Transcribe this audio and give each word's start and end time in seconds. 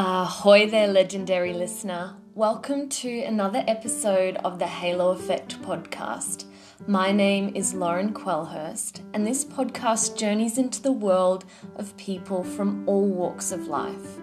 Ahoy 0.00 0.70
there, 0.70 0.86
legendary 0.86 1.52
listener. 1.52 2.14
Welcome 2.36 2.88
to 2.88 3.22
another 3.24 3.64
episode 3.66 4.36
of 4.44 4.60
the 4.60 4.66
Halo 4.68 5.10
Effect 5.10 5.60
podcast. 5.60 6.44
My 6.86 7.10
name 7.10 7.50
is 7.56 7.74
Lauren 7.74 8.14
Quellhurst, 8.14 9.00
and 9.12 9.26
this 9.26 9.44
podcast 9.44 10.16
journeys 10.16 10.56
into 10.56 10.80
the 10.80 10.92
world 10.92 11.46
of 11.74 11.96
people 11.96 12.44
from 12.44 12.88
all 12.88 13.08
walks 13.08 13.50
of 13.50 13.66
life. 13.66 14.20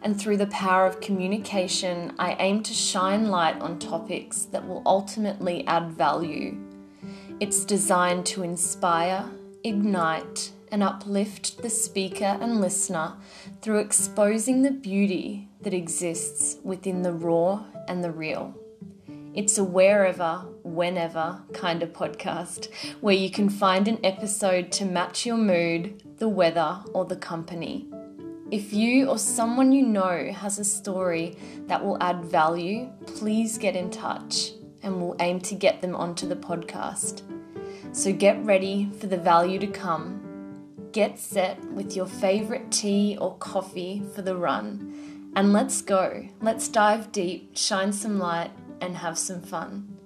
And 0.00 0.18
through 0.18 0.38
the 0.38 0.46
power 0.46 0.86
of 0.86 1.02
communication, 1.02 2.14
I 2.18 2.34
aim 2.38 2.62
to 2.62 2.72
shine 2.72 3.28
light 3.28 3.60
on 3.60 3.78
topics 3.78 4.46
that 4.46 4.66
will 4.66 4.82
ultimately 4.86 5.66
add 5.66 5.90
value. 5.90 6.56
It's 7.40 7.66
designed 7.66 8.24
to 8.24 8.42
inspire, 8.42 9.28
ignite, 9.64 10.52
and 10.70 10.82
uplift 10.82 11.62
the 11.62 11.70
speaker 11.70 12.38
and 12.40 12.60
listener 12.60 13.14
through 13.62 13.78
exposing 13.78 14.62
the 14.62 14.70
beauty 14.70 15.48
that 15.62 15.74
exists 15.74 16.56
within 16.62 17.02
the 17.02 17.12
raw 17.12 17.64
and 17.88 18.02
the 18.02 18.10
real. 18.10 18.54
It's 19.32 19.58
a 19.58 19.64
wherever, 19.64 20.44
whenever 20.64 21.40
kind 21.52 21.82
of 21.82 21.92
podcast 21.92 22.72
where 23.00 23.14
you 23.14 23.30
can 23.30 23.48
find 23.48 23.86
an 23.86 24.00
episode 24.04 24.72
to 24.72 24.84
match 24.84 25.24
your 25.24 25.36
mood, 25.36 26.02
the 26.18 26.28
weather, 26.28 26.80
or 26.92 27.04
the 27.04 27.16
company. 27.16 27.86
If 28.50 28.72
you 28.72 29.08
or 29.08 29.18
someone 29.18 29.70
you 29.70 29.86
know 29.86 30.32
has 30.32 30.58
a 30.58 30.64
story 30.64 31.36
that 31.68 31.84
will 31.84 32.02
add 32.02 32.24
value, 32.24 32.90
please 33.06 33.56
get 33.56 33.76
in 33.76 33.90
touch 33.90 34.50
and 34.82 35.00
we'll 35.00 35.16
aim 35.20 35.40
to 35.42 35.54
get 35.54 35.80
them 35.80 35.94
onto 35.94 36.26
the 36.26 36.34
podcast. 36.34 37.22
So 37.92 38.12
get 38.12 38.44
ready 38.44 38.90
for 38.98 39.06
the 39.06 39.16
value 39.16 39.60
to 39.60 39.66
come 39.68 40.19
Get 40.92 41.20
set 41.20 41.62
with 41.72 41.94
your 41.94 42.06
favorite 42.06 42.72
tea 42.72 43.16
or 43.20 43.36
coffee 43.36 44.02
for 44.12 44.22
the 44.22 44.34
run. 44.36 45.32
And 45.36 45.52
let's 45.52 45.82
go. 45.82 46.26
Let's 46.40 46.66
dive 46.66 47.12
deep, 47.12 47.56
shine 47.56 47.92
some 47.92 48.18
light, 48.18 48.50
and 48.80 48.96
have 48.96 49.16
some 49.16 49.40
fun. 49.40 49.96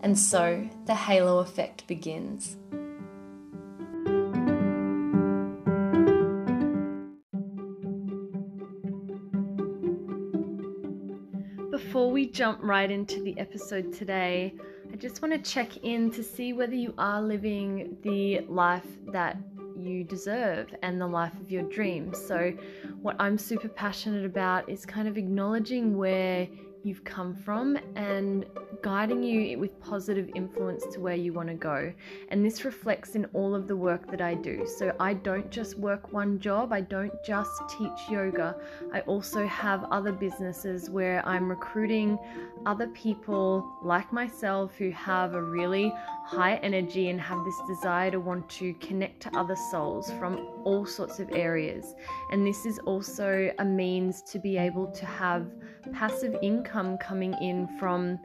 And 0.00 0.18
so 0.18 0.68
the 0.86 0.96
halo 0.96 1.38
effect 1.38 1.86
begins. 1.86 2.56
Before 11.70 12.10
we 12.10 12.26
jump 12.26 12.58
right 12.62 12.90
into 12.90 13.22
the 13.22 13.38
episode 13.38 13.92
today, 13.92 14.54
I 14.92 14.96
just 14.96 15.22
want 15.22 15.34
to 15.34 15.50
check 15.50 15.84
in 15.84 16.10
to 16.10 16.22
see 16.24 16.52
whether 16.52 16.74
you 16.74 16.94
are 16.98 17.22
living 17.22 17.96
the 18.02 18.40
life 18.48 18.86
that 19.12 19.36
you 19.76 20.04
deserve 20.04 20.74
and 20.82 21.00
the 21.00 21.06
life 21.06 21.34
of 21.40 21.50
your 21.50 21.62
dreams. 21.64 22.18
So, 22.18 22.52
what 23.02 23.16
I'm 23.18 23.38
super 23.38 23.68
passionate 23.68 24.24
about 24.24 24.68
is 24.68 24.86
kind 24.86 25.08
of 25.08 25.16
acknowledging 25.16 25.96
where 25.96 26.48
you've 26.86 27.02
come 27.02 27.34
from 27.34 27.76
and 27.96 28.46
guiding 28.80 29.20
you 29.20 29.58
with 29.58 29.78
positive 29.80 30.30
influence 30.36 30.84
to 30.92 31.00
where 31.00 31.16
you 31.16 31.32
want 31.32 31.48
to 31.48 31.54
go. 31.54 31.92
And 32.28 32.44
this 32.44 32.64
reflects 32.64 33.16
in 33.16 33.24
all 33.32 33.56
of 33.56 33.66
the 33.66 33.74
work 33.74 34.08
that 34.10 34.20
I 34.20 34.34
do. 34.34 34.64
So 34.66 34.94
I 35.00 35.14
don't 35.14 35.50
just 35.50 35.76
work 35.78 36.12
one 36.12 36.38
job, 36.38 36.72
I 36.72 36.82
don't 36.82 37.12
just 37.24 37.50
teach 37.76 38.08
yoga. 38.08 38.56
I 38.92 39.00
also 39.00 39.46
have 39.46 39.84
other 39.90 40.12
businesses 40.12 40.88
where 40.88 41.26
I'm 41.26 41.48
recruiting 41.48 42.18
other 42.66 42.88
people 42.88 43.78
like 43.82 44.12
myself 44.12 44.74
who 44.76 44.90
have 44.90 45.34
a 45.34 45.42
really 45.42 45.94
high 46.24 46.56
energy 46.56 47.08
and 47.08 47.20
have 47.20 47.42
this 47.44 47.58
desire 47.68 48.10
to 48.10 48.18
want 48.18 48.48
to 48.50 48.74
connect 48.74 49.22
to 49.22 49.34
other 49.36 49.56
souls 49.70 50.10
from 50.18 50.36
all 50.64 50.84
sorts 50.84 51.20
of 51.20 51.30
areas. 51.32 51.94
And 52.32 52.44
this 52.44 52.66
is 52.66 52.78
also 52.80 53.50
a 53.60 53.64
means 53.64 54.20
to 54.22 54.40
be 54.40 54.58
able 54.58 54.88
to 54.88 55.06
have 55.06 55.46
passive 55.92 56.36
income 56.42 56.98
coming 56.98 57.34
in 57.40 57.68
from 57.78 58.18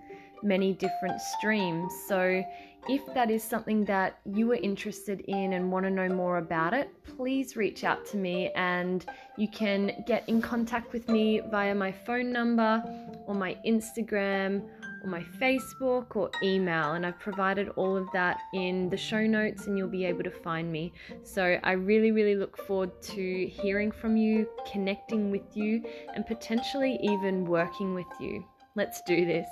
many 0.44 0.74
different 0.74 1.22
streams. 1.22 1.94
So, 2.07 2.44
if 2.90 3.02
that 3.14 3.30
is 3.30 3.44
something 3.44 3.86
that 3.86 4.19
you 4.25 4.52
are 4.52 4.56
interested 4.56 5.22
in 5.28 5.53
and 5.53 5.72
want 5.72 5.86
to 5.86 5.92
know 5.92 6.09
more 6.09 6.38
about 6.38 6.74
it, 6.74 6.90
please 7.03 7.56
reach 7.56 7.84
out 7.84 8.06
to 8.08 8.18
me 8.18 8.50
and 8.56 9.06
you 9.38 9.47
can 9.47 10.03
get 10.08 10.28
in 10.28 10.42
contact 10.42 10.92
with 10.92 11.08
me 11.08 11.42
via 11.52 11.75
my 11.75 11.92
phone 11.92 12.31
number 12.31 12.84
or 13.28 13.36
my 13.36 13.56
Instagram 13.68 14.68
or 15.03 15.09
my 15.09 15.24
Facebook 15.40 16.16
or 16.16 16.31
email. 16.44 16.94
And 16.94 17.06
I've 17.06 17.19
provided 17.19 17.69
all 17.69 17.96
of 17.96 18.08
that 18.14 18.40
in 18.53 18.90
the 18.90 18.98
show 18.98 19.25
notes 19.25 19.68
and 19.68 19.78
you'll 19.78 19.88
be 19.88 20.06
able 20.06 20.24
to 20.24 20.31
find 20.31 20.72
me. 20.72 20.92
So 21.24 21.59
I 21.63 21.74
really, 21.74 22.12
really 22.12 22.36
look 22.36 22.58
forward 22.66 23.00
to 23.03 23.48
hearing 23.48 23.92
from 23.92 24.18
you, 24.18 24.48
connecting 24.72 25.31
with 25.31 25.56
you, 25.56 25.84
and 26.13 26.25
potentially 26.25 27.00
even 27.02 27.46
working 27.46 27.94
with 27.94 28.08
you. 28.19 28.44
Let's 28.75 29.02
do 29.03 29.25
this. 29.25 29.48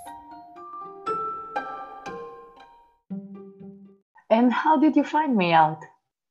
And 4.31 4.53
how 4.53 4.77
did 4.77 4.95
you 4.95 5.03
find 5.03 5.35
me 5.35 5.53
out? 5.53 5.83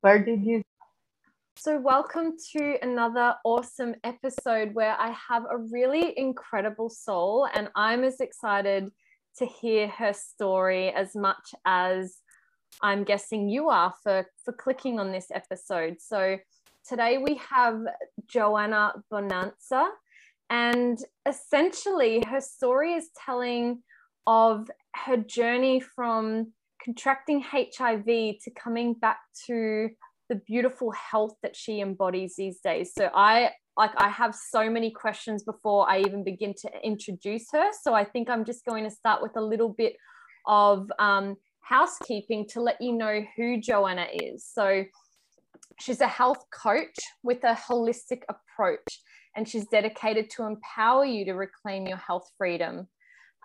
Where 0.03 0.25
did 0.25 0.45
you 0.45 0.63
so, 1.61 1.77
welcome 1.77 2.37
to 2.53 2.77
another 2.83 3.35
awesome 3.45 3.97
episode 4.05 4.75
where 4.75 4.95
I 4.97 5.11
have 5.29 5.43
a 5.43 5.59
really 5.59 6.17
incredible 6.17 6.89
soul, 6.89 7.49
and 7.53 7.69
I'm 7.75 8.05
as 8.05 8.21
excited 8.21 8.91
to 9.39 9.45
hear 9.45 9.89
her 9.89 10.13
story 10.13 10.93
as 10.93 11.17
much 11.17 11.53
as 11.65 12.19
I'm 12.81 13.03
guessing 13.03 13.49
you 13.49 13.71
are 13.71 13.93
for, 14.05 14.25
for 14.45 14.53
clicking 14.53 15.01
on 15.01 15.11
this 15.11 15.33
episode. 15.35 15.97
So 15.99 16.39
today 16.89 17.19
we 17.19 17.41
have 17.51 17.81
Joana 18.33 19.03
Bonanca, 19.13 19.89
and 20.49 20.97
essentially 21.27 22.23
her 22.31 22.41
story 22.41 22.93
is 22.93 23.11
telling 23.27 23.83
of 24.29 24.71
her 24.95 25.17
journey 25.17 25.81
from 25.81 26.53
contracting 26.85 27.41
HIV 27.41 28.05
to 28.07 28.51
coming 28.57 28.95
back 28.95 29.19
to 29.47 29.89
the 30.29 30.37
beautiful 30.47 30.93
health 30.93 31.35
that 31.43 31.57
she 31.57 31.81
embodies 31.81 32.35
these 32.37 32.61
days. 32.61 32.93
So 32.95 33.11
I 33.15 33.51
like 33.77 33.93
I 33.97 34.09
have 34.09 34.35
so 34.35 34.69
many 34.69 34.91
questions 34.91 35.45
before 35.45 35.89
I 35.89 36.01
even 36.01 36.25
begin 36.25 36.53
to 36.63 36.71
introduce 36.83 37.47
her. 37.53 37.71
So 37.83 37.95
I 37.95 38.05
think 38.05 38.29
I'm 38.29 38.45
just 38.45 38.65
going 38.65 38.85
to 38.85 38.91
start 38.91 39.23
with 39.23 39.37
a 39.37 39.41
little 39.41 39.71
bit 39.71 39.95
of 40.47 40.91
um, 40.99 41.37
housekeeping 41.61 42.47
to 42.51 42.61
let 42.61 42.81
you 42.81 42.93
know 42.93 43.23
who 43.37 43.61
Joana 43.61 44.07
is. 44.13 44.45
So 44.45 44.85
she's 45.81 46.01
a 46.01 46.09
health 46.09 46.45
coach 46.51 46.97
with 47.23 47.45
a 47.45 47.55
holistic 47.55 48.23
approach, 48.29 49.01
and 49.37 49.49
she's 49.49 49.67
dedicated 49.67 50.29
to 50.31 50.45
empower 50.45 51.05
you 51.05 51.25
to 51.27 51.35
reclaim 51.35 51.87
your 51.87 51.99
health 51.99 52.29
freedom. 52.37 52.89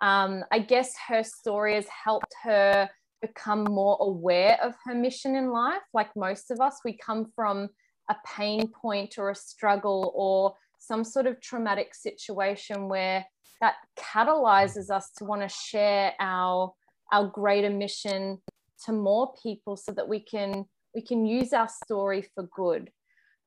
Um, 0.02 0.42
I 0.50 0.58
guess 0.58 0.94
her 1.08 1.22
story 1.22 1.76
has 1.76 1.86
helped 2.04 2.34
her 2.42 2.90
become 3.26 3.64
more 3.64 3.96
aware 4.00 4.58
of 4.62 4.74
her 4.84 4.94
mission 4.94 5.36
in 5.36 5.50
life. 5.50 5.82
Like 5.92 6.14
most 6.16 6.50
of 6.50 6.60
us, 6.60 6.80
we 6.84 6.96
come 6.96 7.32
from 7.34 7.68
a 8.10 8.16
pain 8.26 8.68
point 8.68 9.18
or 9.18 9.30
a 9.30 9.34
struggle 9.34 10.12
or 10.14 10.54
some 10.78 11.04
sort 11.04 11.26
of 11.26 11.40
traumatic 11.40 11.94
situation 11.94 12.88
where 12.88 13.24
that 13.60 13.76
catalyzes 13.98 14.90
us 14.90 15.10
to 15.16 15.24
want 15.24 15.42
to 15.42 15.48
share 15.48 16.12
our 16.20 16.72
our 17.12 17.26
greater 17.28 17.70
mission 17.70 18.38
to 18.84 18.92
more 18.92 19.32
people 19.42 19.76
so 19.76 19.92
that 19.92 20.08
we 20.08 20.20
can 20.20 20.64
we 20.94 21.00
can 21.00 21.24
use 21.24 21.52
our 21.52 21.68
story 21.68 22.26
for 22.34 22.48
good 22.54 22.90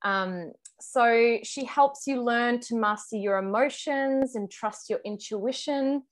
um, 0.04 0.52
so 0.80 1.40
she 1.44 1.66
helps 1.66 2.06
you 2.06 2.22
learn 2.22 2.60
to 2.62 2.76
master 2.76 3.18
your 3.18 3.38
emotions 3.38 4.36
and 4.36 4.50
trust 4.50 4.90
your 4.90 5.00
intuition 5.04 6.04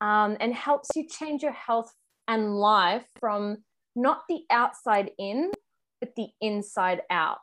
um, 0.00 0.36
and 0.40 0.52
helps 0.54 0.88
you 0.96 1.06
change 1.06 1.42
your 1.42 1.52
health 1.52 1.92
and 2.28 2.54
life 2.54 3.06
from 3.18 3.58
not 3.96 4.22
the 4.28 4.42
outside 4.50 5.10
in 5.18 5.50
but 6.00 6.14
the 6.14 6.28
inside 6.40 7.02
out 7.10 7.40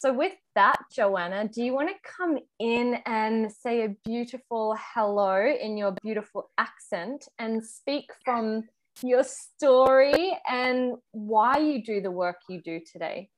so, 0.00 0.14
with 0.14 0.32
that, 0.54 0.76
Joana, 0.96 1.52
do 1.52 1.62
you 1.62 1.74
want 1.74 1.90
to 1.90 1.94
come 2.02 2.38
in 2.58 2.96
and 3.04 3.52
say 3.52 3.84
a 3.84 3.94
beautiful 4.02 4.74
hello 4.94 5.44
in 5.44 5.76
your 5.76 5.94
beautiful 6.02 6.48
accent 6.56 7.28
and 7.38 7.62
speak 7.62 8.10
from 8.24 8.64
your 9.02 9.22
story 9.24 10.38
and 10.48 10.94
why 11.12 11.58
you 11.58 11.84
do 11.84 12.00
the 12.00 12.10
work 12.10 12.36
you 12.48 12.62
do 12.62 12.80
today? 12.90 13.28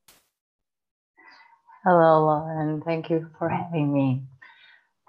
Hello, 1.82 2.26
Lauren. 2.26 2.80
Thank 2.82 3.10
you 3.10 3.28
for 3.40 3.48
having 3.48 3.92
me. 3.92 4.22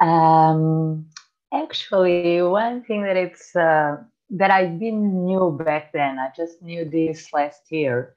Um, 0.01 1.05
actually, 1.53 2.41
one 2.41 2.83
thing 2.83 3.03
that 3.03 3.15
it's 3.15 3.55
uh, 3.55 3.97
that 4.33 4.51
I 4.51 4.65
didn't 4.65 5.25
knew 5.25 5.57
back 5.63 5.93
then, 5.93 6.19
I 6.19 6.29
just 6.35 6.61
knew 6.61 6.85
this 6.85 7.31
last 7.33 7.71
year, 7.71 8.15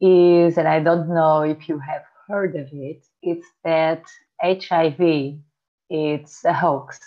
is, 0.00 0.56
and 0.58 0.66
I 0.66 0.80
don't 0.80 1.08
know 1.08 1.42
if 1.42 1.68
you 1.68 1.78
have 1.78 2.02
heard 2.26 2.56
of 2.56 2.68
it, 2.72 3.04
it's 3.22 3.46
that 3.64 4.02
HIV 4.42 5.40
it's 5.90 6.44
a 6.44 6.52
hoax. 6.52 6.98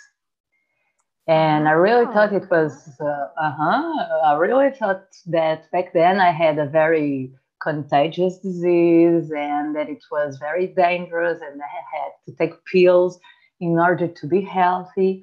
And 1.26 1.66
I 1.66 1.72
really 1.72 2.04
thought 2.12 2.34
it 2.34 2.50
was, 2.50 2.86
uh 3.00 3.26
huh. 3.36 4.06
I 4.24 4.34
really 4.36 4.70
thought 4.70 5.06
that 5.26 5.70
back 5.72 5.94
then 5.94 6.20
I 6.20 6.30
had 6.30 6.58
a 6.58 6.66
very 6.66 7.32
contagious 7.62 8.38
disease 8.38 9.32
and 9.32 9.74
that 9.74 9.88
it 9.88 10.04
was 10.10 10.36
very 10.36 10.66
dangerous 10.66 11.40
and 11.40 11.62
I 11.62 11.96
had 11.96 12.12
to 12.26 12.36
take 12.36 12.62
pills. 12.66 13.18
in 13.60 13.78
order 13.78 14.08
to 14.08 14.26
be 14.26 14.42
healthy. 14.42 15.22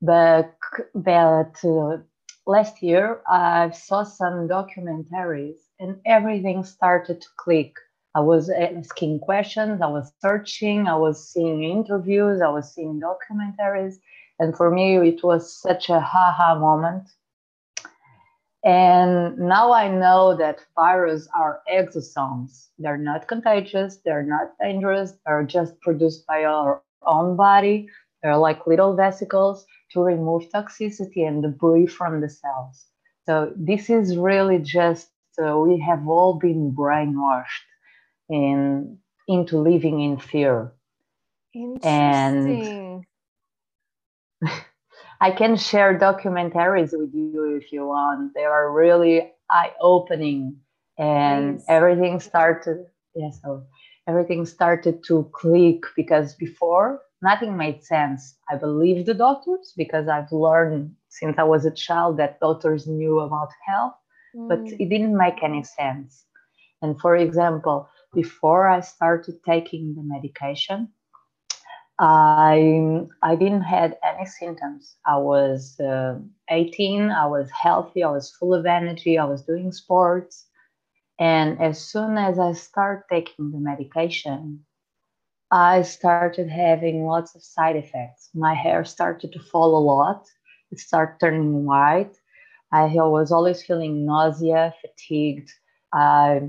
But, 0.00 0.54
but 0.94 1.54
uh, 1.64 1.96
last 2.46 2.82
year, 2.82 3.20
I 3.28 3.70
saw 3.70 4.02
some 4.02 4.48
documentaries 4.48 5.58
and 5.78 5.96
everything 6.06 6.64
started 6.64 7.20
to 7.20 7.28
click. 7.36 7.74
I 8.14 8.20
was 8.20 8.48
asking 8.48 9.20
questions, 9.20 9.82
I 9.82 9.88
was 9.88 10.12
searching, 10.22 10.86
I 10.86 10.94
was 10.96 11.28
seeing 11.32 11.64
interviews, 11.64 12.40
I 12.40 12.48
was 12.48 12.72
seeing 12.72 13.00
documentaries. 13.00 13.96
And 14.38 14.56
for 14.56 14.70
me, 14.70 14.96
it 15.08 15.24
was 15.24 15.60
such 15.60 15.88
a 15.88 16.00
haha 16.00 16.58
moment. 16.58 17.08
And 18.64 19.36
now 19.38 19.72
I 19.72 19.88
know 19.88 20.36
that 20.36 20.64
viruses 20.74 21.28
are 21.36 21.60
exosomes. 21.70 22.68
They're 22.78 22.96
not 22.96 23.28
contagious, 23.28 23.98
they're 24.04 24.22
not 24.22 24.52
dangerous, 24.60 25.12
they're 25.26 25.44
just 25.44 25.78
produced 25.82 26.26
by 26.26 26.44
our 26.44 26.82
own 27.04 27.36
body. 27.36 27.88
They're 28.22 28.38
like 28.38 28.66
little 28.66 28.96
vesicles 28.96 29.66
to 29.94 30.02
remove 30.02 30.50
toxicity 30.50 31.26
and 31.26 31.42
debris 31.42 31.86
from 31.86 32.20
the 32.20 32.28
cells. 32.28 32.86
So 33.26 33.52
this 33.56 33.88
is 33.90 34.18
really 34.18 34.58
just 34.58 35.10
uh, 35.42 35.58
we 35.58 35.80
have 35.80 36.06
all 36.08 36.38
been 36.38 36.74
brainwashed 36.74 37.66
in 38.28 38.98
into 39.28 39.58
living 39.58 40.00
in 40.00 40.18
fear. 40.18 40.72
Interesting. 41.54 43.04
And 44.42 44.52
I 45.20 45.30
can 45.30 45.56
share 45.56 45.98
documentaries 45.98 46.90
with 46.92 47.14
you 47.14 47.56
if 47.60 47.72
you 47.72 47.86
want. 47.86 48.34
They 48.34 48.44
are 48.44 48.72
really 48.72 49.32
eye-opening, 49.50 50.56
and 50.98 51.56
Please. 51.56 51.64
everything 51.68 52.20
started. 52.20 52.86
Yes, 53.14 53.40
yeah, 53.44 53.48
so 53.48 53.64
everything 54.08 54.44
started 54.46 55.02
to 55.06 55.30
click 55.32 55.82
because 55.96 56.34
before 56.34 57.00
nothing 57.24 57.56
made 57.56 57.82
sense. 57.82 58.36
I 58.50 58.56
believed 58.56 59.06
the 59.06 59.14
doctors 59.14 59.72
because 59.76 60.06
I've 60.08 60.30
learned 60.30 60.94
since 61.08 61.36
I 61.38 61.42
was 61.44 61.64
a 61.64 61.70
child 61.86 62.18
that 62.18 62.38
doctors 62.38 62.86
knew 62.86 63.18
about 63.20 63.48
health, 63.66 63.94
mm. 64.36 64.48
but 64.48 64.60
it 64.80 64.88
didn't 64.88 65.16
make 65.16 65.42
any 65.42 65.64
sense. 65.64 66.24
And 66.82 67.00
for 67.00 67.16
example, 67.16 67.88
before 68.12 68.68
I 68.68 68.80
started 68.80 69.36
taking 69.44 69.94
the 69.96 70.02
medication, 70.02 70.88
I 71.98 73.06
I 73.22 73.36
didn't 73.36 73.62
had 73.62 73.96
any 74.02 74.26
symptoms. 74.26 74.96
I 75.06 75.16
was 75.16 75.78
uh, 75.80 76.18
18. 76.50 77.10
I 77.10 77.26
was 77.26 77.48
healthy. 77.50 78.02
I 78.02 78.10
was 78.10 78.34
full 78.38 78.52
of 78.52 78.66
energy. 78.66 79.18
I 79.18 79.24
was 79.24 79.42
doing 79.42 79.72
sports. 79.72 80.46
And 81.18 81.60
as 81.62 81.80
soon 81.80 82.18
as 82.18 82.38
I 82.38 82.52
start 82.52 83.06
taking 83.08 83.52
the 83.52 83.58
medication, 83.58 84.64
I 85.52 85.82
started 85.82 86.40
having 86.40 86.96
lots 86.98 87.26
of 87.28 87.32
side 87.32 87.66
effects. 87.68 88.22
My 88.34 88.48
hair 88.54 88.84
started 88.84 89.32
to 89.32 89.38
fall 89.38 89.76
a 89.76 89.84
lot. 89.84 90.24
It 90.70 90.78
started 90.78 91.18
turning 91.20 91.64
white. 91.64 92.14
I 92.72 92.86
was 92.94 93.30
always 93.32 93.62
feeling 93.62 94.04
nausea, 94.06 94.74
fatigued. 94.80 95.50
I 95.92 96.42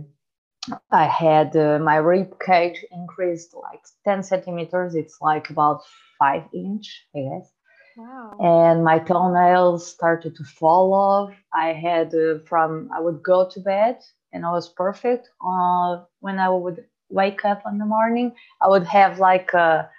I 0.91 1.05
had 1.05 1.55
uh, 1.55 1.79
my 1.79 1.97
rib 1.97 2.39
cage 2.39 2.83
increased 2.91 3.53
like 3.53 3.81
10 4.05 4.23
centimeters. 4.23 4.95
It's 4.95 5.17
like 5.21 5.49
about 5.49 5.81
five 6.19 6.43
inch, 6.53 7.07
I 7.15 7.19
guess. 7.21 7.53
Wow. 7.95 8.39
And 8.39 8.83
my 8.83 8.99
toenails 8.99 9.87
started 9.87 10.35
to 10.35 10.43
fall 10.43 10.93
off. 10.93 11.33
I 11.53 11.73
had 11.73 12.13
uh, 12.13 12.39
from, 12.47 12.89
I 12.95 12.99
would 13.01 13.23
go 13.23 13.47
to 13.49 13.59
bed 13.59 13.99
and 14.33 14.45
I 14.45 14.51
was 14.51 14.69
perfect. 14.69 15.29
Uh, 15.45 16.03
when 16.19 16.39
I 16.39 16.49
would 16.49 16.85
wake 17.09 17.45
up 17.45 17.63
in 17.69 17.77
the 17.77 17.85
morning, 17.85 18.33
I 18.61 18.69
would 18.69 18.85
have 18.85 19.19
like 19.19 19.53
a, 19.53 19.89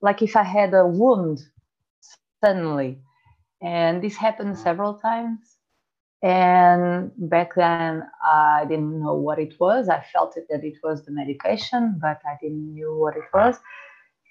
like 0.00 0.22
if 0.22 0.36
I 0.36 0.42
had 0.42 0.74
a 0.74 0.86
wound 0.86 1.40
suddenly. 2.44 2.98
And 3.62 4.02
this 4.02 4.16
happened 4.16 4.58
several 4.58 4.94
times. 4.94 5.56
And 6.22 7.12
back 7.16 7.54
then, 7.54 8.02
I 8.22 8.64
didn't 8.68 8.98
know 9.00 9.14
what 9.14 9.38
it 9.38 9.60
was. 9.60 9.88
I 9.88 10.02
felt 10.12 10.36
it 10.36 10.46
that 10.48 10.64
it 10.64 10.78
was 10.82 11.04
the 11.04 11.12
medication, 11.12 11.98
but 12.00 12.20
I 12.26 12.36
didn't 12.40 12.74
know 12.74 12.94
what 12.96 13.16
it 13.16 13.24
was. 13.32 13.56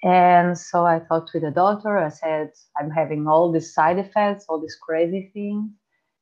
And 0.03 0.57
so 0.57 0.85
I 0.85 0.99
talked 0.99 1.31
with 1.33 1.43
the 1.43 1.51
doctor. 1.51 1.97
I 1.97 2.09
said, 2.09 2.51
I'm 2.77 2.89
having 2.89 3.27
all 3.27 3.51
these 3.51 3.73
side 3.73 3.99
effects, 3.99 4.45
all 4.49 4.59
these 4.59 4.77
crazy 4.81 5.29
things. 5.33 5.71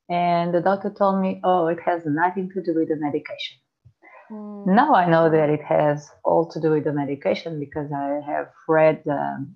And 0.10 0.54
the 0.54 0.62
doctor 0.62 0.90
told 0.90 1.22
me, 1.22 1.40
oh, 1.44 1.68
it 1.68 1.80
has 1.86 2.04
nothing 2.06 2.50
to 2.54 2.62
do 2.62 2.76
with 2.76 2.90
the 2.90 2.98
medication. 2.98 3.58
Mm. 4.32 4.68
Now 4.68 4.94
I 4.96 5.10
know 5.10 5.30
that 5.30 5.50
it 5.50 5.64
has 5.64 6.10
all 6.24 6.50
to 6.52 6.60
do 6.60 6.72
with 6.72 6.86
the 6.86 6.94
medication 6.94 7.60
because 7.60 7.92
I 7.92 8.22
have 8.26 8.50
read 8.68 9.04
um, 9.08 9.56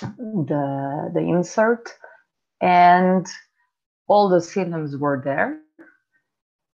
the, 0.00 1.10
the 1.14 1.20
insert. 1.20 1.88
And 2.60 3.26
all 4.06 4.28
the 4.28 4.40
symptoms 4.40 4.96
were 4.96 5.20
there. 5.24 5.58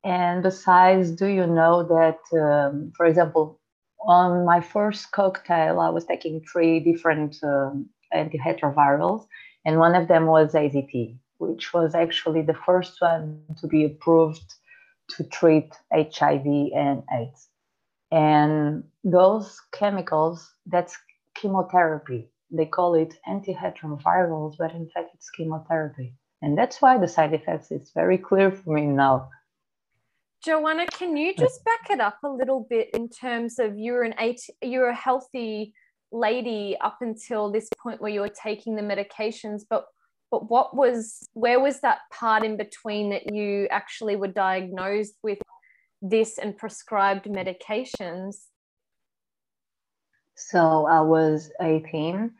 And 0.05 0.43
besides, 0.43 1.11
do 1.13 1.27
you 1.27 1.47
know 1.47 1.83
that, 1.85 2.19
um, 2.39 2.93
for 2.97 3.07
example, 3.07 3.61
on 4.01 4.45
my 4.45 4.61
first 4.61 5.11
cocktail, 5.13 5.81
I 5.81 5.91
was 5.91 6.05
taking 6.05 6.41
three 6.41 6.81
different 6.81 7.37
um, 7.43 7.89
antiretrovirals, 8.15 9.27
and 9.65 9.79
one 9.79 9.95
of 9.95 10.09
them 10.09 10.27
was 10.27 10.55
AZT, 10.55 11.17
which 11.39 11.73
was 11.75 11.95
actually 11.95 12.43
the 12.43 12.59
first 12.67 13.01
one 13.01 13.43
to 13.61 13.67
be 13.67 13.85
approved 13.85 14.55
to 15.17 15.25
treat 15.25 15.73
HIV 15.93 16.47
and 16.75 17.03
AIDS. 17.13 17.49
And 18.11 18.85
those 19.05 19.61
chemicals, 19.73 20.51
that's 20.67 20.97
chemotherapy. 21.35 22.31
They 22.51 22.67
call 22.67 22.95
it 22.95 23.15
antiretrovirals, 23.29 24.57
but 24.59 24.73
in 24.73 24.89
fact, 24.89 25.11
it's 25.15 25.31
chemotherapy. 25.31 26.15
And 26.41 26.57
that's 26.57 26.81
why 26.81 26.99
the 26.99 27.09
side 27.09 27.35
effects 27.35 27.71
is 27.71 27.91
very 27.95 28.17
clear 28.17 28.51
for 28.51 28.75
me 28.75 28.87
now. 28.87 29.29
Joana, 30.47 30.89
can 30.91 31.17
you 31.17 31.35
just 31.35 31.65
back 31.65 31.91
it 31.91 32.01
up 32.01 32.19
a 32.25 32.29
little 32.29 32.67
bit 32.71 32.91
in 32.95 33.09
terms 33.09 33.59
of 33.59 33.77
you're 33.77 34.05
an 34.05 34.15
eight, 34.21 34.41
you're 34.63 34.91
a 34.91 34.95
healthy 34.95 35.75
lady 36.13 36.77
up 36.81 36.99
until 37.01 37.51
this 37.51 37.69
point 37.83 38.01
where 38.01 38.13
you're 38.13 38.29
taking 38.29 38.77
the 38.77 38.83
medications, 38.83 39.63
but 39.69 39.87
but 40.31 40.51
what 40.51 40.77
was 40.77 41.27
where 41.33 41.61
was 41.61 41.81
that 41.81 42.01
part 42.13 42.45
in 42.45 42.57
between 42.57 43.11
that 43.11 43.35
you 43.35 43.67
actually 43.71 44.17
were 44.17 44.29
diagnosed 44.29 45.15
with 45.23 45.39
this 46.03 46.39
and 46.39 46.57
prescribed 46.57 47.27
medications? 47.27 48.37
So 50.37 50.87
I 50.87 51.01
was 51.01 51.51
18 51.61 52.31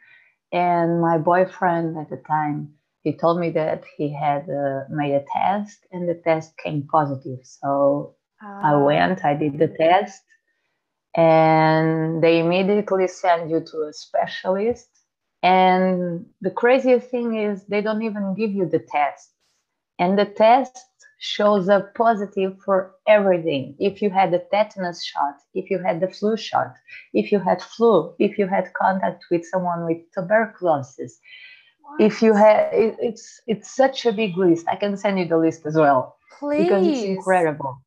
and 0.53 1.01
my 1.01 1.19
boyfriend 1.19 1.99
at 1.99 2.11
the 2.11 2.23
time 2.27 2.75
he 3.03 3.17
told 3.17 3.41
me 3.41 3.51
that 3.51 3.85
he 3.97 4.13
had 4.13 4.49
uh, 4.51 4.85
made 4.91 5.15
a 5.15 5.25
test 5.33 5.87
and 5.93 6.09
the 6.09 6.15
test 6.15 6.57
came 6.59 6.87
positive. 6.91 7.41
So 7.43 8.17
I 8.41 8.75
ah. 8.75 8.85
went, 8.85 9.25
I 9.25 9.35
did 9.35 9.59
the 9.59 9.69
test, 9.69 10.23
and 11.17 12.23
they 12.23 12.41
immediately 12.41 13.09
send 13.09 13.51
you 13.51 13.61
to 13.61 13.89
a 13.89 13.93
specialist. 13.93 14.89
And 15.49 16.27
the 16.41 16.51
craziest 16.51 17.09
thing 17.11 17.29
is 17.37 17.65
they 17.65 17.81
don't 17.81 18.03
even 18.03 18.35
give 18.35 18.51
you 18.51 18.67
the 18.67 18.81
test. 18.81 19.31
And 19.99 20.19
the 20.19 20.27
test 20.27 20.77
shows 21.21 21.69
up 21.69 21.95
positive 21.95 22.53
for 22.65 22.95
everything. 23.07 23.75
If 23.79 24.03
you 24.03 24.11
had 24.11 24.33
a 24.35 24.43
tetanus 24.53 25.05
shot, 25.05 25.37
if 25.55 25.71
you 25.71 25.79
had 25.79 26.01
the 26.01 26.09
flu 26.09 26.37
shot, 26.37 26.73
if 27.13 27.33
you 27.33 27.39
had 27.39 27.61
flu, 27.63 28.15
if 28.19 28.39
you 28.39 28.47
had 28.47 28.73
contact 28.75 29.25
with 29.31 29.45
someone 29.53 29.85
with 29.85 29.99
tuberculosis, 30.15 31.19
if 31.99 32.23
you 32.23 32.35
have 32.35 32.73
it, 32.73 32.97
it's 33.01 33.41
it's 33.47 33.75
such 33.75 34.07
a 34.07 34.13
big 34.13 34.37
list 34.37 34.67
i 34.69 34.77
can 34.77 34.97
send 34.97 35.19
you 35.19 35.27
the 35.27 35.39
list 35.39 35.65
as 35.67 35.75
well 35.75 36.17
Please. 36.39 36.65
because 36.65 36.87
it's 36.87 37.03
incredible 37.03 37.83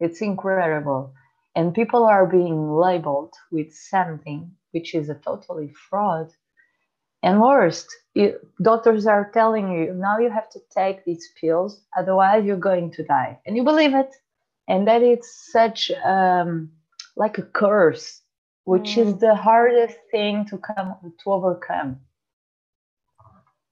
it's 0.00 0.20
incredible 0.20 1.12
and 1.56 1.74
people 1.74 2.04
are 2.04 2.26
being 2.26 2.72
labeled 2.72 3.32
with 3.50 3.72
something 3.72 4.50
which 4.72 4.94
is 4.94 5.08
a 5.08 5.14
totally 5.14 5.72
fraud 5.88 6.28
and 7.24 7.40
worst 7.40 7.88
it, 8.14 8.40
doctors 8.62 9.06
are 9.06 9.30
telling 9.32 9.72
you 9.72 9.92
now 9.94 10.18
you 10.18 10.30
have 10.30 10.48
to 10.50 10.60
take 10.70 11.04
these 11.04 11.30
pills 11.40 11.80
otherwise 11.98 12.44
you're 12.44 12.68
going 12.70 12.90
to 12.90 13.02
die 13.02 13.36
and 13.46 13.56
you 13.56 13.64
believe 13.64 13.94
it 13.94 14.14
and 14.68 14.86
that 14.86 15.02
it's 15.02 15.50
such 15.52 15.90
um, 16.04 16.70
like 17.16 17.38
a 17.38 17.42
curse 17.42 18.20
which 18.64 18.90
mm. 18.94 19.04
is 19.04 19.18
the 19.18 19.34
hardest 19.34 19.98
thing 20.12 20.46
to 20.46 20.56
come 20.58 20.94
to 21.22 21.30
overcome 21.32 21.98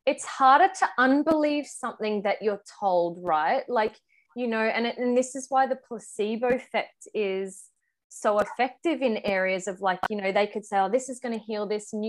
it's 0.06 0.25
harder 0.25 0.68
to 0.80 0.88
unbelieve 0.99 1.66
something 1.66 2.23
that 2.23 2.42
you're 2.42 2.62
told, 2.80 3.18
right? 3.23 3.62
Like, 3.68 3.97
you 4.35 4.47
know, 4.49 4.61
and, 4.61 4.87
it, 4.87 4.99
and 4.99 5.16
this 5.16 5.35
is 5.35 5.47
why 5.49 5.66
the 5.66 5.76
placebo 5.76 6.49
effect 6.49 7.06
is 7.14 7.64
so 8.09 8.40
effective 8.40 9.00
in 9.00 9.18
areas 9.18 9.68
of 9.68 9.80
like, 9.80 10.00
you 10.11 10.16
know, 10.16 10.32
they 10.32 10.47
could 10.47 10.64
say, 10.64 10.78
oh, 10.78 10.90
this 10.90 11.09
is 11.09 11.21
going 11.21 11.38
to 11.38 11.44
heal 11.44 11.66
this. 11.66 11.92
And 11.92 12.04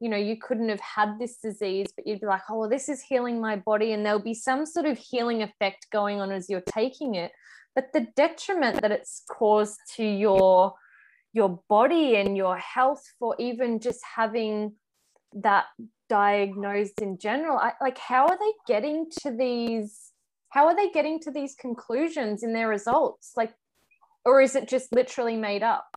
you, 0.00 0.08
know, 0.08 0.16
you 0.16 0.36
couldn't 0.36 0.68
have 0.68 0.80
had 0.80 1.18
this 1.18 1.36
disease, 1.36 1.86
but 1.96 2.06
you'd 2.06 2.20
be 2.20 2.26
like, 2.26 2.42
oh, 2.50 2.60
well, 2.60 2.68
this 2.68 2.88
is 2.88 3.02
healing 3.02 3.40
my 3.40 3.56
body. 3.56 3.92
And 3.92 4.04
there'll 4.04 4.18
be 4.18 4.34
some 4.34 4.66
sort 4.66 4.86
of 4.86 4.98
healing 4.98 5.42
effect 5.42 5.86
going 5.90 6.20
on 6.20 6.32
as 6.32 6.50
you're 6.50 6.60
taking 6.60 7.14
it. 7.14 7.32
But 7.74 7.92
the 7.92 8.06
detriment 8.16 8.82
that 8.82 8.92
it's 8.92 9.22
caused 9.28 9.78
to 9.96 10.04
your 10.04 10.74
your 11.34 11.60
body 11.68 12.14
and 12.14 12.36
your 12.36 12.56
health 12.56 13.02
for 13.18 13.34
even 13.40 13.80
just 13.80 14.00
having 14.16 14.72
that 15.34 15.64
diagnosed 16.08 17.00
in 17.02 17.18
general 17.18 17.58
I, 17.58 17.72
like 17.80 17.98
how 17.98 18.26
are 18.26 18.38
they 18.38 18.52
getting 18.72 19.06
to 19.22 19.32
these 19.32 20.12
how 20.50 20.66
are 20.66 20.76
they 20.76 20.90
getting 20.90 21.18
to 21.20 21.32
these 21.32 21.56
conclusions 21.56 22.44
in 22.44 22.52
their 22.52 22.68
results 22.68 23.32
like 23.36 23.52
or 24.24 24.40
is 24.40 24.54
it 24.54 24.68
just 24.68 24.92
literally 24.92 25.36
made 25.36 25.64
up 25.64 25.88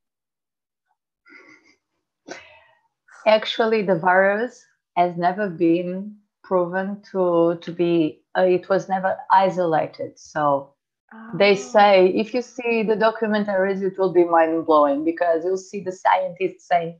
actually 3.27 3.83
the 3.83 3.99
virus 3.99 4.65
has 4.95 5.15
never 5.17 5.49
been 5.49 6.15
proven 6.43 7.01
to 7.11 7.59
to 7.61 7.71
be 7.71 8.21
uh, 8.37 8.41
it 8.41 8.69
was 8.69 8.87
never 8.89 9.17
isolated. 9.31 10.17
So 10.17 10.73
oh. 11.13 11.31
they 11.37 11.55
say 11.55 12.07
if 12.07 12.33
you 12.33 12.41
see 12.41 12.83
the 12.83 12.95
documentaries 12.95 13.81
it 13.81 13.99
will 13.99 14.13
be 14.13 14.23
mind-blowing 14.23 15.03
because 15.03 15.43
you'll 15.43 15.57
see 15.57 15.81
the 15.81 15.91
scientists 15.91 16.67
saying 16.67 16.97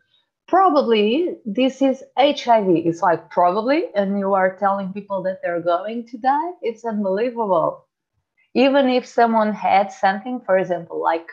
probably 0.48 1.36
this 1.46 1.82
is 1.82 2.04
hiv 2.18 2.68
it's 2.70 3.02
like 3.02 3.30
probably? 3.32 3.86
And 3.96 4.20
you 4.20 4.34
are 4.34 4.58
telling 4.58 4.94
people 4.94 5.24
that 5.24 5.40
they're 5.42 5.62
going 5.62 6.08
to 6.08 6.18
die? 6.18 6.52
It's 6.62 6.86
unbelievable. 6.86 7.88
Even 8.54 8.90
if 8.90 9.06
someone 9.06 9.54
had 9.54 9.92
something 9.92 10.42
for 10.46 10.58
example 10.58 11.02
like 11.02 11.30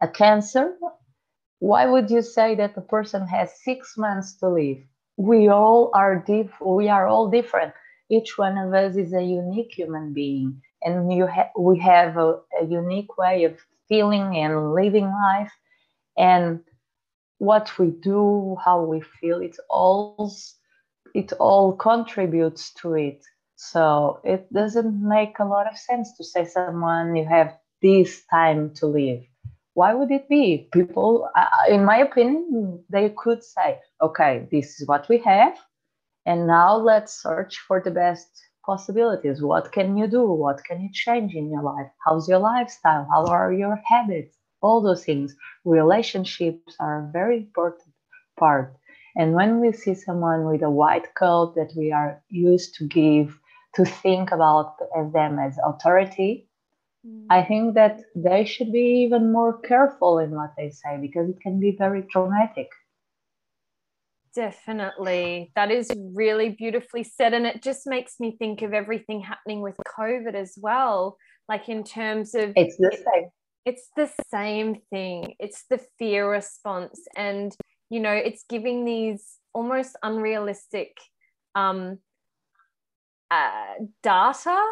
a 0.00 0.08
cancer 0.08 0.74
why 1.62 1.86
would 1.86 2.10
you 2.10 2.22
say 2.22 2.56
that 2.56 2.74
the 2.76 2.82
person 2.82 3.26
has 3.28 3.62
six 3.64 3.96
months 3.98 4.36
to 4.40 4.48
live? 4.48 4.78
We 5.16 5.48
all 5.48 5.90
are 5.94 6.16
diff- 6.26 6.60
we 6.60 6.88
are 6.88 7.06
all 7.08 7.28
different. 7.30 7.72
Each 8.10 8.38
one 8.38 8.58
of 8.58 8.74
us 8.74 8.96
is 8.96 9.12
a 9.14 9.22
unique 9.22 9.72
human 9.76 10.12
being 10.14 10.60
and 10.82 11.12
you 11.12 11.26
ha- 11.26 11.52
we 11.58 11.78
have 11.80 12.16
a, 12.18 12.36
a 12.60 12.64
unique 12.66 13.16
way 13.18 13.44
of 13.44 13.54
feeling 13.88 14.36
and 14.36 14.72
living 14.74 15.06
life. 15.06 15.52
And 16.18 16.60
what 17.38 17.78
we 17.78 17.88
do 18.02 18.56
how 18.64 18.82
we 18.84 19.00
feel 19.00 19.40
it 19.40 19.56
all 19.70 20.30
it 21.14 21.32
all 21.40 21.72
contributes 21.76 22.72
to 22.82 22.94
it. 22.94 23.20
So 23.56 24.20
it 24.24 24.52
doesn't 24.52 24.94
make 25.08 25.38
a 25.38 25.44
lot 25.44 25.66
of 25.70 25.76
sense 25.78 26.16
to 26.18 26.24
say 26.24 26.44
someone 26.46 27.14
you 27.16 27.24
have 27.26 27.52
this 27.82 28.24
time 28.30 28.72
to 28.76 28.86
live 28.86 29.22
why 29.74 29.94
would 29.94 30.10
it 30.10 30.28
be? 30.28 30.68
People, 30.72 31.28
in 31.68 31.84
my 31.84 31.98
opinion, 31.98 32.84
they 32.90 33.10
could 33.16 33.42
say, 33.42 33.78
okay, 34.00 34.46
this 34.50 34.80
is 34.80 34.88
what 34.88 35.08
we 35.08 35.18
have, 35.18 35.56
and 36.26 36.46
now 36.46 36.76
let's 36.76 37.22
search 37.22 37.58
for 37.66 37.80
the 37.80 37.90
best 37.90 38.28
possibilities. 38.64 39.42
What 39.42 39.72
can 39.72 39.96
you 39.96 40.06
do? 40.06 40.24
What 40.30 40.62
can 40.64 40.80
you 40.80 40.90
change 40.92 41.34
in 41.34 41.50
your 41.50 41.62
life? 41.62 41.90
How's 42.04 42.28
your 42.28 42.38
lifestyle? 42.38 43.06
How 43.10 43.26
are 43.26 43.52
your 43.52 43.80
habits? 43.84 44.36
All 44.60 44.80
those 44.80 45.04
things. 45.04 45.34
Relationships 45.64 46.76
are 46.78 47.00
a 47.00 47.10
very 47.12 47.38
important 47.38 47.92
part. 48.38 48.76
And 49.16 49.34
when 49.34 49.60
we 49.60 49.72
see 49.72 49.94
someone 49.94 50.44
with 50.44 50.62
a 50.62 50.70
white 50.70 51.14
coat 51.16 51.54
that 51.56 51.72
we 51.76 51.90
are 51.92 52.22
used 52.30 52.76
to 52.76 52.86
give, 52.86 53.36
to 53.74 53.84
think 53.84 54.30
about 54.30 54.76
them 55.12 55.38
as 55.38 55.58
authority, 55.64 56.48
I 57.30 57.42
think 57.42 57.74
that 57.74 58.00
they 58.14 58.44
should 58.44 58.72
be 58.72 59.02
even 59.04 59.32
more 59.32 59.58
careful 59.58 60.18
in 60.20 60.30
what 60.30 60.52
they 60.56 60.70
say 60.70 60.98
because 61.00 61.28
it 61.28 61.40
can 61.40 61.58
be 61.58 61.74
very 61.76 62.02
traumatic. 62.02 62.68
Definitely. 64.34 65.50
That 65.56 65.70
is 65.70 65.90
really 66.14 66.50
beautifully 66.50 67.02
said. 67.02 67.34
And 67.34 67.46
it 67.46 67.62
just 67.62 67.86
makes 67.86 68.20
me 68.20 68.36
think 68.38 68.62
of 68.62 68.72
everything 68.72 69.20
happening 69.20 69.60
with 69.62 69.76
COVID 69.98 70.34
as 70.34 70.54
well. 70.56 71.18
Like, 71.48 71.68
in 71.68 71.82
terms 71.82 72.34
of 72.34 72.52
it's 72.56 72.76
the 72.76 72.96
same. 72.96 73.30
It's 73.64 73.88
the 73.96 74.10
same 74.30 74.76
thing. 74.90 75.34
It's 75.38 75.64
the 75.68 75.80
fear 75.98 76.30
response. 76.30 77.00
And, 77.16 77.54
you 77.90 78.00
know, 78.00 78.12
it's 78.12 78.44
giving 78.48 78.84
these 78.84 79.38
almost 79.52 79.96
unrealistic 80.02 80.96
um, 81.54 81.98
uh, 83.30 83.74
data 84.02 84.62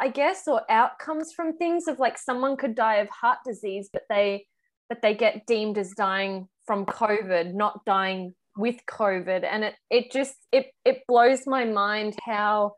I 0.00 0.08
guess, 0.08 0.48
or 0.48 0.62
outcomes 0.70 1.32
from 1.32 1.56
things 1.56 1.86
of 1.88 1.98
like 1.98 2.18
someone 2.18 2.56
could 2.56 2.74
die 2.74 2.96
of 2.96 3.08
heart 3.08 3.38
disease, 3.44 3.88
but 3.92 4.02
they 4.08 4.46
but 4.88 5.00
they 5.02 5.14
get 5.14 5.46
deemed 5.46 5.78
as 5.78 5.92
dying 5.92 6.48
from 6.66 6.84
COVID, 6.84 7.54
not 7.54 7.84
dying 7.84 8.34
with 8.56 8.76
COVID. 8.90 9.44
And 9.44 9.64
it 9.64 9.74
it 9.90 10.10
just 10.10 10.36
it 10.52 10.66
it 10.84 11.02
blows 11.06 11.46
my 11.46 11.64
mind 11.64 12.16
how 12.24 12.72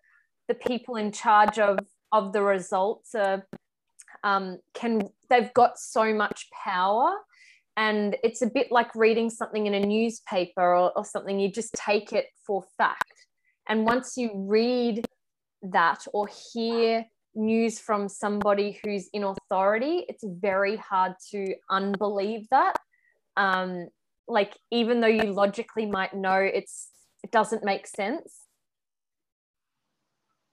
the 0.49 0.55
people 0.55 0.97
in 0.97 1.13
charge 1.13 1.59
of 1.59 1.79
of 2.13 2.33
the 2.33 2.43
results 2.43 3.15
are 3.15 3.47
um, 4.25 4.59
can 4.75 5.03
they've 5.31 5.53
got 5.55 5.79
so 5.79 6.13
much 6.15 6.47
power 6.65 7.13
and 7.77 8.17
it's 8.23 8.43
a 8.43 8.47
bit 8.47 8.73
like 8.73 8.95
reading 8.95 9.29
something 9.29 9.67
in 9.67 9.75
a 9.75 9.81
newspaper 9.81 10.63
or, 10.63 10.93
or 10.97 11.05
something 11.05 11.39
you 11.39 11.51
just 11.51 11.75
take 11.75 12.13
it 12.13 12.27
for 12.47 12.65
fact 12.79 13.27
and 13.69 13.85
once 13.85 14.17
you 14.17 14.31
read 14.35 15.05
that 15.73 16.05
or 16.13 16.29
hear 16.53 17.05
news 17.35 17.79
from 17.79 18.09
somebody 18.09 18.79
who's 18.83 19.09
in 19.13 19.25
authority, 19.25 20.05
it's 20.09 20.25
very 20.27 20.77
hard 20.77 21.15
to 21.31 21.55
unbelieve 21.71 22.47
that. 22.51 22.77
Um, 23.37 23.89
like 24.29 24.57
even 24.71 25.01
though 25.01 25.07
you 25.07 25.33
logically 25.33 25.87
might 25.87 26.15
know 26.15 26.39
it's 26.39 26.89
it 27.23 27.31
doesn't 27.31 27.65
make 27.65 27.87
sense. 27.87 28.45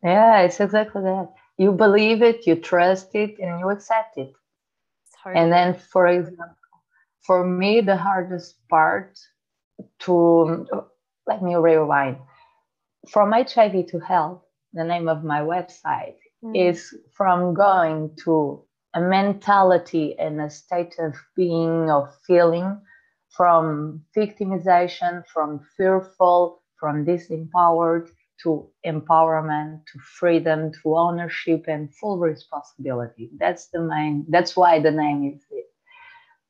Yeah, 0.04 0.42
it's 0.42 0.60
exactly 0.60 1.02
that. 1.04 1.30
You 1.58 1.72
believe 1.72 2.22
it, 2.22 2.46
you 2.46 2.56
trust 2.56 3.16
it, 3.16 3.40
and 3.40 3.60
you 3.60 3.70
accept 3.70 4.18
it. 4.18 4.34
Totally. 5.24 5.42
And 5.42 5.52
then, 5.52 5.76
for 5.76 6.08
example, 6.08 6.56
for 7.26 7.46
me, 7.46 7.80
the 7.80 7.96
hardest 7.96 8.56
part 8.70 9.18
to 10.00 10.68
let 11.26 11.42
me 11.42 11.56
rewind 11.56 12.18
from 13.10 13.32
HIV 13.32 13.88
to 13.88 14.00
health 14.00 14.42
the 14.74 14.84
name 14.84 15.08
of 15.08 15.24
my 15.24 15.42
website 15.42 16.18
mm. 16.44 16.70
is 16.70 16.96
from 17.12 17.54
going 17.54 18.16
to 18.24 18.64
a 18.96 19.02
mentality 19.02 20.16
and 20.20 20.40
a 20.42 20.50
state 20.50 20.96
of 21.00 21.16
being 21.36 21.90
or 21.90 22.12
feeling 22.28 22.80
from 23.30 24.04
victimization, 24.16 25.24
from 25.26 25.60
fearful, 25.76 26.62
from 26.80 27.06
disempowered 27.06 28.10
to 28.44 28.68
empowerment, 28.86 29.86
to 29.92 30.00
freedom, 30.00 30.72
to 30.72 30.96
ownership 30.96 31.66
and 31.68 31.94
full 31.96 32.20
responsibility. 32.20 33.32
That's 33.40 33.68
the 33.70 33.82
main, 33.82 34.26
that's 34.30 34.56
why 34.56 34.80
the 34.80 34.92
name 34.92 35.34
is 35.34 35.44
it. 35.50 35.66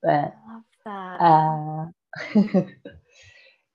But, 0.01 0.35
uh, 0.89 1.85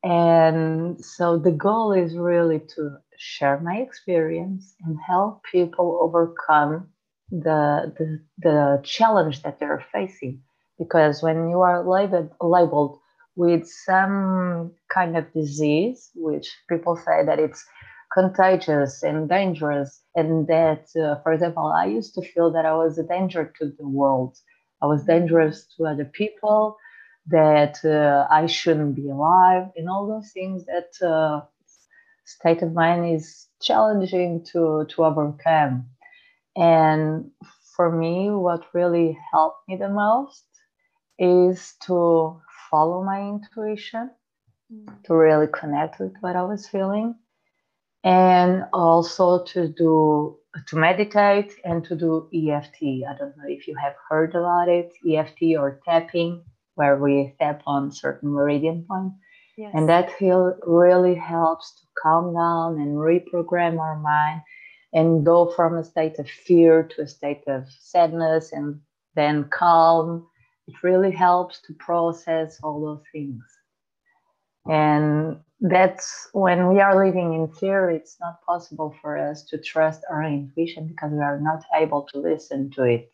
and 0.05 1.03
so 1.03 1.39
the 1.39 1.53
goal 1.53 1.93
is 1.93 2.17
really 2.17 2.61
to 2.77 2.99
share 3.19 3.61
my 3.61 3.77
experience 3.77 4.75
and 4.85 4.97
help 5.07 5.43
people 5.45 5.99
overcome 6.01 6.89
the, 7.31 7.93
the, 7.99 8.21
the 8.39 8.81
challenge 8.85 9.43
that 9.43 9.59
they're 9.59 9.85
facing. 9.93 10.41
Because 10.79 11.23
when 11.23 11.51
you 11.51 11.61
are 11.61 11.87
labeled, 11.87 12.31
labeled 12.41 12.99
with 13.35 13.69
some 13.69 14.73
kind 14.93 15.17
of 15.17 15.33
disease, 15.33 16.11
which 16.15 16.49
people 16.69 16.97
say 16.97 17.25
that 17.27 17.39
it's 17.39 17.65
contagious 18.13 19.03
and 19.03 19.29
dangerous, 19.29 20.01
and 20.15 20.47
that, 20.47 20.87
uh, 20.97 21.21
for 21.23 21.33
example, 21.33 21.67
I 21.67 21.87
used 21.87 22.15
to 22.15 22.23
feel 22.23 22.53
that 22.53 22.65
I 22.65 22.75
was 22.75 22.99
a 22.99 23.03
danger 23.03 23.53
to 23.59 23.73
the 23.79 23.89
world. 23.89 24.37
I 24.81 24.87
was 24.87 25.05
dangerous 25.05 25.67
to 25.77 25.87
other 25.87 26.05
people, 26.05 26.77
that 27.27 27.85
uh, 27.85 28.27
I 28.31 28.47
shouldn't 28.47 28.95
be 28.95 29.11
alive, 29.11 29.67
and 29.77 29.89
all 29.89 30.07
those 30.07 30.31
things 30.33 30.65
that 30.67 31.07
uh, 31.07 31.43
state 32.29 32.63
of 32.63 32.73
mind 32.73 33.15
is 33.15 33.47
challenging 33.61 34.45
to 34.45 34.87
to 34.91 35.05
overcome 35.05 35.87
and 36.57 37.31
for 37.75 37.91
me 37.91 38.31
what 38.31 38.75
really 38.75 39.19
helped 39.33 39.69
me 39.69 39.77
the 39.77 39.89
most 39.89 40.45
is 41.19 41.75
to 41.87 42.41
follow 42.71 43.03
my 43.03 43.21
intuition 43.21 44.11
mm. 44.73 45.03
to 45.05 45.15
really 45.15 45.49
connect 45.61 45.99
with 46.01 46.15
what 46.21 46.37
i 46.37 46.43
was 46.43 46.69
feeling 46.69 47.15
and 48.05 48.65
also 48.73 49.45
to 49.45 49.69
do 49.69 50.39
to 50.67 50.77
meditate 50.77 51.53
and 51.65 51.85
to 51.85 51.95
do 51.95 52.29
EFT. 52.33 53.05
I 53.09 53.15
don't 53.19 53.37
know 53.37 53.45
if 53.47 53.69
you 53.69 53.75
have 53.77 53.95
heard 54.09 54.35
about 54.35 54.69
it, 54.69 54.93
EFT 55.09 55.57
or 55.59 55.81
tapping, 55.85 56.43
where 56.75 56.97
we 56.97 57.35
tap 57.39 57.63
on 57.67 57.93
certain 57.93 58.31
meridian 58.31 58.87
point. 58.89 59.13
Yes. 59.59 59.73
And 59.75 59.89
that 59.89 60.13
heal 60.13 60.57
really 60.65 61.17
helps 61.17 61.75
to 61.81 61.87
calm 62.01 62.33
down 62.33 62.81
and 62.81 62.95
reprogram 62.97 63.81
our 63.81 63.99
mind 63.99 64.41
and 64.93 65.27
go 65.27 65.51
from 65.51 65.77
a 65.77 65.83
state 65.83 66.21
of 66.21 66.31
fear 66.31 66.85
to 66.85 67.03
a 67.03 67.09
state 67.09 67.43
of 67.49 67.67
sadness 67.81 68.53
and 68.53 68.81
then 69.17 69.49
calm. 69.51 70.29
It 70.69 70.77
really 70.85 71.11
helps 71.11 71.61
to 71.63 71.75
process 71.75 72.61
all 72.63 72.81
those 72.81 73.03
things. 73.11 73.43
And 74.71 75.41
that's 75.61 76.29
when 76.33 76.69
we 76.69 76.81
are 76.81 77.05
living 77.05 77.35
in 77.35 77.49
fear, 77.49 77.91
it's 77.91 78.17
not 78.21 78.41
possible 78.47 78.95
for 79.03 79.19
us 79.19 79.43
to 79.47 79.59
trust 79.59 80.03
our 80.09 80.23
intuition 80.23 80.87
because 80.87 81.11
we 81.11 81.19
are 81.19 81.41
not 81.41 81.65
able 81.75 82.03
to 82.13 82.21
listen 82.21 82.71
to 82.77 82.85
it 82.85 83.11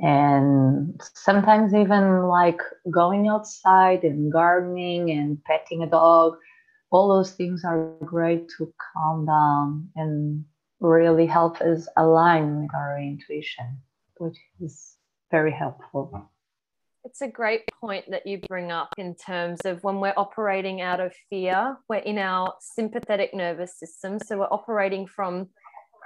and 0.00 1.00
sometimes 1.14 1.74
even 1.74 2.24
like 2.24 2.60
going 2.90 3.28
outside 3.28 4.02
and 4.04 4.32
gardening 4.32 5.10
and 5.10 5.42
petting 5.44 5.82
a 5.82 5.86
dog 5.86 6.36
all 6.90 7.08
those 7.08 7.32
things 7.32 7.64
are 7.64 7.92
great 8.04 8.48
to 8.58 8.72
calm 8.94 9.26
down 9.26 9.88
and 9.96 10.44
really 10.80 11.26
help 11.26 11.60
us 11.60 11.86
align 11.96 12.62
with 12.62 12.74
our 12.74 12.98
intuition, 12.98 13.78
which 14.16 14.36
is 14.60 14.96
very 15.30 15.52
helpful. 15.52 16.30
It's 17.04 17.22
a 17.22 17.28
great 17.28 17.62
point 17.80 18.10
that 18.10 18.26
you 18.26 18.40
bring 18.46 18.70
up 18.70 18.90
in 18.98 19.14
terms 19.14 19.60
of 19.64 19.82
when 19.84 20.00
we're 20.00 20.12
operating 20.16 20.82
out 20.82 21.00
of 21.00 21.14
fear, 21.30 21.78
we're 21.88 21.96
in 21.98 22.18
our 22.18 22.54
sympathetic 22.60 23.32
nervous 23.32 23.78
system. 23.78 24.18
So 24.18 24.38
we're 24.38 24.44
operating 24.46 25.06
from 25.06 25.48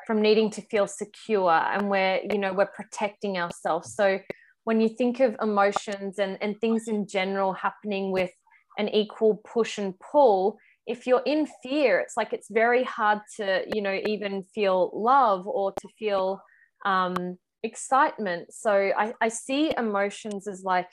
from 0.06 0.20
needing 0.20 0.50
to 0.50 0.62
feel 0.62 0.86
secure 0.86 1.50
and 1.50 1.90
we're, 1.90 2.20
you 2.30 2.38
know, 2.38 2.52
we're 2.52 2.66
protecting 2.66 3.38
ourselves. 3.38 3.94
So 3.94 4.20
when 4.64 4.80
you 4.80 4.88
think 4.88 5.20
of 5.20 5.36
emotions 5.40 6.18
and, 6.18 6.38
and 6.40 6.58
things 6.60 6.88
in 6.88 7.06
general 7.06 7.52
happening 7.52 8.10
with 8.10 8.30
an 8.78 8.88
equal 8.88 9.40
push 9.44 9.78
and 9.78 9.94
pull, 10.00 10.58
if 10.86 11.06
you're 11.06 11.22
in 11.24 11.46
fear, 11.62 12.00
it's 12.00 12.16
like 12.16 12.32
it's 12.32 12.48
very 12.50 12.84
hard 12.84 13.20
to, 13.36 13.64
you 13.74 13.80
know, 13.80 13.98
even 14.06 14.42
feel 14.54 14.90
love 14.94 15.46
or 15.46 15.72
to 15.72 15.88
feel 15.98 16.40
um, 16.84 17.38
excitement. 17.62 18.52
So 18.52 18.92
I, 18.96 19.14
I 19.20 19.28
see 19.28 19.72
emotions 19.76 20.46
as 20.46 20.62
like 20.62 20.88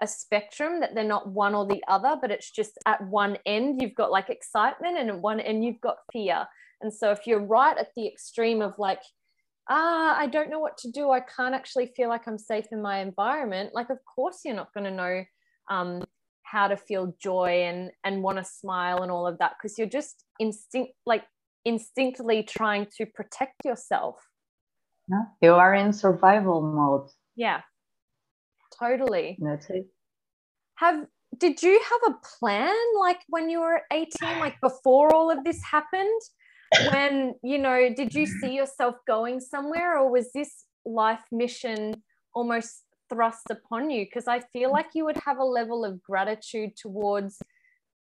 a 0.00 0.06
spectrum 0.06 0.80
that 0.80 0.94
they're 0.94 1.04
not 1.04 1.28
one 1.28 1.54
or 1.54 1.66
the 1.66 1.82
other, 1.88 2.16
but 2.20 2.30
it's 2.30 2.50
just 2.50 2.78
at 2.86 3.06
one 3.06 3.36
end 3.44 3.82
you've 3.82 3.94
got 3.94 4.10
like 4.10 4.30
excitement 4.30 4.96
and 4.98 5.10
at 5.10 5.18
one 5.20 5.40
end 5.40 5.64
you've 5.64 5.80
got 5.80 5.96
fear. 6.12 6.46
And 6.80 6.92
so 6.92 7.10
if 7.10 7.26
you're 7.26 7.44
right 7.44 7.76
at 7.76 7.88
the 7.96 8.06
extreme 8.06 8.62
of 8.62 8.78
like, 8.78 9.02
ah, 9.68 10.16
I 10.16 10.26
don't 10.26 10.50
know 10.50 10.60
what 10.60 10.78
to 10.78 10.90
do, 10.90 11.10
I 11.10 11.20
can't 11.20 11.54
actually 11.54 11.92
feel 11.96 12.08
like 12.08 12.26
I'm 12.26 12.38
safe 12.38 12.66
in 12.72 12.80
my 12.80 13.00
environment, 13.00 13.70
like 13.74 13.90
of 13.90 13.98
course 14.04 14.40
you're 14.44 14.54
not 14.54 14.72
going 14.72 14.84
to 14.84 14.90
know 14.90 15.24
um, 15.70 16.02
how 16.42 16.68
to 16.68 16.76
feel 16.76 17.14
joy 17.20 17.64
and 17.64 17.90
and 18.04 18.22
want 18.22 18.38
to 18.38 18.44
smile 18.44 19.02
and 19.02 19.12
all 19.12 19.26
of 19.26 19.38
that 19.38 19.52
because 19.58 19.76
you're 19.76 19.86
just 19.86 20.24
instinct 20.40 20.92
like 21.04 21.24
instinctively 21.66 22.42
trying 22.42 22.86
to 22.96 23.04
protect 23.04 23.52
yourself 23.66 24.16
yeah, 25.08 25.22
you 25.40 25.54
are 25.54 25.74
in 25.74 25.92
survival 25.92 26.60
mode. 26.60 27.08
Yeah, 27.34 27.62
totally. 28.78 29.38
That's 29.40 29.70
it. 29.70 29.86
Have 30.76 31.06
did 31.36 31.62
you 31.62 31.80
have 31.90 32.14
a 32.14 32.16
plan 32.38 32.74
like 32.98 33.20
when 33.28 33.48
you 33.50 33.60
were 33.60 33.82
18, 33.92 34.38
like 34.38 34.60
before 34.60 35.14
all 35.14 35.30
of 35.30 35.44
this 35.44 35.60
happened? 35.62 36.20
When 36.92 37.34
you 37.42 37.58
know, 37.58 37.92
did 37.94 38.14
you 38.14 38.26
see 38.26 38.48
mm. 38.48 38.56
yourself 38.56 38.96
going 39.06 39.40
somewhere, 39.40 39.98
or 39.98 40.10
was 40.10 40.32
this 40.32 40.64
life 40.84 41.22
mission 41.32 42.02
almost 42.34 42.84
thrust 43.08 43.50
upon 43.50 43.90
you? 43.90 44.04
Because 44.04 44.28
I 44.28 44.40
feel 44.52 44.70
like 44.70 44.88
you 44.94 45.04
would 45.04 45.18
have 45.24 45.38
a 45.38 45.44
level 45.44 45.84
of 45.84 46.02
gratitude 46.02 46.76
towards 46.76 47.38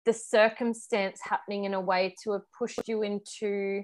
the 0.06 0.12
circumstance 0.12 1.20
happening 1.22 1.64
in 1.64 1.74
a 1.74 1.80
way 1.80 2.14
to 2.22 2.32
have 2.32 2.42
pushed 2.58 2.88
you 2.88 3.02
into 3.02 3.82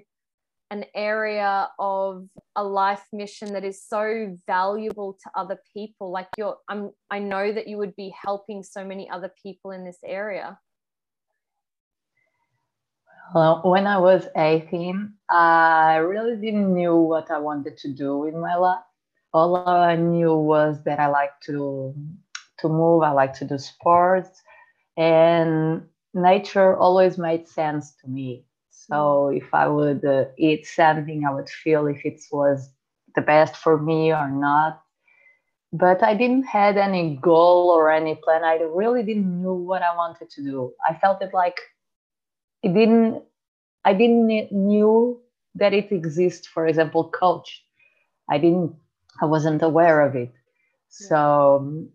an 0.69 0.85
area 0.95 1.67
of 1.79 2.27
a 2.55 2.63
life 2.63 3.03
mission 3.11 3.53
that 3.53 3.65
is 3.65 3.83
so 3.85 4.37
valuable 4.47 5.17
to 5.21 5.29
other 5.35 5.59
people. 5.73 6.11
Like 6.11 6.27
you're 6.37 6.57
i'm 6.69 6.91
i 7.09 7.19
know 7.19 7.51
that 7.51 7.67
you 7.67 7.77
would 7.77 7.95
be 7.95 8.13
helping 8.19 8.63
so 8.63 8.85
many 8.85 9.09
other 9.09 9.31
people 9.43 9.71
in 9.71 9.83
this 9.83 9.99
area 10.05 10.57
well, 13.33 13.61
when 13.63 13.87
I 13.87 13.97
was 13.97 14.27
18, 14.35 15.13
I 15.29 15.95
really 15.97 16.35
didn't 16.35 16.75
know 16.75 16.97
what 16.97 17.31
I 17.31 17.37
wanted 17.37 17.77
to 17.77 17.93
do 17.93 18.25
in 18.25 18.39
my 18.39 18.55
life. 18.55 18.83
All 19.33 19.55
I 19.55 19.95
knew 19.95 20.35
was 20.35 20.83
that 20.83 20.99
I 20.99 21.07
like 21.07 21.39
to 21.45 21.95
to 22.59 22.69
move, 22.69 23.01
I 23.01 23.11
like 23.11 23.33
to 23.35 23.45
do 23.45 23.57
sports, 23.57 24.41
and 24.97 25.83
nature 26.13 26.75
always 26.77 27.17
made 27.17 27.47
sense 27.47 27.95
to 28.01 28.07
me. 28.07 28.45
So 28.69 29.29
if 29.29 29.53
I 29.53 29.67
would 29.67 30.03
uh, 30.05 30.25
eat 30.37 30.65
something, 30.65 31.23
I 31.25 31.33
would 31.33 31.49
feel 31.49 31.87
if 31.87 32.05
it 32.05 32.21
was 32.31 32.69
the 33.15 33.21
best 33.21 33.55
for 33.55 33.77
me 33.77 34.11
or 34.11 34.29
not. 34.29 34.81
But 35.73 36.03
I 36.03 36.13
didn't 36.13 36.43
had 36.43 36.77
any 36.77 37.17
goal 37.21 37.69
or 37.69 37.89
any 37.89 38.15
plan. 38.15 38.43
I 38.43 38.55
really 38.55 39.03
didn't 39.03 39.41
know 39.41 39.53
what 39.53 39.81
I 39.81 39.95
wanted 39.95 40.29
to 40.31 40.43
do. 40.43 40.73
I 40.87 40.95
felt 40.95 41.21
it 41.21 41.33
like 41.33 41.57
it 42.63 42.73
didn't. 42.73 43.23
I 43.85 43.93
didn't 43.93 44.51
knew 44.51 45.21
that 45.55 45.73
it 45.73 45.91
exists. 45.91 46.47
For 46.47 46.67
example, 46.67 47.09
coach. 47.09 47.63
I 48.29 48.37
didn't. 48.37 48.75
I 49.21 49.25
wasn't 49.25 49.61
aware 49.63 50.01
of 50.01 50.15
it. 50.15 50.33
So, 50.89 51.87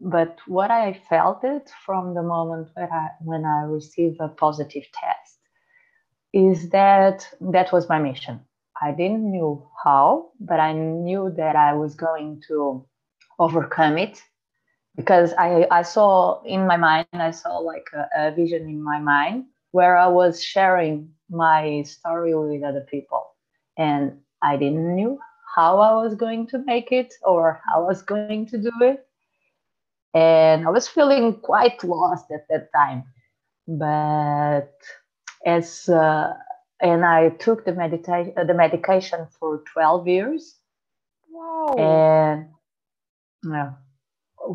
but 0.00 0.38
what 0.46 0.70
I 0.70 1.00
felt 1.08 1.44
it 1.44 1.70
from 1.86 2.14
the 2.14 2.22
moment 2.22 2.68
when 2.74 2.88
I 2.92 3.08
when 3.20 3.44
I 3.44 3.62
received 3.62 4.18
a 4.20 4.28
positive 4.28 4.84
test 4.92 5.38
is 6.32 6.70
that 6.70 7.28
that 7.40 7.72
was 7.72 7.88
my 7.88 7.98
mission. 7.98 8.40
I 8.80 8.92
didn't 8.92 9.32
know 9.32 9.70
how, 9.84 10.30
but 10.40 10.60
I 10.60 10.72
knew 10.72 11.32
that 11.36 11.56
I 11.56 11.74
was 11.74 11.94
going 11.94 12.42
to 12.48 12.86
overcome 13.40 13.98
it 13.98 14.22
because 14.96 15.32
I, 15.38 15.66
I 15.70 15.82
saw 15.82 16.42
in 16.44 16.66
my 16.66 16.76
mind, 16.76 17.06
I 17.12 17.32
saw 17.32 17.58
like 17.58 17.88
a, 17.94 18.28
a 18.28 18.32
vision 18.34 18.68
in 18.68 18.82
my 18.82 19.00
mind 19.00 19.46
where 19.72 19.96
I 19.96 20.08
was 20.08 20.42
sharing 20.42 21.10
my 21.30 21.82
story 21.82 22.34
with 22.34 22.62
other 22.62 22.86
people. 22.90 23.26
And 23.76 24.18
I 24.42 24.56
didn't 24.56 24.96
know 24.96 25.18
how 25.54 25.78
I 25.80 26.02
was 26.02 26.14
going 26.14 26.46
to 26.48 26.58
make 26.58 26.92
it 26.92 27.14
or 27.22 27.60
how 27.66 27.82
I 27.82 27.86
was 27.86 28.02
going 28.02 28.46
to 28.46 28.58
do 28.58 28.72
it. 28.80 29.06
And 30.14 30.66
I 30.66 30.70
was 30.70 30.88
feeling 30.88 31.34
quite 31.40 31.82
lost 31.84 32.30
at 32.30 32.46
that 32.48 32.70
time. 32.74 33.04
But 33.66 34.72
as 35.44 35.88
uh, 35.88 36.34
and 36.80 37.04
I 37.04 37.30
took 37.30 37.64
the 37.64 37.72
meditation 37.72 38.32
uh, 38.36 38.44
the 38.44 38.54
medication 38.54 39.26
for 39.38 39.62
12 39.72 40.08
years. 40.08 40.56
Wow. 41.30 41.74
And 41.76 42.48
yeah, 43.44 43.72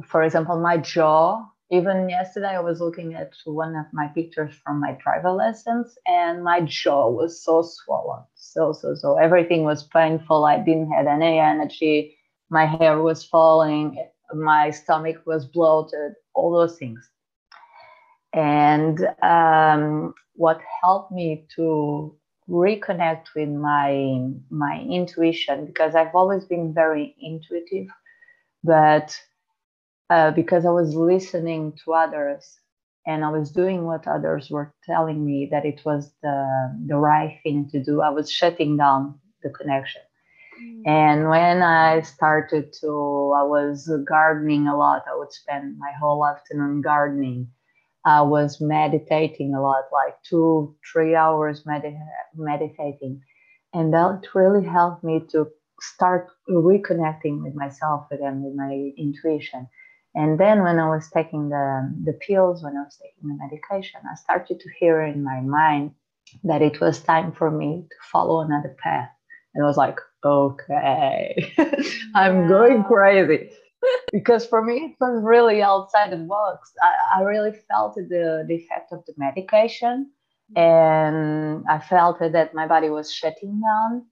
for 0.07 0.23
example, 0.23 0.59
my 0.59 0.77
jaw. 0.77 1.45
Even 1.73 2.07
yesterday, 2.07 2.55
I 2.55 2.59
was 2.59 2.79
looking 2.79 3.15
at 3.15 3.33
one 3.45 3.75
of 3.75 3.87
my 3.93 4.07
pictures 4.09 4.53
from 4.63 4.79
my 4.79 4.95
driver 5.03 5.31
lessons, 5.31 5.97
and 6.05 6.43
my 6.43 6.61
jaw 6.61 7.09
was 7.09 7.43
so 7.43 7.63
swollen, 7.63 8.21
so 8.35 8.73
so 8.73 8.93
so. 8.93 9.17
Everything 9.17 9.63
was 9.63 9.81
painful. 9.87 10.45
I 10.45 10.59
didn't 10.59 10.91
have 10.91 11.07
any 11.07 11.39
energy. 11.39 12.15
My 12.51 12.67
hair 12.67 13.01
was 13.01 13.25
falling. 13.25 13.97
My 14.35 14.69
stomach 14.69 15.25
was 15.25 15.47
bloated. 15.47 16.13
All 16.35 16.51
those 16.51 16.77
things. 16.77 17.09
And 18.33 19.07
um, 19.23 20.13
what 20.35 20.61
helped 20.83 21.11
me 21.11 21.47
to 21.55 22.15
reconnect 22.47 23.33
with 23.35 23.49
my 23.49 24.29
my 24.51 24.85
intuition 24.87 25.65
because 25.65 25.95
I've 25.95 26.13
always 26.13 26.45
been 26.45 26.71
very 26.71 27.15
intuitive, 27.19 27.87
but 28.63 29.19
uh, 30.09 30.31
because 30.31 30.65
I 30.65 30.69
was 30.71 30.95
listening 30.95 31.73
to 31.83 31.93
others 31.93 32.59
and 33.05 33.25
I 33.25 33.29
was 33.29 33.51
doing 33.51 33.85
what 33.85 34.07
others 34.07 34.49
were 34.49 34.73
telling 34.85 35.25
me 35.25 35.47
that 35.51 35.65
it 35.65 35.81
was 35.85 36.11
the 36.21 36.37
the 36.87 36.97
right 36.97 37.39
thing 37.43 37.69
to 37.71 37.83
do, 37.83 38.01
I 38.01 38.09
was 38.09 38.31
shutting 38.31 38.77
down 38.77 39.19
the 39.41 39.49
connection. 39.49 40.01
Mm. 40.61 40.87
And 40.87 41.29
when 41.29 41.61
I 41.61 42.01
started 42.01 42.73
to, 42.81 43.33
I 43.35 43.43
was 43.43 43.91
gardening 44.07 44.67
a 44.67 44.77
lot. 44.77 45.03
I 45.11 45.17
would 45.17 45.33
spend 45.33 45.77
my 45.77 45.91
whole 45.99 46.25
afternoon 46.25 46.81
gardening 46.81 47.49
I 48.05 48.21
was 48.21 48.59
meditating 48.59 49.53
a 49.53 49.61
lot, 49.61 49.85
like 49.91 50.15
two, 50.23 50.75
three 50.91 51.15
hours 51.15 51.65
med- 51.65 51.97
meditating. 52.35 53.21
And 53.73 53.93
that 53.93 54.23
really 54.35 54.65
helped 54.65 55.03
me 55.03 55.21
to 55.31 55.47
start 55.79 56.27
reconnecting 56.49 57.41
with 57.43 57.55
myself 57.55 58.07
again, 58.11 58.43
with 58.43 58.55
my 58.55 58.91
intuition. 58.97 59.67
And 60.15 60.39
then 60.39 60.63
when 60.63 60.79
I 60.79 60.87
was 60.89 61.09
taking 61.09 61.49
the, 61.49 61.91
the 62.03 62.13
pills, 62.13 62.63
when 62.63 62.77
I 62.77 62.83
was 62.83 62.97
taking 63.01 63.29
the 63.29 63.43
medication, 63.43 64.01
I 64.09 64.15
started 64.15 64.59
to 64.59 64.69
hear 64.79 65.01
in 65.01 65.23
my 65.23 65.41
mind 65.41 65.91
that 66.43 66.61
it 66.61 66.79
was 66.79 67.01
time 67.01 67.31
for 67.31 67.49
me 67.49 67.85
to 67.89 67.95
follow 68.11 68.41
another 68.41 68.75
path. 68.81 69.09
And 69.53 69.63
I 69.63 69.67
was 69.67 69.77
like, 69.77 69.99
okay, 70.23 71.53
I'm 72.15 72.47
going 72.47 72.83
crazy 72.83 73.51
because 74.11 74.45
for 74.45 74.63
me 74.63 74.75
it 74.77 74.95
was 74.99 75.21
really 75.23 75.61
outside 75.61 76.11
the 76.11 76.17
box. 76.17 76.73
I, 76.81 77.19
I 77.19 77.23
really 77.23 77.51
felt 77.69 77.95
the, 77.95 78.45
the 78.47 78.55
effect 78.55 78.91
of 78.91 79.03
the 79.05 79.13
medication 79.17 80.11
and 80.55 81.63
I 81.67 81.79
felt 81.79 82.19
that 82.19 82.53
my 82.53 82.67
body 82.67 82.89
was 82.89 83.11
shutting 83.11 83.61
down, 83.61 84.05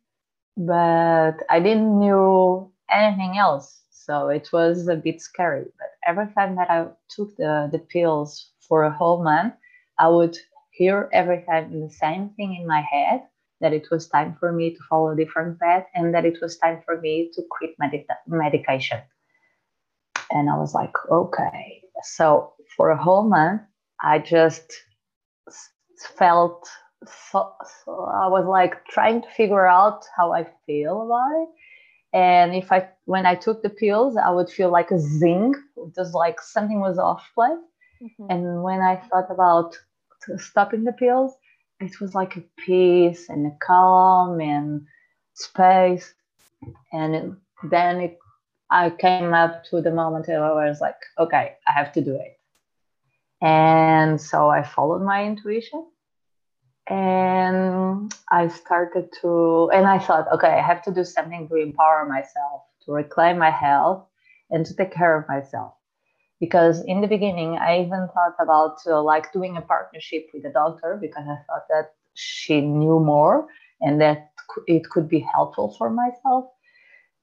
but 0.58 1.44
I 1.50 1.60
didn't 1.60 2.00
know 2.00 2.72
anything 2.90 3.38
else. 3.38 3.82
So 3.92 4.30
it 4.30 4.50
was 4.52 4.88
a 4.88 4.96
bit 4.96 5.22
scary. 5.22 5.66
But 5.78 5.91
every 6.08 6.28
time 6.34 6.56
that 6.56 6.70
I 6.70 6.88
took 7.10 7.36
the, 7.38 7.70
the 7.72 7.80
pills 7.80 8.52
for 8.68 8.84
a 8.84 8.92
whole 8.92 9.24
month, 9.24 9.54
I 10.00 10.08
would 10.08 10.38
hear 10.72 11.10
every 11.14 11.44
time 11.48 11.80
the 11.80 11.90
same 11.90 12.30
thing 12.30 12.56
in 12.60 12.68
my 12.68 12.82
head 12.82 13.24
that 13.62 13.74
it 13.74 13.88
was 13.92 14.08
time 14.08 14.36
for 14.40 14.52
me 14.52 14.72
to 14.74 14.80
follow 14.90 15.12
a 15.12 15.16
different 15.16 15.60
path 15.60 15.86
and 15.94 16.14
that 16.14 16.26
it 16.26 16.38
was 16.42 16.58
time 16.58 16.82
for 16.86 17.00
me 17.00 17.32
to 17.34 17.44
quit 17.50 17.72
med- 17.80 18.06
medication. 18.28 19.00
And 20.32 20.50
I 20.50 20.58
was 20.58 20.74
like, 20.74 20.94
okay. 21.10 21.82
So 22.04 22.54
for 22.76 22.90
a 22.90 23.02
whole 23.02 23.24
month, 23.24 23.62
I 24.02 24.20
just 24.20 24.72
felt 26.18 26.68
so, 27.06 27.54
so 27.86 28.06
I 28.06 28.28
was 28.28 28.46
like 28.48 28.86
trying 28.86 29.22
to 29.22 29.30
figure 29.30 29.68
out 29.68 30.04
how 30.16 30.34
I 30.34 30.48
feel 30.66 31.02
about 31.02 31.44
it. 31.44 31.50
And 32.14 32.54
if 32.54 32.72
I, 32.72 32.90
when 33.06 33.26
I 33.26 33.36
took 33.36 33.64
the 33.64 33.70
pills, 33.70 34.18
I 34.18 34.32
would 34.32 34.50
feel 34.50 34.70
like 34.70 34.92
a 34.92 35.00
zing, 35.00 35.56
just 35.96 36.14
like 36.14 36.42
something 36.42 36.80
was 36.80 36.98
off 36.98 37.26
place. 37.34 37.52
Mm-hmm. 38.02 38.26
And 38.30 38.64
when 38.64 38.82
I 38.82 38.98
thought 38.98 39.32
about 39.32 39.78
stopping 40.38 40.84
the 40.84 40.94
pills, 40.94 41.34
it 41.80 42.00
was 42.02 42.14
like 42.14 42.36
a 42.36 42.44
peace 42.58 43.30
and 43.30 43.48
a 43.48 43.56
calm 43.66 44.42
and 44.42 44.86
space. 45.34 46.14
And 46.92 47.16
it, 47.16 47.32
then 47.70 48.02
it, 48.02 48.20
I 48.70 48.90
came 48.90 49.34
up 49.34 49.64
to 49.66 49.82
the 49.82 49.92
moment 49.92 50.28
where 50.28 50.44
I 50.44 50.70
was 50.70 50.82
like, 50.82 50.96
okay, 51.18 51.56
I 51.68 51.72
have 51.72 51.92
to 51.94 52.02
do 52.02 52.16
it. 52.16 52.38
And 53.42 54.22
so 54.22 54.50
I 54.50 54.64
followed 54.64 55.02
my 55.02 55.26
intuition 55.26 55.88
and 56.92 58.14
I 58.30 58.50
started 58.50 59.08
to, 59.22 59.72
and 59.74 59.88
I 59.88 59.98
thought, 59.98 60.28
okay, 60.34 60.50
I 60.50 60.62
have 60.62 60.84
to 60.84 60.92
do 60.92 61.06
something 61.06 61.48
to 61.48 61.56
empower 61.56 62.06
myself, 62.06 62.64
to 62.84 62.92
reclaim 62.92 63.38
my 63.38 63.50
health, 63.50 64.06
and 64.50 64.66
to 64.66 64.76
take 64.76 64.92
care 64.92 65.18
of 65.18 65.26
myself. 65.30 65.74
Because 66.42 66.84
in 66.84 67.00
the 67.00 67.08
beginning, 67.08 67.58
I 67.58 67.80
even 67.80 68.10
thought 68.14 68.36
about 68.40 68.80
uh, 68.86 69.02
like 69.02 69.32
doing 69.32 69.56
a 69.56 69.62
partnership 69.62 70.28
with 70.34 70.44
a 70.44 70.50
doctor 70.50 70.98
because 71.00 71.24
I 71.24 71.38
thought 71.48 71.66
that 71.70 71.92
she 72.14 72.60
knew 72.60 73.00
more 73.00 73.48
and 73.80 74.02
that 74.02 74.32
it 74.68 74.90
could 74.90 75.08
be 75.08 75.20
helpful 75.20 75.74
for 75.78 75.90
myself. 75.90 76.46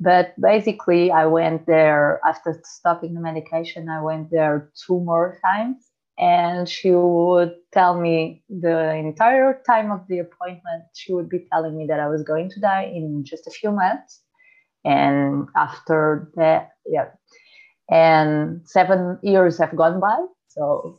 But 0.01 0.33
basically, 0.41 1.11
I 1.11 1.27
went 1.27 1.67
there 1.67 2.21
after 2.27 2.59
stopping 2.65 3.13
the 3.13 3.21
medication. 3.21 3.91
I 3.91 4.01
went 4.01 4.31
there 4.31 4.71
two 4.87 5.01
more 5.01 5.39
times 5.45 5.88
and 6.19 6.69
she 6.69 6.91
would 6.91 7.55
tell 7.73 7.99
me 8.01 8.43
the 8.49 8.95
entire 8.95 9.63
time 9.67 9.93
of 9.93 10.01
the 10.09 10.19
appointment 10.19 10.83
she 10.95 11.13
would 11.13 11.29
be 11.29 11.47
telling 11.53 11.77
me 11.77 11.87
that 11.87 12.01
i 12.01 12.09
was 12.09 12.23
going 12.23 12.51
to 12.51 12.61
die 12.61 12.91
in 12.93 13.25
just 13.25 13.47
a 13.47 13.51
few 13.51 13.71
months 13.71 14.21
and 14.85 15.49
after 15.57 16.31
that 16.35 16.71
yeah. 16.87 17.07
And 17.91 18.69
seven 18.69 19.19
years 19.23 19.59
have 19.59 19.75
gone 19.75 19.99
by 20.01 20.19
so 20.49 20.99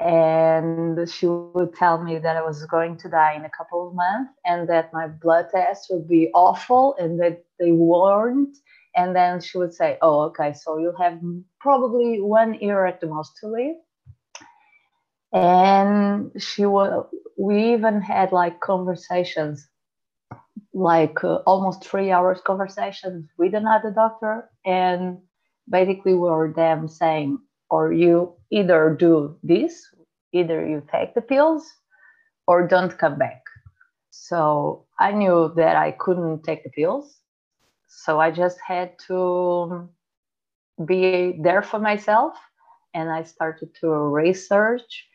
and 0.00 1.08
she 1.08 1.26
would 1.26 1.74
tell 1.74 2.02
me 2.02 2.18
that 2.18 2.36
i 2.36 2.42
was 2.42 2.64
going 2.66 2.96
to 2.98 3.08
die 3.08 3.34
in 3.34 3.44
a 3.44 3.50
couple 3.50 3.88
of 3.88 3.94
months 3.94 4.32
and 4.44 4.68
that 4.68 4.92
my 4.92 5.06
blood 5.06 5.46
tests 5.54 5.86
would 5.88 6.08
be 6.08 6.30
awful 6.34 6.94
and 6.98 7.18
that 7.20 7.44
they 7.58 7.70
weren't 7.72 8.56
and 8.94 9.16
then 9.16 9.40
she 9.40 9.56
would 9.56 9.72
say 9.72 9.96
oh 10.02 10.20
okay 10.20 10.52
so 10.52 10.76
you'll 10.78 10.98
have 10.98 11.18
probably 11.60 12.20
one 12.20 12.54
year 12.54 12.84
at 12.84 13.00
the 13.00 13.06
most 13.06 13.38
to 13.38 13.46
live 13.46 13.76
and 15.36 16.32
she 16.40 16.64
was 16.64 17.06
we 17.36 17.74
even 17.74 18.00
had 18.00 18.32
like 18.32 18.60
conversations 18.60 19.68
like 20.72 21.22
uh, 21.24 21.36
almost 21.46 21.84
three 21.84 22.10
hours 22.10 22.40
conversations 22.46 23.28
with 23.38 23.54
another 23.54 23.90
doctor. 23.90 24.50
And 24.64 25.18
basically 25.68 26.14
we 26.14 26.20
were 26.30 26.52
them 26.54 26.88
saying 26.88 27.38
or 27.70 27.92
you 27.92 28.34
either 28.50 28.96
do 28.98 29.36
this 29.42 29.86
either 30.32 30.66
you 30.66 30.82
take 30.92 31.14
the 31.14 31.22
pills 31.22 31.64
or 32.46 32.66
don't 32.66 32.96
come 32.98 33.18
back. 33.18 33.42
So 34.10 34.86
i 34.98 35.12
knew 35.12 35.52
that 35.56 35.76
i 35.76 35.90
couldn't 35.92 36.44
take 36.44 36.64
the 36.64 36.70
pills. 36.70 37.20
So 37.88 38.20
i 38.20 38.30
just 38.30 38.58
had 38.66 38.98
to 39.08 39.88
be 40.86 41.38
there 41.42 41.62
for 41.62 41.78
myself. 41.78 42.34
And 42.94 43.10
i 43.10 43.22
started 43.24 43.74
to 43.80 43.88
research 43.90 45.06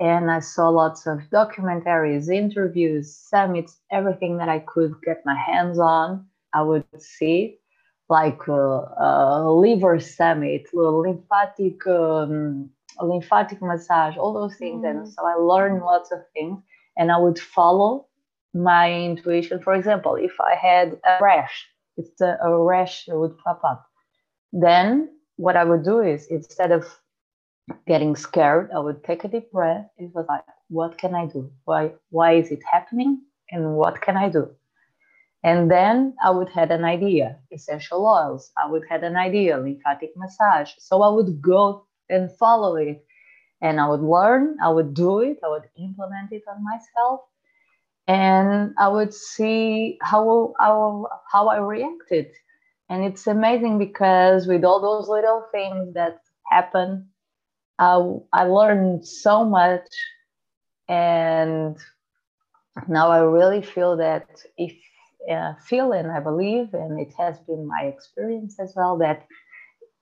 and 0.00 0.30
I 0.30 0.40
saw 0.40 0.70
lots 0.70 1.06
of 1.06 1.20
documentaries, 1.30 2.32
interviews, 2.32 3.14
summits, 3.14 3.78
everything 3.92 4.38
that 4.38 4.48
I 4.48 4.60
could 4.60 4.94
get 5.04 5.22
my 5.26 5.36
hands 5.36 5.78
on. 5.78 6.26
I 6.54 6.62
would 6.62 6.84
see, 6.98 7.58
like 8.08 8.48
a, 8.48 8.52
a 8.52 9.52
liver 9.52 10.00
summit, 10.00 10.66
lymphatic 10.72 11.86
um, 11.86 12.70
lymphatic 13.00 13.62
massage, 13.62 14.16
all 14.16 14.32
those 14.32 14.56
things. 14.56 14.84
Mm. 14.84 14.90
And 14.90 15.08
so 15.08 15.26
I 15.26 15.34
learned 15.34 15.82
lots 15.82 16.10
of 16.10 16.20
things, 16.32 16.58
and 16.96 17.12
I 17.12 17.18
would 17.18 17.38
follow 17.38 18.06
my 18.54 18.92
intuition. 18.92 19.60
For 19.60 19.74
example, 19.74 20.16
if 20.16 20.32
I 20.40 20.54
had 20.54 20.98
a 21.04 21.18
rash, 21.20 21.66
if 21.98 22.16
the, 22.16 22.42
a 22.42 22.62
rash 22.62 23.04
would 23.08 23.36
pop 23.38 23.60
up, 23.64 23.84
then 24.52 25.10
what 25.36 25.56
I 25.56 25.64
would 25.64 25.84
do 25.84 26.00
is 26.00 26.26
instead 26.26 26.72
of 26.72 26.84
getting 27.86 28.16
scared, 28.16 28.70
I 28.74 28.78
would 28.78 29.02
take 29.04 29.24
a 29.24 29.28
deep 29.28 29.50
breath. 29.52 29.86
It 29.98 30.10
was 30.14 30.26
like, 30.28 30.44
what 30.68 30.98
can 30.98 31.14
I 31.14 31.26
do? 31.26 31.50
Why 31.64 31.92
why 32.10 32.34
is 32.34 32.50
it 32.50 32.60
happening? 32.70 33.22
And 33.50 33.74
what 33.74 34.00
can 34.00 34.16
I 34.16 34.28
do? 34.28 34.50
And 35.42 35.70
then 35.70 36.14
I 36.22 36.30
would 36.30 36.50
have 36.50 36.70
an 36.70 36.84
idea, 36.84 37.38
essential 37.50 38.06
oils. 38.06 38.50
I 38.62 38.70
would 38.70 38.84
have 38.90 39.02
an 39.02 39.16
idea, 39.16 39.56
lymphatic 39.58 40.12
massage. 40.16 40.72
So 40.78 41.02
I 41.02 41.08
would 41.08 41.40
go 41.40 41.86
and 42.08 42.30
follow 42.36 42.76
it. 42.76 43.04
And 43.62 43.80
I 43.80 43.88
would 43.88 44.02
learn, 44.02 44.56
I 44.62 44.70
would 44.70 44.94
do 44.94 45.20
it, 45.20 45.38
I 45.44 45.48
would 45.48 45.68
implement 45.78 46.32
it 46.32 46.42
on 46.48 46.62
myself. 46.64 47.20
And 48.06 48.74
I 48.78 48.88
would 48.88 49.12
see 49.14 49.98
how, 50.02 50.54
how, 50.58 51.08
how 51.30 51.48
I 51.48 51.58
reacted. 51.58 52.28
And 52.88 53.04
it's 53.04 53.26
amazing 53.26 53.78
because 53.78 54.46
with 54.46 54.64
all 54.64 54.80
those 54.80 55.08
little 55.08 55.44
things 55.52 55.94
that 55.94 56.20
happen 56.50 57.08
I, 57.80 57.98
I 58.32 58.44
learned 58.44 59.06
so 59.06 59.44
much 59.44 59.88
and 60.88 61.76
now 62.88 63.10
I 63.10 63.20
really 63.20 63.62
feel 63.62 63.96
that 63.96 64.28
if 64.56 64.74
uh, 65.30 65.54
feel 65.66 65.92
and 65.92 66.10
I 66.10 66.20
believe, 66.20 66.72
and 66.74 66.98
it 66.98 67.12
has 67.18 67.38
been 67.40 67.66
my 67.66 67.84
experience 67.84 68.58
as 68.58 68.72
well, 68.74 68.98
that 68.98 69.26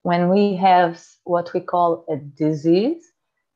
when 0.03 0.29
we 0.29 0.57
have 0.57 1.01
what 1.25 1.53
we 1.53 1.61
call 1.61 2.05
a 2.09 2.17
disease, 2.17 3.05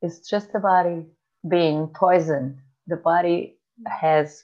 it's 0.01 0.29
just 0.29 0.51
the 0.51 0.59
body 0.59 1.05
being 1.47 1.87
poisoned. 1.87 2.57
The 2.87 2.97
body 2.97 3.57
has 3.87 4.43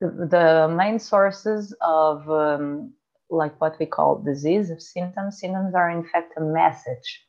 the, 0.00 0.08
the 0.08 0.74
main 0.74 0.98
sources 0.98 1.74
of 1.80 2.28
um, 2.30 2.94
like 3.30 3.60
what 3.60 3.76
we 3.80 3.86
call 3.86 4.22
disease 4.22 4.70
of 4.70 4.80
symptoms. 4.80 5.40
Symptoms 5.40 5.74
are 5.74 5.90
in 5.90 6.04
fact 6.04 6.34
a 6.36 6.40
message, 6.40 7.26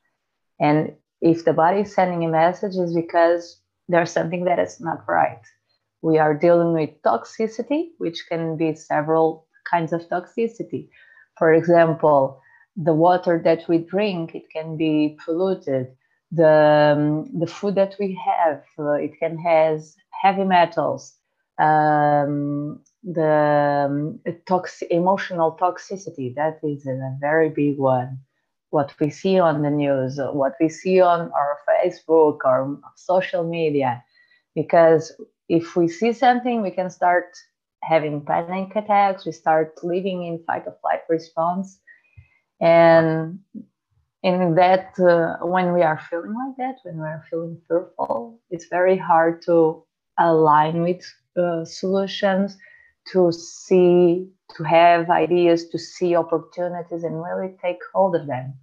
and 0.59 0.93
if 1.21 1.45
the 1.45 1.53
body 1.53 1.81
is 1.81 1.93
sending 1.93 2.25
a 2.25 2.29
message 2.29 2.75
is 2.75 2.93
because 2.93 3.61
there's 3.87 4.11
something 4.11 4.45
that 4.45 4.59
is 4.59 4.79
not 4.79 5.03
right. 5.07 5.41
We 6.01 6.17
are 6.19 6.33
dealing 6.33 6.73
with 6.73 7.01
toxicity 7.03 7.89
which 7.97 8.25
can 8.29 8.57
be 8.57 8.75
several 8.75 9.47
kinds 9.69 9.93
of 9.93 10.01
toxicity. 10.09 10.89
For 11.37 11.53
example 11.53 12.41
the 12.77 12.93
water 12.93 13.41
that 13.43 13.67
we 13.69 13.77
drink 13.79 14.35
it 14.35 14.49
can 14.51 14.77
be 14.77 15.17
polluted. 15.23 15.87
The 16.31 16.95
um, 16.97 17.39
the 17.39 17.47
food 17.47 17.75
that 17.75 17.95
we 17.99 18.19
have 18.25 18.63
uh, 18.77 18.93
it 18.93 19.17
can 19.19 19.37
has 19.37 19.95
heavy 20.21 20.43
metals. 20.43 21.13
Um, 21.57 22.81
the 23.03 23.87
um, 23.89 24.19
tox- 24.45 24.83
emotional 24.91 25.57
toxicity 25.61 26.35
that 26.35 26.59
is 26.63 26.85
a 26.85 27.15
very 27.21 27.49
big 27.49 27.77
one 27.77 28.19
what 28.75 28.93
we 28.99 29.09
see 29.09 29.39
on 29.39 29.61
the 29.61 29.69
news, 29.69 30.19
what 30.41 30.53
we 30.59 30.67
see 30.67 30.99
on 30.99 31.19
our 31.39 31.53
Facebook 31.67 32.39
or 32.43 32.77
social 32.95 33.43
media. 33.57 34.03
Because 34.53 35.03
if 35.47 35.77
we 35.77 35.87
see 35.87 36.11
something, 36.11 36.61
we 36.61 36.71
can 36.71 36.89
start 36.89 37.29
having 37.83 38.25
panic 38.25 38.75
attacks, 38.75 39.25
we 39.25 39.31
start 39.31 39.69
living 39.81 40.25
in 40.25 40.43
fight 40.45 40.63
or 40.67 40.75
flight 40.81 41.03
response. 41.07 41.79
And 42.59 43.39
in 44.23 44.55
that, 44.55 44.87
uh, 44.99 45.45
when 45.45 45.67
we 45.73 45.81
are 45.81 45.99
feeling 46.09 46.35
like 46.41 46.57
that, 46.57 46.75
when 46.83 46.97
we 46.97 47.07
are 47.15 47.23
feeling 47.29 47.57
fearful, 47.67 48.41
it's 48.49 48.67
very 48.67 48.97
hard 48.97 49.41
to 49.43 49.85
align 50.19 50.81
with 50.81 51.03
uh, 51.37 51.63
solutions, 51.63 52.57
to 53.11 53.31
see 53.31 54.27
to 54.55 54.63
have 54.63 55.09
ideas, 55.09 55.69
to 55.69 55.77
see 55.79 56.15
opportunities, 56.15 57.03
and 57.03 57.23
really 57.23 57.51
take 57.63 57.79
hold 57.93 58.15
of 58.15 58.27
them. 58.27 58.53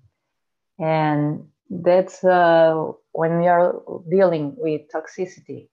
And 0.79 1.49
that's 1.71 2.23
uh, 2.25 2.93
when 3.13 3.39
we 3.39 3.49
are 3.49 3.81
dealing 4.11 4.55
with 4.57 4.83
toxicity 4.93 5.69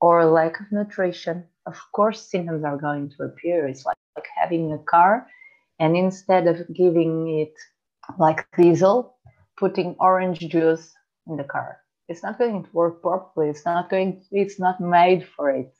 or 0.00 0.24
lack 0.24 0.60
of 0.60 0.70
nutrition. 0.70 1.44
Of 1.66 1.78
course, 1.92 2.30
symptoms 2.30 2.64
are 2.64 2.76
going 2.76 3.10
to 3.10 3.24
appear. 3.24 3.66
It's 3.66 3.84
like, 3.84 3.96
like 4.16 4.26
having 4.34 4.72
a 4.72 4.78
car, 4.78 5.26
and 5.78 5.96
instead 5.96 6.46
of 6.46 6.56
giving 6.74 7.28
it 7.38 7.54
like 8.18 8.46
diesel, 8.56 9.16
putting 9.58 9.94
orange 10.00 10.40
juice 10.40 10.94
in 11.28 11.36
the 11.36 11.44
car. 11.44 11.78
It's 12.08 12.22
not 12.22 12.38
going 12.38 12.64
to 12.64 12.70
work 12.72 13.02
properly. 13.02 13.50
It's 13.50 13.64
not 13.64 13.90
going. 13.90 14.22
It's 14.32 14.58
not 14.58 14.80
made 14.80 15.26
for 15.36 15.50
it. 15.50 15.72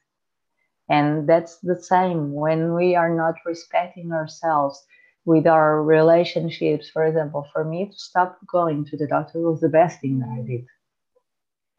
And 0.89 1.29
that's 1.29 1.59
the 1.59 1.81
same 1.81 2.33
when 2.33 2.75
we 2.75 2.97
are 2.97 3.15
not 3.15 3.37
respecting 3.47 4.13
ourselves 4.13 4.85
with 5.25 5.47
our 5.47 5.83
relationships. 5.83 6.89
For 6.91 7.05
example, 7.05 7.47
for 7.53 7.65
me 7.65 7.87
to 7.87 7.99
stop 7.99 8.39
going 8.47 8.85
to 8.87 8.97
the 8.97 9.07
doctor 9.07 9.41
was 9.41 9.61
the 9.61 9.69
best 9.69 10.01
thing 10.01 10.19
that 10.21 10.29
I 10.29 10.43
did, 10.43 10.67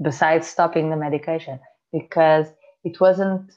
besides 0.01 0.47
stopping 0.47 0.89
the 0.89 0.97
medication, 0.97 1.59
because 1.91 2.47
it 2.83 2.99
wasn't 2.99 3.51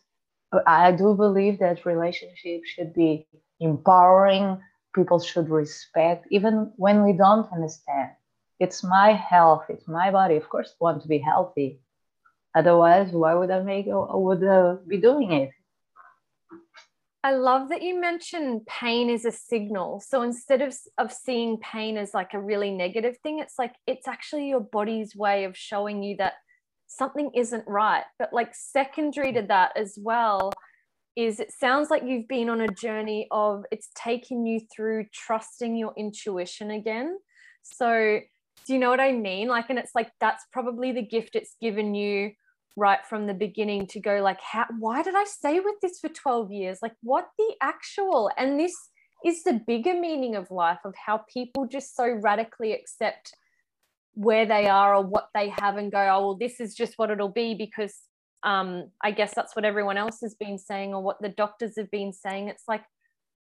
i 0.67 0.93
do 0.93 1.15
believe 1.15 1.59
that 1.59 1.85
relationships 1.85 2.69
should 2.69 2.93
be 2.95 3.27
empowering 3.61 4.61
people 4.95 5.19
should 5.19 5.49
respect 5.49 6.27
even 6.31 6.73
when 6.77 7.03
we 7.05 7.13
don't 7.13 7.51
understand 7.53 8.11
it's 8.61 8.85
my 8.85 9.13
health 9.13 9.65
it's 9.69 9.89
my 9.89 10.11
body 10.11 10.37
of 10.37 10.49
course 10.49 10.71
I 10.73 10.85
want 10.85 11.03
to 11.03 11.09
be 11.09 11.19
healthy 11.19 11.81
otherwise 12.55 13.11
why 13.11 13.35
would 13.35 13.51
i 13.51 13.61
make 13.61 13.87
I 13.89 14.17
would 14.17 14.45
uh, 14.45 14.77
be 14.87 14.99
doing 14.99 15.33
it 15.33 15.51
I 17.25 17.33
love 17.33 17.71
that 17.71 17.81
you 17.81 17.99
mentioned 17.99 18.67
pain 18.67 19.09
is 19.09 19.25
a 19.25 19.33
signal. 19.33 20.03
So 20.07 20.21
instead 20.21 20.61
of, 20.61 20.77
of 20.99 21.11
seeing 21.11 21.57
pain 21.57 21.97
as 21.97 22.13
like 22.13 22.35
a 22.35 22.39
really 22.39 22.71
negative 22.71 23.17
thing, 23.23 23.39
it's 23.39 23.55
like 23.59 23.73
it's 23.87 24.07
actually 24.07 24.51
your 24.51 24.61
body's 24.61 25.17
way 25.17 25.45
of 25.45 25.57
showing 25.57 26.03
you 26.03 26.17
that 26.19 26.35
something 26.87 27.31
isn't 27.35 27.65
right. 27.67 28.05
But 28.19 28.35
like 28.35 28.55
secondary 28.55 29.33
to 29.33 29.43
that 29.49 29.73
as 29.75 29.99
well 29.99 30.53
is 31.17 31.41
it 31.41 31.51
sounds 31.51 31.89
like 31.89 32.03
you've 32.05 32.29
been 32.29 32.51
on 32.51 32.61
a 32.61 32.69
journey 32.69 33.27
of 33.31 33.65
it's 33.71 33.89
taken 33.95 34.45
you 34.45 34.61
through 34.75 35.07
trusting 35.11 35.77
your 35.77 35.95
intuition 35.97 36.73
again. 36.73 37.17
So 37.63 38.21
do 38.67 38.73
you 38.73 38.79
know 38.79 38.91
what 38.91 39.01
I 39.01 39.13
mean? 39.13 39.49
Like, 39.49 39.71
and 39.71 39.79
it's 39.79 39.95
like 39.95 40.11
that's 40.21 40.45
probably 40.53 40.93
the 40.93 41.07
gift 41.07 41.37
it's 41.37 41.57
given 41.59 41.95
you 41.95 42.33
right 42.77 43.07
from 43.07 43.27
the 43.27 43.35
beginning 43.35 43.87
to 43.87 44.01
go 44.01 44.21
like 44.21 44.41
how 44.41 44.65
why 44.79 45.03
did 45.03 45.15
i 45.15 45.25
stay 45.25 45.61
with 45.61 45.77
this 45.81 46.01
for 46.01 46.09
12 46.09 46.51
years? 46.51 46.79
Like 46.83 46.95
what 47.03 47.29
the 47.39 47.55
actual 47.63 48.31
and 48.37 48.59
this 48.59 48.75
is 49.25 49.43
the 49.43 49.61
bigger 49.67 49.95
meaning 49.95 50.35
of 50.35 50.51
life 50.51 50.81
of 50.85 50.95
how 50.95 51.19
people 51.33 51.67
just 51.67 51.97
so 51.97 52.19
radically 52.23 52.73
accept 52.73 53.33
where 54.15 54.47
they 54.47 54.69
are 54.69 54.97
or 54.97 55.03
what 55.03 55.29
they 55.35 55.49
have 55.61 55.77
and 55.77 55.91
go 55.91 55.99
oh 55.99 56.21
well 56.21 56.37
this 56.37 56.61
is 56.61 56.75
just 56.75 56.95
what 56.99 57.11
it'll 57.11 57.29
be 57.29 57.55
because 57.55 58.03
um 58.43 58.91
i 59.03 59.11
guess 59.11 59.35
that's 59.35 59.57
what 59.57 59.65
everyone 59.65 59.97
else 59.97 60.19
has 60.21 60.35
been 60.35 60.59
saying 60.59 60.93
or 60.95 61.03
what 61.03 61.21
the 61.21 61.29
doctors 61.29 61.75
have 61.77 61.91
been 61.91 62.13
saying. 62.13 62.49
It's 62.49 62.65
like 62.69 62.83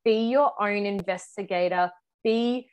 be 0.04 0.30
your 0.30 0.52
own 0.62 0.86
investigator. 0.86 1.92
Be 2.24 2.68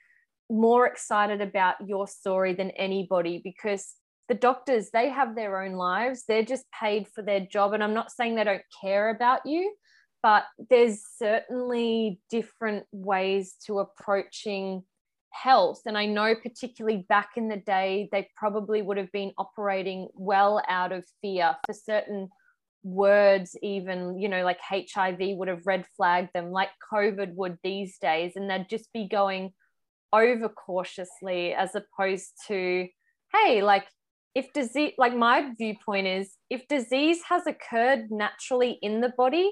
more 0.50 0.86
excited 0.86 1.40
about 1.40 1.76
your 1.86 2.08
story 2.08 2.54
than 2.54 2.70
anybody 2.70 3.40
because 3.42 3.94
the 4.30 4.34
doctors 4.36 4.90
they 4.90 5.08
have 5.08 5.34
their 5.34 5.60
own 5.60 5.72
lives. 5.72 6.22
They're 6.26 6.44
just 6.44 6.64
paid 6.70 7.08
for 7.08 7.20
their 7.20 7.40
job. 7.40 7.74
And 7.74 7.82
i'm 7.82 7.92
not 7.92 8.12
saying 8.12 8.36
they 8.36 8.44
don't 8.44 8.62
care 8.80 9.10
about 9.10 9.44
you 9.44 9.74
but 10.22 10.44
there's 10.68 11.02
certainly 11.18 12.20
different 12.30 12.84
ways 12.92 13.54
to 13.66 13.78
approaching 13.80 14.84
health. 15.32 15.82
And 15.84 15.98
i 15.98 16.06
know 16.06 16.34
particularly 16.36 17.04
back 17.08 17.30
in 17.36 17.48
the 17.48 17.56
day 17.56 18.08
they 18.12 18.28
probably 18.36 18.82
would 18.82 18.98
have 18.98 19.10
been 19.10 19.32
operating 19.36 20.08
well 20.14 20.62
out 20.68 20.92
of 20.92 21.04
fear 21.20 21.56
for 21.66 21.74
certain 21.74 22.28
words 22.82 23.56
even 23.62 24.18
you 24.18 24.26
know 24.26 24.42
like 24.42 24.58
hiv 24.66 25.18
would 25.20 25.48
have 25.48 25.66
red 25.66 25.84
flagged 25.98 26.30
them 26.32 26.50
like 26.50 26.70
covid 26.92 27.34
would 27.34 27.58
these 27.64 27.98
days. 27.98 28.36
And 28.36 28.48
they'd 28.48 28.68
just 28.68 28.92
be 28.92 29.08
going 29.08 29.52
over 30.12 30.48
cautiously 30.48 31.52
as 31.52 31.74
opposed 31.74 32.30
to 32.46 32.86
hey 33.32 33.62
like 33.62 33.86
if 34.34 34.52
disease 34.52 34.92
like 34.98 35.14
my 35.14 35.52
viewpoint 35.58 36.06
is 36.06 36.36
if 36.48 36.66
disease 36.68 37.20
has 37.28 37.46
occurred 37.46 38.10
naturally 38.10 38.78
in 38.82 39.00
the 39.00 39.12
body 39.16 39.50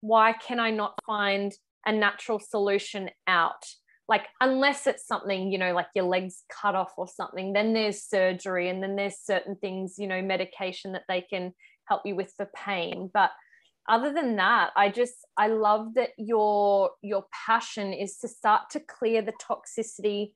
why 0.00 0.32
can 0.32 0.60
i 0.60 0.70
not 0.70 0.94
find 1.06 1.52
a 1.86 1.92
natural 1.92 2.40
solution 2.40 3.08
out? 3.26 3.64
Like 4.08 4.26
unless 4.40 4.86
it's 4.86 5.06
something 5.06 5.50
you 5.50 5.58
know 5.58 5.72
like 5.72 5.88
your 5.94 6.04
legs 6.04 6.44
cut 6.52 6.74
off 6.74 6.92
or 6.96 7.08
something 7.08 7.52
then 7.52 7.72
there's 7.72 8.04
surgery 8.04 8.68
and 8.68 8.82
then 8.82 8.94
there's 8.94 9.18
certain 9.18 9.56
things 9.56 9.94
you 9.98 10.06
know 10.06 10.22
medication 10.22 10.92
that 10.92 11.04
they 11.08 11.22
can 11.22 11.52
help 11.88 12.02
you 12.04 12.14
with 12.14 12.32
for 12.36 12.48
pain. 12.54 13.10
But 13.12 13.30
other 13.88 14.12
than 14.12 14.34
that 14.34 14.70
i 14.74 14.88
just 14.88 15.14
i 15.36 15.46
love 15.46 15.94
that 15.94 16.10
your 16.18 16.90
your 17.02 17.24
passion 17.46 17.92
is 17.92 18.16
to 18.16 18.26
start 18.26 18.62
to 18.68 18.80
clear 18.80 19.22
the 19.22 19.32
toxicity 19.40 20.32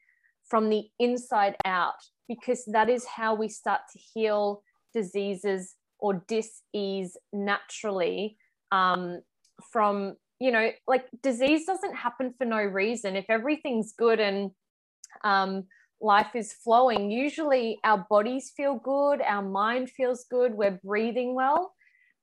from 0.50 0.68
the 0.68 0.84
inside 0.98 1.56
out 1.64 1.94
because 2.28 2.64
that 2.66 2.90
is 2.90 3.06
how 3.06 3.34
we 3.34 3.48
start 3.48 3.80
to 3.92 3.98
heal 3.98 4.62
diseases 4.92 5.76
or 6.00 6.22
dis-ease 6.26 7.16
naturally 7.32 8.36
um, 8.72 9.20
from 9.72 10.16
you 10.40 10.50
know 10.50 10.70
like 10.86 11.06
disease 11.22 11.64
doesn't 11.66 11.94
happen 11.94 12.34
for 12.36 12.44
no 12.44 12.62
reason. 12.62 13.16
If 13.16 13.26
everything's 13.28 13.92
good 13.92 14.20
and 14.20 14.50
um, 15.24 15.64
life 16.00 16.34
is 16.34 16.52
flowing 16.52 17.10
usually 17.10 17.78
our 17.84 18.06
bodies 18.08 18.52
feel 18.56 18.76
good 18.76 19.20
our 19.20 19.42
mind 19.42 19.90
feels 19.90 20.24
good 20.30 20.54
we're 20.54 20.80
breathing 20.84 21.34
well. 21.34 21.72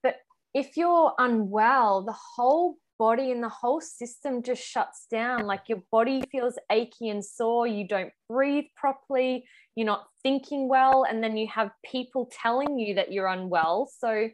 But 0.02 0.16
if 0.52 0.76
you're 0.76 1.12
unwell 1.18 2.04
the 2.04 2.16
whole 2.34 2.76
body 2.98 3.30
and 3.30 3.42
the 3.42 3.48
whole 3.48 3.80
system 3.80 4.42
just 4.42 4.62
shuts 4.62 5.06
down. 5.10 5.46
Like 5.46 5.62
your 5.68 5.82
body 5.90 6.22
feels 6.30 6.58
achy 6.70 7.08
and 7.08 7.24
sore, 7.24 7.66
you 7.66 7.86
don't 7.86 8.12
breathe 8.28 8.66
properly, 8.76 9.44
you're 9.74 9.86
not 9.86 10.06
thinking 10.22 10.68
well, 10.68 11.04
and 11.08 11.22
then 11.22 11.36
you 11.36 11.46
have 11.48 11.70
people 11.84 12.30
telling 12.42 12.78
you 12.78 12.96
that 12.96 13.12
you're 13.12 13.28
unwell. 13.28 13.90
So 13.98 14.28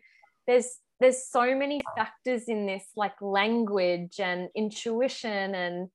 there's 0.47 0.79
there's 1.01 1.27
so 1.29 1.55
many 1.55 1.81
factors 1.97 2.45
in 2.49 2.67
this, 2.67 2.85
like 2.97 3.21
language 3.21 4.21
and 4.21 4.49
intuition, 4.55 5.55
and 5.55 5.89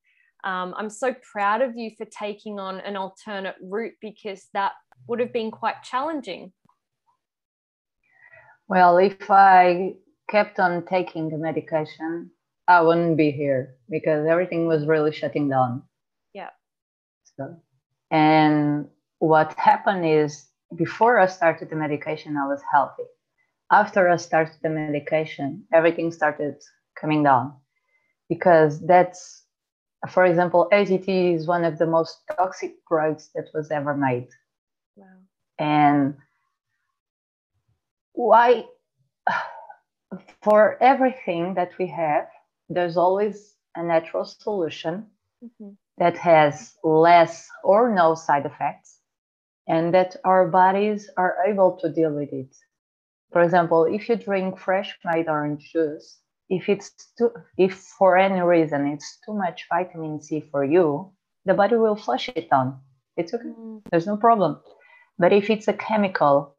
um, 0.44 0.74
I'm 0.78 0.90
so 0.90 1.16
proud 1.32 1.62
of 1.62 1.76
you 1.76 1.92
for 1.98 2.06
taking 2.06 2.60
on 2.60 2.80
an 2.82 2.96
alternate 2.96 3.56
route 3.62 3.96
because 4.02 4.48
that 4.54 4.74
would 5.08 5.20
have 5.20 5.34
been 5.34 5.52
quite 5.52 5.84
challenging. 5.84 6.52
Well, 8.68 8.98
if 8.98 9.32
I 9.32 9.94
kept 10.30 10.60
on 10.60 10.86
taking 10.86 11.30
the 11.30 11.38
medication, 11.38 12.30
I 12.70 12.82
wouldn't 12.82 13.18
be 13.18 13.32
here 13.32 13.76
because 13.90 14.28
everything 14.28 14.68
was 14.68 14.86
really 14.86 15.12
shutting 15.12 15.50
down. 15.50 15.82
Yeah. 16.36 16.52
So, 17.36 17.58
and 18.12 18.88
what 19.18 19.56
happened 19.56 20.06
is 20.06 20.46
before 20.76 21.20
I 21.20 21.26
started 21.26 21.72
the 21.72 21.76
medication, 21.76 22.38
I 22.38 22.46
was 22.46 22.62
healthy. 22.72 23.10
After 23.72 24.08
I 24.08 24.18
started 24.18 24.58
the 24.62 24.70
medication, 24.70 25.66
everything 25.74 26.12
started 26.12 26.62
coming 27.00 27.24
down 27.24 27.56
because 28.30 28.80
that's, 28.86 29.46
for 30.08 30.26
example, 30.26 30.70
AZT 30.72 31.36
is 31.36 31.48
one 31.48 31.66
of 31.66 31.80
the 31.80 31.88
most 31.88 32.20
toxic 32.38 32.76
drugs 32.88 33.32
that 33.34 33.48
was 33.52 33.72
ever 33.72 33.98
made. 33.98 34.28
Wow. 34.96 35.08
And 35.58 36.14
why, 38.14 38.66
for 40.44 40.78
everything 40.84 41.56
that 41.56 41.72
we 41.80 41.88
have, 41.88 42.28
there's 42.70 42.98
always 42.98 43.56
a 43.76 43.84
natural 43.84 44.26
solution 44.26 45.08
mm-hmm. 45.44 45.72
that 45.98 46.18
has 46.18 46.74
less 46.84 47.48
or 47.64 47.94
no 47.94 48.16
side 48.16 48.46
effects 48.46 49.00
and 49.68 49.94
that 49.94 50.16
our 50.24 50.48
bodies 50.48 51.10
are 51.18 51.38
able 51.48 51.78
to 51.78 51.90
deal 51.90 52.12
with 52.14 52.32
it. 52.34 52.56
For 53.32 53.44
example, 53.44 53.86
if 53.86 54.10
you 54.10 54.16
drink 54.16 54.58
fresh 54.58 54.98
made 55.06 55.28
orange 55.28 55.72
juice, 55.72 56.20
if 56.50 56.68
it's 56.68 56.92
too, 57.18 57.32
if 57.58 57.76
for 57.76 58.18
any 58.18 58.42
reason 58.42 58.88
it's 58.88 59.20
too 59.26 59.34
much 59.34 59.68
vitamin 59.70 60.20
C 60.22 60.42
for 60.52 60.64
you, 60.64 61.12
the 61.46 61.54
body 61.54 61.76
will 61.76 61.96
flush 61.96 62.30
it 62.36 62.50
down. 62.50 62.80
It's 63.18 63.34
okay. 63.34 63.46
Mm. 63.46 63.82
There's 63.92 64.08
no 64.08 64.18
problem. 64.18 64.60
But 65.20 65.32
if 65.32 65.50
it's 65.50 65.68
a 65.68 65.74
chemical, 65.74 66.56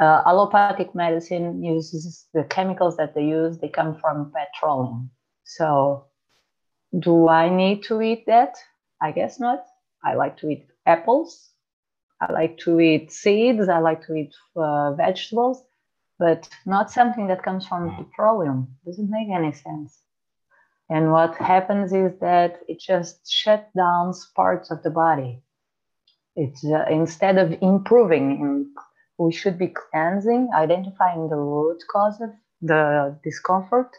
uh, 0.00 0.22
allopathic 0.26 0.94
medicine 0.94 1.62
uses 1.62 2.26
the 2.32 2.44
chemicals 2.44 2.96
that 2.96 3.14
they 3.14 3.24
use. 3.24 3.58
They 3.58 3.68
come 3.68 3.98
from 3.98 4.32
petroleum. 4.32 5.10
So, 5.44 6.06
do 6.98 7.28
I 7.28 7.48
need 7.48 7.82
to 7.84 8.00
eat 8.02 8.24
that? 8.26 8.56
I 9.00 9.12
guess 9.12 9.38
not. 9.38 9.64
I 10.02 10.14
like 10.14 10.36
to 10.38 10.48
eat 10.48 10.66
apples. 10.86 11.50
I 12.20 12.32
like 12.32 12.58
to 12.58 12.80
eat 12.80 13.12
seeds. 13.12 13.68
I 13.68 13.78
like 13.78 14.06
to 14.06 14.14
eat 14.14 14.34
uh, 14.56 14.92
vegetables, 14.94 15.62
but 16.18 16.48
not 16.66 16.90
something 16.90 17.26
that 17.28 17.42
comes 17.42 17.66
from 17.66 17.94
petroleum. 17.96 18.68
Doesn't 18.86 19.10
make 19.10 19.28
any 19.28 19.52
sense. 19.52 20.00
And 20.90 21.12
what 21.12 21.34
happens 21.36 21.92
is 21.92 22.18
that 22.20 22.60
it 22.68 22.78
just 22.78 23.30
shuts 23.30 23.72
down 23.74 24.12
parts 24.36 24.70
of 24.70 24.82
the 24.82 24.90
body. 24.90 25.42
It's 26.36 26.64
uh, 26.64 26.84
instead 26.90 27.38
of 27.38 27.56
improving, 27.62 28.72
we 29.18 29.32
should 29.32 29.58
be 29.58 29.68
cleansing, 29.68 30.50
identifying 30.54 31.28
the 31.28 31.36
root 31.36 31.82
cause 31.90 32.20
of 32.20 32.30
the 32.60 33.16
discomfort, 33.22 33.96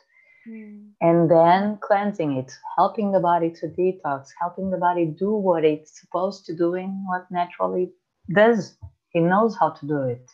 Mm. 0.47 0.91
And 1.01 1.29
then 1.29 1.77
cleansing 1.81 2.37
it, 2.37 2.51
helping 2.77 3.11
the 3.11 3.19
body 3.19 3.51
to 3.51 3.67
detox, 3.67 4.29
helping 4.39 4.71
the 4.71 4.77
body 4.77 5.05
do 5.05 5.33
what 5.33 5.65
it's 5.65 5.99
supposed 5.99 6.45
to 6.45 6.55
do 6.55 6.75
and 6.75 7.05
what 7.07 7.29
naturally 7.31 7.91
does. 8.33 8.77
He 9.09 9.19
knows 9.19 9.57
how 9.57 9.69
to 9.71 9.87
do 9.87 10.01
it. 10.03 10.29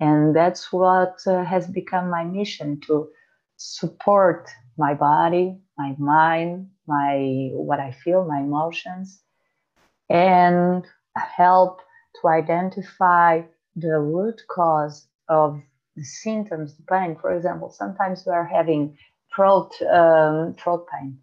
And 0.00 0.34
that's 0.34 0.72
what 0.72 1.16
uh, 1.26 1.44
has 1.44 1.66
become 1.66 2.08
my 2.08 2.24
mission 2.24 2.80
to 2.86 3.08
support 3.56 4.48
my 4.76 4.94
body, 4.94 5.58
my 5.76 5.94
mind, 5.98 6.68
my 6.86 7.50
what 7.52 7.80
I 7.80 7.90
feel, 7.90 8.24
my 8.24 8.38
emotions, 8.38 9.20
and 10.08 10.86
help 11.16 11.80
to 12.20 12.28
identify 12.28 13.42
the 13.74 13.98
root 13.98 14.40
cause 14.48 15.08
of 15.28 15.60
the 15.98 16.04
symptoms, 16.04 16.76
the 16.76 16.84
pain. 16.84 17.16
For 17.20 17.34
example, 17.34 17.70
sometimes 17.70 18.24
we 18.24 18.32
are 18.32 18.46
having 18.46 18.96
throat 19.34 19.72
um, 19.82 20.54
throat 20.54 20.86
pain, 20.92 21.18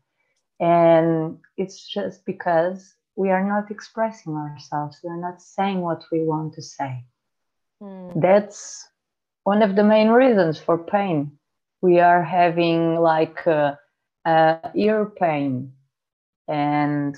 and 0.59 1.37
it's 1.57 1.87
just 1.87 2.25
because 2.25 2.93
we 3.15 3.29
are 3.31 3.43
not 3.43 3.71
expressing 3.71 4.33
ourselves. 4.35 4.99
We 5.03 5.09
are 5.09 5.21
not 5.21 5.41
saying 5.41 5.81
what 5.81 6.03
we 6.11 6.23
want 6.23 6.53
to 6.55 6.61
say. 6.61 7.05
Mm. 7.81 8.21
That's 8.21 8.87
one 9.43 9.61
of 9.61 9.75
the 9.75 9.83
main 9.83 10.09
reasons 10.09 10.59
for 10.59 10.77
pain. 10.77 11.37
We 11.81 11.99
are 11.99 12.23
having 12.23 12.95
like 12.95 13.47
uh, 13.47 13.75
uh, 14.25 14.57
ear 14.75 15.05
pain, 15.05 15.73
and 16.47 17.15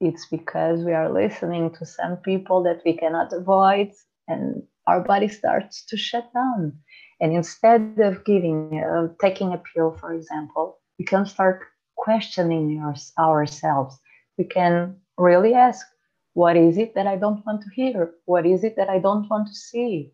it's 0.00 0.26
because 0.26 0.84
we 0.84 0.92
are 0.92 1.12
listening 1.12 1.74
to 1.78 1.86
some 1.86 2.16
people 2.16 2.64
that 2.64 2.82
we 2.84 2.96
cannot 2.96 3.32
avoid, 3.32 3.92
and 4.26 4.64
our 4.92 5.00
body 5.00 5.28
starts 5.28 5.84
to 5.86 5.96
shut 5.96 6.26
down. 6.34 6.78
And 7.20 7.32
instead 7.32 7.98
of 7.98 8.24
giving, 8.24 8.82
uh, 8.84 9.08
taking 9.20 9.52
a 9.52 9.62
pill, 9.70 9.92
for 9.92 10.12
example, 10.12 10.78
we 10.98 11.04
can 11.04 11.24
start 11.24 11.60
questioning 11.96 12.82
our, 12.84 12.96
ourselves. 13.18 13.98
We 14.36 14.44
can 14.44 14.96
really 15.16 15.54
ask, 15.54 15.86
what 16.34 16.56
is 16.56 16.76
it 16.78 16.94
that 16.94 17.06
I 17.06 17.16
don't 17.16 17.44
want 17.46 17.62
to 17.62 17.70
hear? 17.70 18.14
What 18.24 18.44
is 18.46 18.64
it 18.64 18.76
that 18.76 18.88
I 18.88 18.98
don't 18.98 19.28
want 19.30 19.48
to 19.48 19.54
see? 19.54 20.12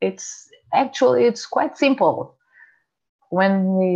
It's 0.00 0.48
actually 0.72 1.24
it's 1.24 1.46
quite 1.46 1.76
simple. 1.76 2.36
When 3.30 3.54
we 3.78 3.92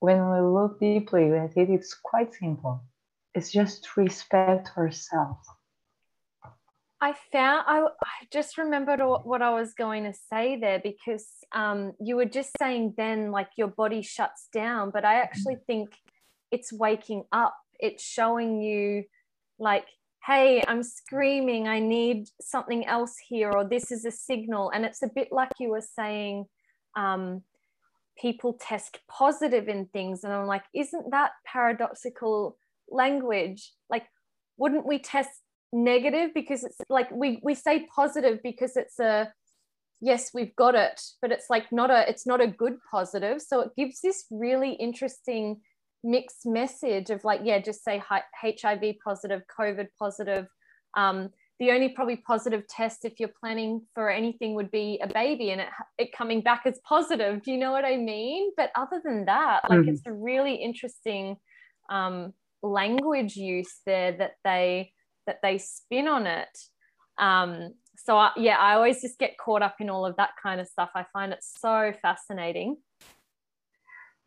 when 0.00 0.18
we 0.30 0.40
look 0.40 0.80
deeply 0.80 1.32
at 1.32 1.56
it, 1.56 1.70
it's 1.70 1.94
quite 1.94 2.34
simple. 2.34 2.84
It's 3.34 3.50
just 3.52 3.96
respect 3.96 4.70
ourselves. 4.76 5.46
I 7.00 7.14
found 7.30 7.64
I, 7.66 7.80
I 7.82 8.26
just 8.32 8.56
remembered 8.56 9.00
what 9.00 9.42
I 9.42 9.50
was 9.50 9.74
going 9.74 10.04
to 10.04 10.14
say 10.14 10.58
there 10.58 10.80
because 10.82 11.26
um, 11.52 11.92
you 12.00 12.16
were 12.16 12.24
just 12.24 12.50
saying 12.58 12.94
then 12.96 13.30
like 13.30 13.50
your 13.56 13.68
body 13.68 14.00
shuts 14.00 14.48
down, 14.52 14.90
but 14.90 15.04
I 15.04 15.16
actually 15.16 15.56
think 15.66 15.90
it's 16.50 16.72
waking 16.72 17.24
up. 17.32 17.54
It's 17.78 18.02
showing 18.02 18.62
you 18.62 19.04
like, 19.58 19.86
hey, 20.24 20.62
I'm 20.66 20.82
screaming. 20.82 21.68
I 21.68 21.80
need 21.80 22.28
something 22.40 22.86
else 22.86 23.14
here, 23.28 23.50
or 23.50 23.68
this 23.68 23.92
is 23.92 24.06
a 24.06 24.10
signal. 24.10 24.70
And 24.70 24.86
it's 24.86 25.02
a 25.02 25.10
bit 25.14 25.28
like 25.30 25.52
you 25.58 25.70
were 25.70 25.84
saying. 25.96 26.46
Um, 26.96 27.42
people 28.18 28.54
test 28.54 28.98
positive 29.08 29.68
in 29.68 29.84
things 29.92 30.24
and 30.24 30.32
i'm 30.32 30.46
like 30.46 30.64
isn't 30.74 31.10
that 31.10 31.32
paradoxical 31.44 32.56
language 32.90 33.72
like 33.90 34.04
wouldn't 34.56 34.86
we 34.86 34.98
test 34.98 35.42
negative 35.72 36.30
because 36.34 36.64
it's 36.64 36.78
like 36.88 37.10
we 37.10 37.40
we 37.42 37.54
say 37.54 37.86
positive 37.94 38.38
because 38.42 38.76
it's 38.76 38.98
a 38.98 39.32
yes 40.00 40.30
we've 40.34 40.54
got 40.56 40.74
it 40.74 41.00
but 41.22 41.32
it's 41.32 41.46
like 41.48 41.72
not 41.72 41.90
a 41.90 42.08
it's 42.08 42.26
not 42.26 42.40
a 42.40 42.46
good 42.46 42.76
positive. 42.90 43.40
So 43.42 43.60
it 43.60 43.70
gives 43.76 44.00
this 44.00 44.24
really 44.30 44.72
interesting 44.72 45.60
mixed 46.04 46.46
message 46.46 47.10
of 47.10 47.24
like 47.24 47.40
yeah 47.44 47.58
just 47.58 47.84
say 47.84 47.98
hiv 47.98 48.82
positive 49.04 49.42
covid 49.58 49.88
positive. 49.98 50.46
Um, 50.96 51.30
the 51.58 51.70
only 51.70 51.88
probably 51.88 52.16
positive 52.16 52.66
test 52.68 53.06
if 53.06 53.18
you're 53.18 53.30
planning 53.40 53.80
for 53.94 54.10
anything 54.10 54.54
would 54.54 54.70
be 54.70 55.00
a 55.02 55.06
baby 55.06 55.50
and 55.50 55.62
it, 55.62 55.68
it 55.96 56.12
coming 56.12 56.42
back 56.42 56.62
as 56.66 56.78
positive. 56.86 57.42
Do 57.42 57.50
you 57.50 57.56
know 57.56 57.72
what 57.72 57.84
i 57.84 57.96
mean? 57.96 58.50
But 58.56 58.70
other 58.76 59.00
than 59.04 59.24
that 59.24 59.62
like 59.68 59.80
mm-hmm. 59.80 59.88
it's 59.88 60.02
a 60.06 60.12
really 60.12 60.54
interesting 60.56 61.36
um, 61.90 62.34
language 62.62 63.36
use 63.36 63.80
there 63.86 64.12
that 64.12 64.32
they 64.44 64.92
that 65.26 65.40
they 65.42 65.58
spin 65.58 66.08
on 66.08 66.26
it 66.26 66.58
um, 67.18 67.72
so 67.96 68.16
I, 68.16 68.30
yeah 68.36 68.58
i 68.58 68.74
always 68.74 69.00
just 69.00 69.18
get 69.18 69.38
caught 69.38 69.62
up 69.62 69.76
in 69.80 69.88
all 69.88 70.04
of 70.04 70.16
that 70.16 70.30
kind 70.42 70.60
of 70.60 70.66
stuff 70.66 70.90
i 70.94 71.04
find 71.12 71.32
it 71.32 71.42
so 71.42 71.92
fascinating 72.02 72.76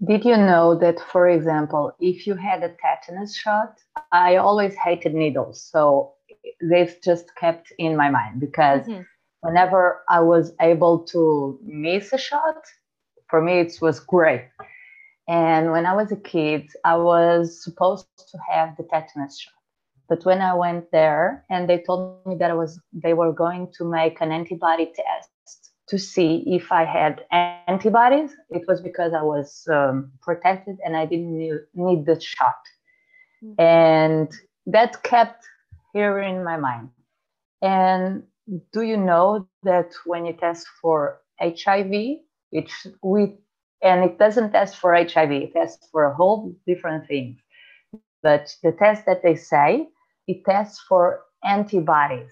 did 0.08 0.24
you 0.26 0.38
know 0.38 0.76
that 0.76 1.00
for 1.00 1.28
example 1.28 1.94
if 2.00 2.26
you 2.26 2.36
had 2.36 2.64
a 2.64 2.74
tetanus 2.82 3.36
shot 3.36 3.78
i 4.12 4.38
always 4.38 4.74
hated 4.76 5.14
needles 5.14 5.62
so 5.62 6.14
they've 6.62 6.96
just 7.04 7.36
kept 7.36 7.72
in 7.78 7.96
my 7.96 8.10
mind 8.10 8.40
because 8.40 8.86
mm-hmm. 8.86 9.02
whenever 9.42 10.02
I 10.10 10.20
was 10.22 10.54
able 10.62 11.00
to 11.06 11.60
miss 11.64 12.14
a 12.14 12.18
shot, 12.18 12.64
for 13.30 13.42
me 13.42 13.60
it 13.60 13.78
was 13.82 14.00
great. 14.00 14.50
And 15.28 15.72
when 15.72 15.86
I 15.86 15.96
was 15.96 16.12
a 16.12 16.16
kid, 16.16 16.70
I 16.84 16.96
was 16.96 17.64
supposed 17.64 18.08
to 18.32 18.38
have 18.50 18.76
the 18.78 18.84
tetanus 18.84 19.40
shot. 19.40 19.54
But 20.10 20.26
when 20.26 20.42
I 20.42 20.56
went 20.56 20.92
there 20.92 21.46
and 21.52 21.70
they 21.70 21.84
told 21.86 22.26
me 22.26 22.36
that 22.40 22.50
I 22.50 22.56
was 22.56 22.80
they 22.92 23.14
were 23.14 23.32
going 23.32 23.72
to 23.78 23.86
make 23.86 24.20
an 24.22 24.32
antibody 24.32 24.88
test 24.88 25.72
to 25.90 26.00
see 26.00 26.44
if 26.48 26.72
I 26.72 26.84
had 26.84 27.26
antibodies, 27.32 28.32
it 28.50 28.64
was 28.68 28.82
because 28.82 29.14
I 29.14 29.22
was 29.22 29.68
um, 29.72 30.12
protected 30.22 30.78
and 30.84 30.98
I 30.98 31.06
didn't 31.06 31.38
need, 31.74 32.06
the 32.06 32.20
shot. 32.20 32.62
Mm-hmm. 33.44 33.62
And 33.62 34.32
that 34.68 35.02
kept 35.04 35.46
here 35.94 36.20
in 36.20 36.44
my 36.44 36.58
mind. 36.58 36.90
And 37.62 38.24
do 38.72 38.82
you 38.82 38.98
know 38.98 39.48
that 39.64 39.92
when 40.06 40.26
you 40.26 40.34
test 40.34 40.68
for 40.82 41.22
HIV, 41.40 41.92
which 42.52 42.88
we 43.04 43.36
and 43.82 44.04
it 44.04 44.20
doesn't 44.20 44.52
test 44.52 44.76
for 44.76 44.94
HIV, 44.94 45.32
it 45.32 45.54
tests 45.54 45.88
for 45.92 46.04
a 46.04 46.14
whole 46.14 46.54
different 46.68 47.08
thing. 47.08 47.38
But 48.22 48.54
the 48.62 48.74
test 48.74 49.06
that 49.06 49.24
they 49.24 49.36
say, 49.36 49.88
it 50.30 50.46
tests 50.46 50.80
for 50.88 51.22
antibodies. 51.44 52.32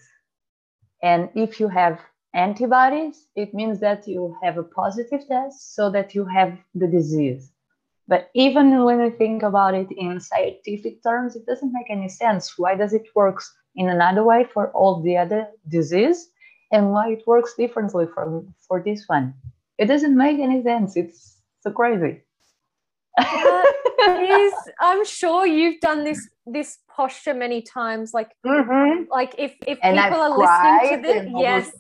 And 1.01 1.29
if 1.33 1.59
you 1.59 1.67
have 1.67 1.99
antibodies, 2.35 3.27
it 3.35 3.53
means 3.53 3.79
that 3.79 4.07
you 4.07 4.37
have 4.43 4.57
a 4.57 4.63
positive 4.63 5.21
test 5.27 5.75
so 5.75 5.89
that 5.91 6.13
you 6.13 6.23
have 6.25 6.57
the 6.75 6.87
disease. 6.87 7.51
But 8.07 8.29
even 8.35 8.83
when 8.83 9.01
we 9.01 9.09
think 9.09 9.41
about 9.41 9.73
it 9.73 9.87
in 9.91 10.19
scientific 10.19 11.01
terms, 11.03 11.35
it 11.35 11.45
doesn't 11.47 11.73
make 11.73 11.89
any 11.89 12.07
sense. 12.07 12.53
Why 12.57 12.75
does 12.75 12.93
it 12.93 13.07
work 13.15 13.41
in 13.75 13.89
another 13.89 14.23
way 14.23 14.45
for 14.53 14.71
all 14.71 15.01
the 15.01 15.17
other 15.17 15.47
disease 15.67 16.29
and 16.71 16.91
why 16.91 17.09
it 17.13 17.23
works 17.25 17.55
differently 17.55 18.05
for, 18.13 18.45
for 18.67 18.81
this 18.83 19.05
one? 19.07 19.33
It 19.79 19.87
doesn't 19.87 20.15
make 20.15 20.39
any 20.39 20.61
sense. 20.61 20.95
It's 20.95 21.41
so 21.61 21.71
crazy. 21.71 22.21
Uh, 23.17 23.63
is, 24.21 24.53
I'm 24.79 25.05
sure 25.05 25.45
you've 25.45 25.79
done 25.79 26.03
this 26.03 26.27
this 26.45 26.79
posture 26.89 27.33
many 27.33 27.61
times. 27.61 28.13
Like, 28.13 28.31
mm-hmm. 28.45 29.03
like 29.11 29.35
if 29.37 29.55
if 29.65 29.79
and 29.83 29.97
people 29.97 30.21
I've 30.21 30.31
are 30.31 30.37
listening 30.37 31.03
to 31.03 31.07
this, 31.07 31.31
yes. 31.35 31.71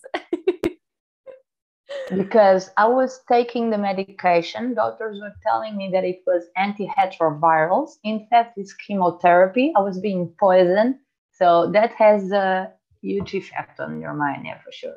because 2.09 2.69
I 2.77 2.87
was 2.87 3.21
taking 3.29 3.69
the 3.69 3.77
medication. 3.77 4.73
Doctors 4.73 5.19
were 5.21 5.33
telling 5.45 5.77
me 5.77 5.89
that 5.93 6.03
it 6.03 6.21
was 6.25 6.43
antiretrovirals. 6.57 7.91
In 8.03 8.27
fact, 8.29 8.57
it's 8.57 8.73
chemotherapy. 8.73 9.73
I 9.75 9.81
was 9.81 9.99
being 9.99 10.33
poisoned. 10.39 10.95
So 11.33 11.69
that 11.71 11.91
has 11.93 12.31
a 12.31 12.71
huge 13.01 13.33
effect 13.35 13.79
on 13.79 14.01
your 14.01 14.13
mind, 14.13 14.45
yeah, 14.45 14.59
for 14.63 14.71
sure. 14.71 14.95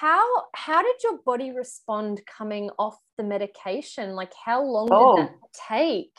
How 0.00 0.24
how 0.54 0.80
did 0.80 1.02
your 1.02 1.18
body 1.26 1.50
respond 1.50 2.20
coming 2.24 2.70
off 2.78 2.96
the 3.16 3.24
medication? 3.24 4.14
Like 4.14 4.32
how 4.32 4.62
long 4.62 4.88
oh. 4.92 5.16
did 5.16 5.26
that 5.26 5.52
take? 5.68 6.16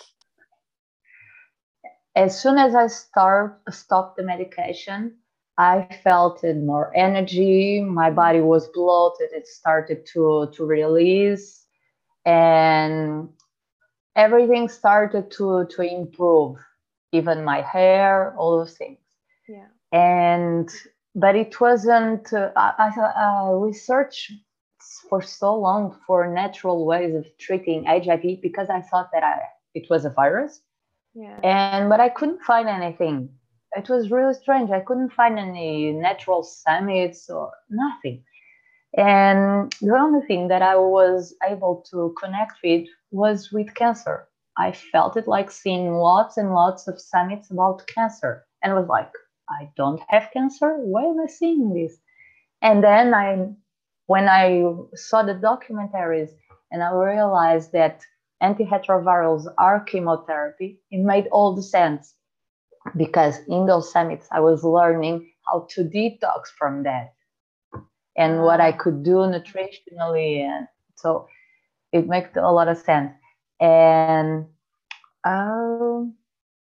As 2.13 2.42
soon 2.42 2.58
as 2.58 2.76
I 2.76 2.88
start 2.88 3.62
stopped 3.70 4.18
the 4.18 4.24
medication, 4.24 5.15
I 5.58 5.88
felt 6.04 6.44
more 6.44 6.92
energy. 6.94 7.82
My 7.82 8.10
body 8.12 8.42
was 8.42 8.68
bloated. 8.68 9.30
It 9.32 9.48
started 9.48 10.06
to, 10.13 10.52
to 10.56 10.65
release 10.65 11.65
and 12.26 13.30
everything 14.18 14.68
started 14.68 15.32
to, 15.32 15.65
to 15.70 15.82
improve, 15.82 16.58
even 17.13 17.46
my 17.46 17.62
hair, 17.62 18.36
all 18.38 18.60
those 18.60 18.78
things. 18.78 18.99
Yeah. 19.47 19.68
And, 19.93 20.70
but 21.20 21.36
it 21.36 21.59
wasn't, 21.59 22.32
uh, 22.34 22.51
I, 22.55 22.91
I 22.97 23.49
uh, 23.49 23.51
researched 23.53 24.32
for 25.09 25.22
so 25.22 25.55
long 25.55 25.97
for 26.05 26.28
natural 26.28 26.86
ways 26.86 27.15
of 27.15 27.26
treating 27.38 27.86
HIV 27.86 28.41
because 28.41 28.70
I 28.70 28.82
thought 28.82 29.09
that 29.13 29.24
I, 29.24 29.39
it 29.74 29.89
was 29.89 30.05
a 30.05 30.09
virus. 30.09 30.61
Yeah. 31.13 31.39
And, 31.43 31.89
but 31.89 31.99
I 31.99 32.09
couldn't 32.09 32.41
find 32.41 32.67
anything 32.70 33.30
it 33.76 33.89
was 33.89 34.11
really 34.11 34.34
strange. 34.34 34.72
I 34.72 34.80
couldn't 34.80 35.11
find 35.11 35.38
any 35.38 35.91
natural 35.91 36.43
summits 36.43 37.30
or 37.30 37.51
nothing. 37.70 38.24
And 38.97 39.74
the 39.82 39.95
only 39.95 40.26
thing 40.26 40.47
that 40.47 40.61
I 40.61 40.76
was 40.76 41.36
able 41.47 41.86
to 41.91 42.15
connect 42.20 42.53
with 42.63 42.88
was 43.11 43.51
with 43.51 43.74
cancer. 43.76 44.28
I 44.57 44.72
felt 44.72 45.15
it 45.15 45.28
like 45.28 45.51
seeing 45.51 45.93
lots 45.93 46.38
and 46.38 46.53
lots 46.53 46.88
of 46.88 46.99
summits 46.99 47.51
about 47.51 47.88
cancer 47.88 48.45
and 48.63 48.74
was 48.74 48.88
like, 48.88 49.11
I 49.50 49.72
don't 49.78 50.02
have 50.10 50.30
cancer. 50.34 50.78
Why 50.78 51.04
am 51.06 51.20
I 51.22 51.28
seeing 51.28 51.74
this? 51.74 51.97
And 52.62 52.84
then 52.84 53.14
I, 53.14 53.47
when 54.08 54.30
I 54.30 54.64
saw 54.95 55.24
the 55.24 55.36
documentaries 55.36 56.32
and 56.72 56.84
I 56.84 56.91
realized 56.93 57.72
that 57.74 58.02
antiretrovirals 58.43 59.45
are 59.58 59.82
chemotherapy, 59.84 60.80
it 60.91 61.04
made 61.04 61.28
all 61.32 61.56
the 61.56 61.64
sense 61.64 62.16
because 62.97 63.39
in 63.47 63.66
those 63.66 63.91
summits 63.91 64.28
I 64.32 64.41
was 64.41 64.64
learning 64.64 65.32
how 65.45 65.68
to 65.72 65.84
detox 65.84 66.47
from 66.58 66.84
that. 66.84 67.14
and 68.16 68.41
what 68.43 68.62
I 68.62 68.72
could 68.72 69.04
do 69.04 69.18
nutritionally. 69.28 70.41
And 70.41 70.68
so 70.95 71.28
it 71.91 72.08
makes 72.08 72.36
a 72.38 72.52
lot 72.52 72.68
of 72.68 72.78
sense. 72.78 73.14
And 73.60 74.47
um, 75.26 76.16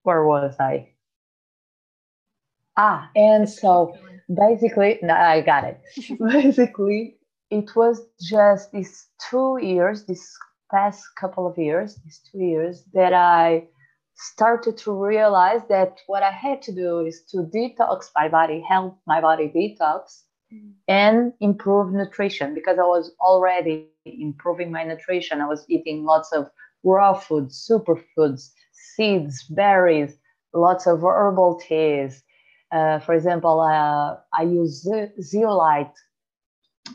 where 0.03 0.25
was 0.25 0.55
I? 0.59 0.89
Ah, 2.77 3.09
and 3.15 3.49
so 3.49 3.97
basically, 4.33 4.99
no, 5.01 5.13
I 5.13 5.41
got 5.41 5.63
it. 5.63 5.81
basically, 6.19 7.17
it 7.49 7.75
was 7.75 8.01
just 8.21 8.71
these 8.71 9.07
two 9.29 9.57
years, 9.61 10.05
this 10.05 10.37
past 10.71 11.03
couple 11.19 11.47
of 11.47 11.57
years, 11.57 11.95
these 12.03 12.21
two 12.31 12.39
years, 12.39 12.83
that 12.93 13.13
I 13.13 13.67
started 14.15 14.77
to 14.77 14.91
realize 14.91 15.61
that 15.69 15.99
what 16.07 16.23
I 16.23 16.31
had 16.31 16.61
to 16.63 16.71
do 16.71 16.99
is 16.99 17.23
to 17.31 17.37
detox 17.37 18.09
my 18.15 18.27
body, 18.27 18.63
help 18.67 18.99
my 19.05 19.21
body 19.21 19.51
detox, 19.55 20.23
mm. 20.53 20.71
and 20.87 21.33
improve 21.39 21.93
nutrition 21.93 22.53
because 22.53 22.79
I 22.79 22.83
was 22.83 23.11
already 23.21 23.87
improving 24.05 24.71
my 24.71 24.83
nutrition. 24.83 25.41
I 25.41 25.47
was 25.47 25.65
eating 25.69 26.03
lots 26.03 26.31
of 26.31 26.49
raw 26.83 27.13
foods, 27.13 27.67
superfoods, 27.69 28.49
seeds, 28.71 29.43
berries, 29.49 30.17
lots 30.53 30.87
of 30.87 31.01
herbal 31.01 31.59
teas. 31.67 32.23
Uh, 32.71 32.99
for 32.99 33.13
example, 33.13 33.61
uh, 33.61 34.17
I 34.33 34.43
use 34.43 34.87
zeolite. 35.21 35.95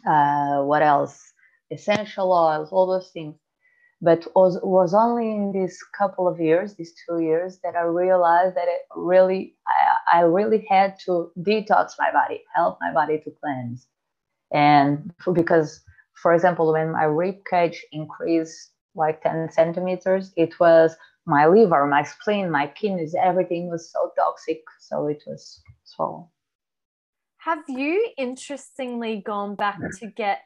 Uh, 0.06 0.62
what 0.62 0.82
else? 0.82 1.20
Essential 1.70 2.32
oils, 2.32 2.70
all 2.72 2.86
those 2.86 3.10
things 3.10 3.36
but 4.02 4.26
was 4.34 4.58
was 4.64 4.92
only 4.92 5.30
in 5.30 5.52
this 5.52 5.80
couple 5.96 6.26
of 6.26 6.40
years 6.40 6.74
these 6.74 6.92
two 7.06 7.20
years 7.20 7.60
that 7.62 7.76
i 7.76 7.82
realized 7.82 8.56
that 8.56 8.66
it 8.68 8.82
really 8.96 9.54
I, 10.12 10.18
I 10.18 10.20
really 10.22 10.66
had 10.68 10.96
to 11.06 11.30
detox 11.38 11.92
my 11.98 12.12
body 12.12 12.42
help 12.54 12.78
my 12.80 12.92
body 12.92 13.20
to 13.24 13.30
cleanse 13.40 13.86
and 14.52 15.12
because 15.32 15.80
for 16.20 16.34
example 16.34 16.72
when 16.72 16.92
my 16.92 17.04
rib 17.04 17.36
cage 17.48 17.86
increased 17.92 18.72
like 18.94 19.22
10 19.22 19.50
centimeters 19.52 20.32
it 20.36 20.58
was 20.60 20.96
my 21.26 21.46
liver 21.46 21.86
my 21.86 22.02
spleen 22.02 22.50
my 22.50 22.66
kidneys 22.66 23.14
everything 23.14 23.70
was 23.70 23.90
so 23.90 24.10
toxic 24.18 24.62
so 24.80 25.06
it 25.06 25.22
was 25.26 25.62
swollen. 25.84 26.26
Have 27.38 27.64
you 27.68 28.08
interestingly 28.16 29.20
gone 29.26 29.56
back 29.56 29.80
to 29.98 30.06
get 30.06 30.44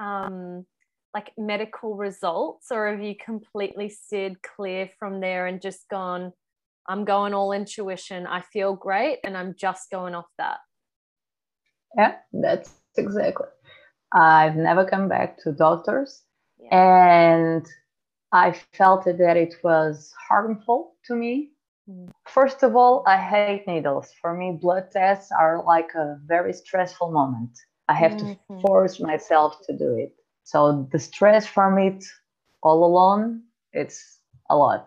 um, 0.00 0.66
like 1.14 1.30
medical 1.38 1.94
results 1.94 2.68
or 2.72 2.90
have 2.90 3.00
you 3.00 3.14
completely 3.24 3.88
steered 3.88 4.42
clear 4.42 4.88
from 4.98 5.20
there 5.20 5.46
and 5.46 5.60
just 5.60 5.88
gone 5.90 6.32
i'm 6.88 7.04
going 7.04 7.34
all 7.34 7.52
intuition 7.52 8.26
i 8.26 8.40
feel 8.40 8.74
great 8.74 9.18
and 9.24 9.36
i'm 9.36 9.54
just 9.56 9.90
going 9.90 10.14
off 10.14 10.26
that 10.38 10.58
yeah 11.96 12.14
that's 12.32 12.80
exactly. 12.96 13.46
I've 14.14 14.56
never 14.56 14.84
come 14.84 15.08
back 15.08 15.38
to 15.42 15.52
doctors 15.52 16.22
yeah. 16.58 16.76
and 16.76 17.66
i 18.32 18.52
felt 18.72 19.04
that 19.04 19.36
it 19.36 19.54
was 19.62 20.12
harmful 20.28 20.94
to 21.04 21.14
me 21.14 21.50
mm. 21.88 22.08
first 22.26 22.62
of 22.62 22.76
all 22.76 23.02
i 23.06 23.16
hate 23.16 23.66
needles 23.66 24.12
for 24.20 24.34
me 24.34 24.58
blood 24.60 24.90
tests 24.90 25.30
are 25.38 25.62
like 25.64 25.90
a 25.94 26.18
very 26.26 26.52
stressful 26.52 27.10
moment 27.10 27.58
i 27.88 27.94
have 27.94 28.12
mm-hmm. 28.12 28.54
to 28.54 28.60
force 28.60 29.00
myself 29.00 29.56
to 29.66 29.76
do 29.76 29.96
it 29.96 30.14
so 30.44 30.88
the 30.92 30.98
stress 30.98 31.46
from 31.46 31.78
it 31.78 32.04
all 32.62 32.84
alone, 32.84 33.42
it's 33.72 34.18
a 34.50 34.56
lot. 34.56 34.86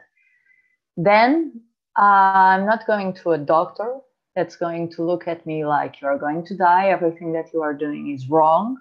Then 0.98 1.62
uh, 1.98 2.02
I'm 2.02 2.66
not 2.66 2.88
going 2.88 3.14
to 3.16 3.32
a 3.32 3.38
doctor 3.38 4.00
that's 4.36 4.56
going 4.56 4.92
to 4.92 5.04
look 5.04 5.28
at 5.28 5.46
me 5.46 5.66
like 5.66 6.02
you 6.02 6.08
are 6.08 6.18
going 6.18 6.46
to 6.48 6.56
die. 6.56 6.90
Everything 6.90 7.34
that 7.34 7.54
you 7.54 7.62
are 7.62 7.74
doing 7.74 8.14
is 8.14 8.30
wrong. 8.30 8.78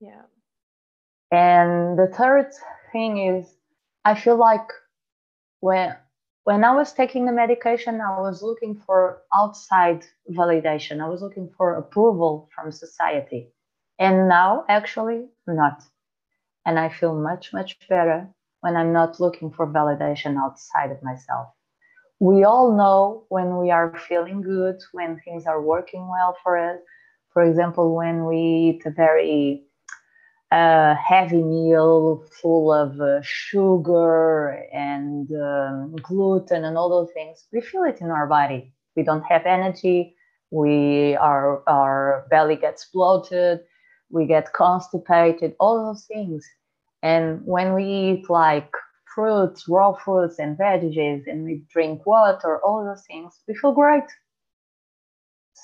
Yeah. 0.00 0.22
And 1.30 1.98
the 1.98 2.10
third 2.14 2.52
thing 2.92 3.18
is, 3.18 3.46
I 4.08 4.14
feel 4.14 4.38
like 4.38 4.68
when 5.60 5.94
when 6.44 6.64
I 6.64 6.74
was 6.74 6.94
taking 6.94 7.26
the 7.26 7.40
medication, 7.42 8.00
I 8.00 8.18
was 8.20 8.42
looking 8.42 8.74
for 8.86 9.20
outside 9.34 10.02
validation. 10.30 11.02
I 11.04 11.08
was 11.10 11.20
looking 11.20 11.50
for 11.58 11.74
approval 11.74 12.48
from 12.54 12.72
society. 12.72 13.52
And 13.98 14.26
now, 14.26 14.64
actually, 14.66 15.28
not. 15.46 15.82
And 16.64 16.78
I 16.78 16.88
feel 16.88 17.14
much, 17.14 17.52
much 17.52 17.76
better 17.90 18.26
when 18.62 18.76
I'm 18.76 18.94
not 18.94 19.20
looking 19.20 19.50
for 19.50 19.66
validation 19.66 20.38
outside 20.42 20.90
of 20.90 21.02
myself. 21.02 21.48
We 22.18 22.44
all 22.44 22.74
know 22.80 23.26
when 23.28 23.58
we 23.58 23.70
are 23.70 23.92
feeling 24.08 24.40
good, 24.40 24.78
when 24.92 25.20
things 25.20 25.44
are 25.44 25.60
working 25.60 26.08
well 26.08 26.34
for 26.42 26.56
us. 26.56 26.78
For 27.34 27.42
example, 27.42 27.94
when 27.94 28.24
we 28.24 28.38
eat 28.68 28.86
a 28.86 28.90
very 28.90 29.67
uh, 30.50 30.94
heavy 30.94 31.42
meal 31.42 32.24
full 32.40 32.72
of 32.72 33.00
uh, 33.00 33.20
sugar 33.22 34.64
and 34.72 35.30
um, 35.32 35.94
gluten 36.02 36.64
and 36.64 36.76
all 36.78 36.88
those 36.88 37.12
things, 37.12 37.46
we 37.52 37.60
feel 37.60 37.82
it 37.84 38.00
in 38.00 38.10
our 38.10 38.26
body. 38.26 38.72
We 38.96 39.02
don't 39.02 39.24
have 39.24 39.44
energy. 39.46 40.14
We 40.50 41.16
our 41.16 41.62
our 41.68 42.26
belly 42.30 42.56
gets 42.56 42.86
bloated. 42.86 43.60
We 44.10 44.26
get 44.26 44.52
constipated. 44.54 45.54
All 45.60 45.84
those 45.84 46.06
things. 46.06 46.46
And 47.02 47.42
when 47.44 47.74
we 47.74 47.84
eat 47.84 48.30
like 48.30 48.72
fruits, 49.14 49.68
raw 49.68 49.92
fruits, 49.92 50.38
and 50.38 50.56
veggies, 50.56 51.26
and 51.26 51.44
we 51.44 51.62
drink 51.70 52.06
water, 52.06 52.58
all 52.64 52.84
those 52.84 53.04
things, 53.06 53.38
we 53.46 53.54
feel 53.54 53.72
great. 53.72 54.08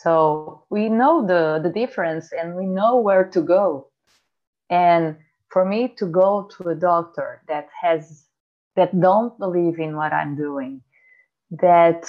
So 0.03 0.65
we 0.71 0.89
know 0.89 1.27
the, 1.27 1.61
the 1.63 1.71
difference 1.71 2.33
and 2.33 2.57
we 2.57 2.67
know 2.67 2.97
where 2.97 3.25
to 3.25 3.41
go. 3.41 3.89
And 4.75 5.17
for 5.53 5.65
me 5.65 5.81
to 5.99 6.07
go 6.07 6.29
to 6.55 6.61
a 6.71 6.75
doctor 6.75 7.29
that 7.49 7.69
has 7.83 8.25
that 8.77 8.91
don't 9.01 9.39
believe 9.39 9.79
in 9.79 9.97
what 9.97 10.13
I'm 10.13 10.35
doing, 10.37 10.83
that 11.67 12.01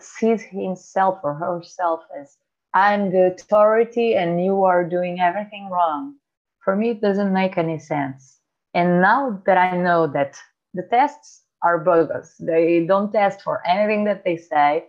sees 0.00 0.42
himself 0.42 1.16
or 1.22 1.34
herself 1.34 2.00
as 2.20 2.36
I'm 2.74 3.10
the 3.10 3.24
authority 3.34 4.08
and 4.20 4.44
you 4.44 4.64
are 4.64 4.84
doing 4.96 5.20
everything 5.20 5.70
wrong 5.70 6.16
for 6.62 6.76
me, 6.76 6.90
it 6.90 7.00
doesn't 7.00 7.32
make 7.32 7.58
any 7.58 7.78
sense. 7.78 8.38
And 8.74 9.02
now 9.02 9.42
that 9.46 9.58
I 9.58 9.76
know 9.76 10.06
that 10.06 10.36
the 10.74 10.86
tests 10.90 11.42
are 11.62 11.78
bogus, 11.78 12.34
they 12.38 12.86
don't 12.86 13.12
test 13.12 13.42
for 13.42 13.66
anything 13.66 14.04
that 14.04 14.24
they 14.24 14.36
say. 14.36 14.84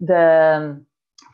The, 0.00 0.84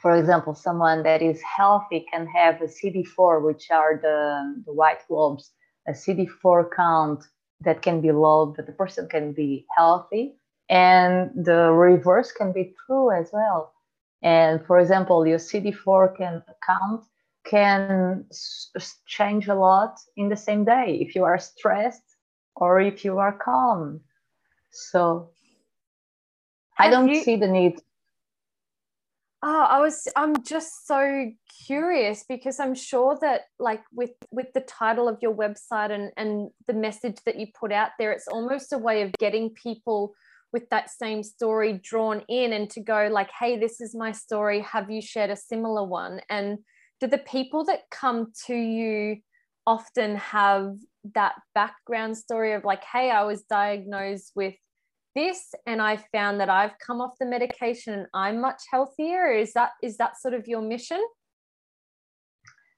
for 0.00 0.16
example, 0.16 0.54
someone 0.54 1.02
that 1.02 1.22
is 1.22 1.40
healthy 1.42 2.06
can 2.10 2.26
have 2.26 2.60
a 2.60 2.66
CD4, 2.66 3.44
which 3.44 3.70
are 3.70 3.98
the, 4.00 4.62
the 4.66 4.72
white 4.72 5.06
globes, 5.08 5.50
a 5.86 5.92
CD4 5.92 6.68
count 6.74 7.24
that 7.60 7.82
can 7.82 8.00
be 8.00 8.12
low, 8.12 8.46
but 8.46 8.66
the 8.66 8.72
person 8.72 9.08
can 9.08 9.32
be 9.32 9.66
healthy. 9.76 10.34
And 10.68 11.30
the 11.34 11.72
reverse 11.72 12.30
can 12.30 12.52
be 12.52 12.74
true 12.86 13.10
as 13.10 13.30
well. 13.32 13.72
And 14.22 14.64
for 14.66 14.78
example, 14.78 15.26
your 15.26 15.38
CD4 15.38 16.16
can 16.16 16.42
count 16.64 17.04
can 17.48 18.26
change 19.06 19.48
a 19.48 19.54
lot 19.54 19.98
in 20.16 20.28
the 20.28 20.36
same 20.36 20.64
day 20.64 20.98
if 21.00 21.14
you 21.14 21.24
are 21.24 21.38
stressed 21.38 22.02
or 22.56 22.80
if 22.80 23.04
you 23.04 23.18
are 23.18 23.32
calm. 23.32 24.00
So 24.70 25.30
Have 26.74 26.88
I 26.88 26.90
don't 26.90 27.08
you... 27.08 27.22
see 27.22 27.36
the 27.36 27.48
need. 27.48 27.80
Oh, 29.50 29.62
I 29.62 29.80
was 29.80 30.06
I'm 30.14 30.42
just 30.42 30.86
so 30.86 31.32
curious 31.66 32.22
because 32.28 32.60
I'm 32.60 32.74
sure 32.74 33.16
that 33.22 33.44
like 33.58 33.80
with 33.94 34.10
with 34.30 34.48
the 34.52 34.60
title 34.60 35.08
of 35.08 35.16
your 35.22 35.34
website 35.34 35.90
and 35.90 36.12
and 36.18 36.50
the 36.66 36.74
message 36.74 37.16
that 37.24 37.36
you 37.36 37.46
put 37.58 37.72
out 37.72 37.92
there 37.98 38.12
it's 38.12 38.28
almost 38.28 38.74
a 38.74 38.78
way 38.78 39.00
of 39.00 39.12
getting 39.12 39.48
people 39.48 40.12
with 40.52 40.68
that 40.68 40.90
same 40.90 41.22
story 41.22 41.80
drawn 41.82 42.24
in 42.28 42.52
and 42.52 42.68
to 42.72 42.82
go 42.82 43.08
like 43.10 43.30
hey 43.40 43.58
this 43.58 43.80
is 43.80 43.94
my 43.94 44.12
story. 44.12 44.60
Have 44.60 44.90
you 44.90 45.00
shared 45.00 45.30
a 45.30 45.36
similar 45.36 45.82
one? 45.82 46.20
And 46.28 46.58
do 47.00 47.06
the 47.06 47.16
people 47.16 47.64
that 47.64 47.88
come 47.90 48.32
to 48.48 48.54
you 48.54 49.16
often 49.66 50.16
have 50.16 50.74
that 51.14 51.36
background 51.54 52.18
story 52.18 52.52
of 52.52 52.64
like 52.64 52.84
hey 52.84 53.10
i 53.10 53.22
was 53.22 53.42
diagnosed 53.44 54.32
with 54.34 54.54
this 55.14 55.54
and 55.66 55.80
i 55.80 55.96
found 56.12 56.40
that 56.40 56.48
i've 56.48 56.78
come 56.78 57.00
off 57.00 57.12
the 57.18 57.26
medication 57.26 57.94
and 57.94 58.06
i'm 58.14 58.40
much 58.40 58.62
healthier. 58.70 59.32
Is 59.32 59.52
that 59.54 59.70
is 59.82 59.96
that 59.96 60.20
sort 60.20 60.34
of 60.34 60.46
your 60.46 60.62
mission? 60.62 61.02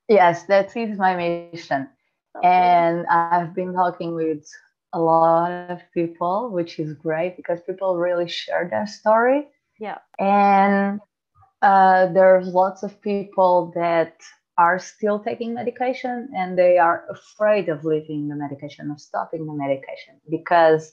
Yes 0.09 0.45
that 0.45 0.77
is 0.77 0.99
my 0.99 1.17
mission. 1.17 1.89
Okay. 2.37 2.47
and 2.47 3.07
i've 3.09 3.55
been 3.55 3.73
talking 3.73 4.15
with 4.15 4.47
a 4.93 5.01
lot 5.01 5.51
of 5.71 5.81
people 5.93 6.51
which 6.51 6.79
is 6.79 6.95
great 6.95 7.37
because 7.37 7.61
people 7.63 7.97
really 7.97 8.29
share 8.29 8.69
their 8.71 8.87
story. 8.87 9.49
Yeah. 9.79 9.99
And 10.19 11.01
uh, 11.63 12.07
there's 12.13 12.49
lots 12.49 12.83
of 12.83 13.01
people 13.01 13.73
that 13.75 14.15
are 14.59 14.79
still 14.79 15.19
taking 15.19 15.55
medication 15.55 16.29
and 16.37 16.59
they 16.59 16.77
are 16.77 17.05
afraid 17.11 17.69
of 17.69 17.85
leaving 17.85 18.29
the 18.29 18.35
medication 18.35 18.91
or 18.91 18.99
stopping 18.99 19.47
the 19.47 19.55
medication 19.55 20.15
because 20.29 20.93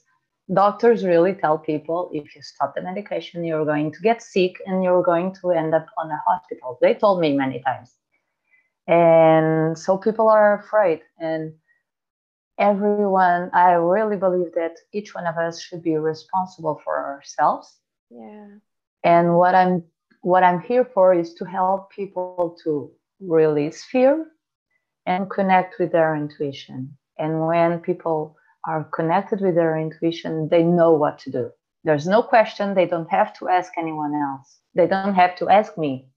doctors 0.54 1.06
really 1.06 1.34
tell 1.34 1.58
people 1.58 2.10
if 2.14 2.36
you 2.36 2.42
stop 2.42 2.74
the 2.74 2.82
medication 2.82 3.44
you're 3.44 3.66
going 3.66 3.92
to 3.92 4.00
get 4.02 4.22
sick 4.24 4.62
and 4.66 4.84
you're 4.84 5.04
going 5.04 5.36
to 5.42 5.52
end 5.52 5.74
up 5.74 5.88
on 5.98 6.10
a 6.10 6.22
hospital. 6.26 6.78
They 6.82 6.94
told 6.94 7.20
me 7.20 7.36
many 7.36 7.62
times. 7.62 7.94
And 8.88 9.78
so 9.78 9.98
people 9.98 10.30
are 10.30 10.60
afraid. 10.60 11.02
And 11.20 11.54
everyone 12.60 13.50
i 13.54 13.74
really 13.74 14.18
believe 14.18 14.52
that 14.56 14.76
each 14.92 15.14
one 15.14 15.28
of 15.28 15.38
us 15.38 15.62
should 15.62 15.84
be 15.84 15.96
responsible 15.98 16.82
for 16.84 16.98
ourselves. 17.06 17.78
Yeah. 18.10 18.48
And 19.04 19.36
what 19.36 19.54
i'm 19.54 19.84
what 20.22 20.44
i'm 20.44 20.62
here 20.62 20.86
for 20.86 21.14
is 21.14 21.34
to 21.36 21.46
help 21.46 21.92
people 21.92 22.58
to 22.64 22.92
release 23.20 23.84
fear 23.84 24.26
and 25.06 25.30
connect 25.30 25.80
with 25.80 25.92
their 25.92 26.16
intuition. 26.16 26.98
And 27.18 27.48
when 27.48 27.80
people 27.80 28.36
are 28.68 28.84
connected 28.84 29.42
with 29.42 29.56
their 29.56 29.78
intuition 29.78 30.50
they 30.50 30.64
know 30.64 30.92
what 30.92 31.18
to 31.20 31.32
do. 31.32 31.50
There's 31.84 32.08
no 32.08 32.22
question 32.22 32.74
they 32.74 32.86
don't 32.86 33.10
have 33.10 33.34
to 33.40 33.48
ask 33.48 33.72
anyone 33.78 34.14
else. 34.14 34.60
They 34.76 34.88
don't 34.88 35.16
have 35.16 35.36
to 35.38 35.50
ask 35.50 35.78
me. 35.78 36.10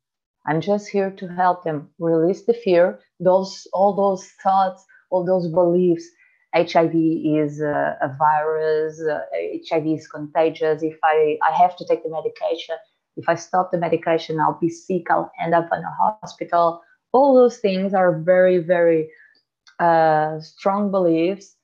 I'm 0.47 0.61
just 0.61 0.89
here 0.89 1.11
to 1.11 1.29
help 1.29 1.65
them 1.65 1.89
release 1.99 2.45
the 2.45 2.55
fear. 2.55 3.01
Those 3.21 3.67
all 3.73 3.95
those 3.95 4.27
thoughts 4.43 4.85
all 5.11 5.25
those 5.25 5.49
beliefs. 5.49 6.05
HIV 6.55 6.93
is 6.95 7.61
a, 7.61 7.97
a 8.03 8.17
virus, 8.19 9.01
uh, 9.01 9.21
HIV 9.69 9.87
is 9.87 10.09
contagious. 10.09 10.83
If 10.83 10.99
I, 11.05 11.39
I 11.49 11.53
have 11.53 11.77
to 11.77 11.85
take 11.87 12.03
the 12.03 12.11
medication, 12.11 12.77
if 13.17 13.29
I 13.29 13.37
stop 13.37 13.71
the 13.71 13.79
medication, 13.79 14.41
I'll 14.41 14.59
be 14.61 14.69
sick, 14.71 15.11
I'll 15.11 15.31
end 15.41 15.55
up 15.55 15.69
in 15.73 15.79
a 15.79 15.95
hospital. 16.21 16.83
All 17.13 17.37
those 17.37 17.59
things 17.59 17.95
are 17.95 18.19
very, 18.21 18.59
very 18.59 19.11
uh, 19.79 20.41
strong 20.41 20.91
beliefs. 20.91 21.55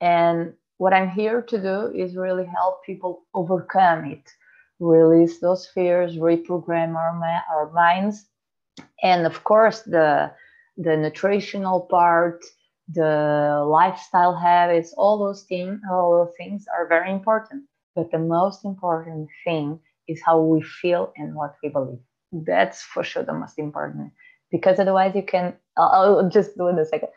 And 0.00 0.54
what 0.78 0.94
I'm 0.94 1.10
here 1.10 1.42
to 1.42 1.60
do 1.60 1.92
is 1.94 2.16
really 2.16 2.46
help 2.46 2.84
people 2.84 3.24
overcome 3.34 4.06
it, 4.06 4.30
release 4.78 5.38
those 5.40 5.66
fears, 5.66 6.16
reprogram 6.16 6.96
our, 6.96 7.12
our 7.50 7.70
minds. 7.72 8.26
And 9.02 9.26
of 9.26 9.44
course, 9.44 9.82
the, 9.82 10.32
the 10.76 10.96
nutritional 10.96 11.82
part, 11.82 12.42
the 12.88 13.64
lifestyle 13.68 14.34
habits, 14.34 14.94
all 14.96 15.18
those 15.18 15.42
things, 15.44 15.80
all 15.90 16.24
those 16.24 16.34
things 16.36 16.64
are 16.74 16.88
very 16.88 17.10
important. 17.10 17.64
But 17.94 18.10
the 18.10 18.18
most 18.18 18.64
important 18.64 19.28
thing 19.44 19.80
is 20.08 20.22
how 20.24 20.40
we 20.40 20.62
feel 20.62 21.12
and 21.16 21.34
what 21.34 21.56
we 21.62 21.68
believe. 21.68 21.98
That's 22.32 22.82
for 22.82 23.04
sure 23.04 23.22
the 23.22 23.34
most 23.34 23.58
important. 23.58 24.12
Because 24.50 24.78
otherwise, 24.78 25.14
you 25.14 25.22
can. 25.22 25.54
I'll, 25.76 26.18
I'll 26.18 26.28
just 26.28 26.56
do 26.56 26.68
it 26.68 26.70
in 26.70 26.78
a 26.78 26.86
second. 26.86 27.10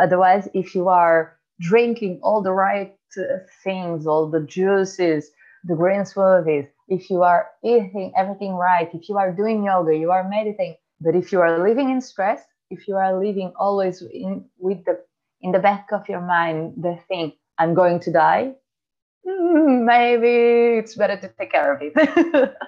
Otherwise, 0.00 0.48
if 0.54 0.74
you 0.74 0.88
are 0.88 1.36
drinking 1.60 2.20
all 2.22 2.42
the 2.42 2.52
right 2.52 2.94
uh, 3.18 3.38
things, 3.62 4.06
all 4.06 4.28
the 4.28 4.40
juices, 4.40 5.30
the 5.64 5.74
green 5.74 6.00
smoothies, 6.00 6.68
if 6.88 7.08
you 7.10 7.22
are 7.22 7.48
eating 7.64 8.12
everything 8.16 8.54
right, 8.54 8.88
if 8.92 9.08
you 9.08 9.16
are 9.16 9.32
doing 9.32 9.64
yoga, 9.64 9.96
you 9.96 10.10
are 10.10 10.28
meditating, 10.28 10.76
but 11.00 11.14
if 11.14 11.32
you 11.32 11.40
are 11.40 11.62
living 11.62 11.90
in 11.90 12.00
stress, 12.00 12.42
if 12.72 12.88
you 12.88 12.96
are 12.96 13.18
living 13.18 13.52
always 13.56 14.02
in 14.02 14.44
with 14.58 14.84
the 14.86 14.98
in 15.42 15.52
the 15.52 15.58
back 15.58 15.88
of 15.92 16.08
your 16.08 16.20
mind 16.20 16.72
the 16.76 16.96
thing 17.08 17.32
i'm 17.58 17.74
going 17.74 18.00
to 18.00 18.10
die 18.10 18.52
mm, 19.26 19.84
maybe 19.84 20.78
it's 20.78 20.94
better 20.94 21.16
to 21.20 21.28
take 21.38 21.52
care 21.52 21.74
of 21.74 21.80
it. 21.82 22.54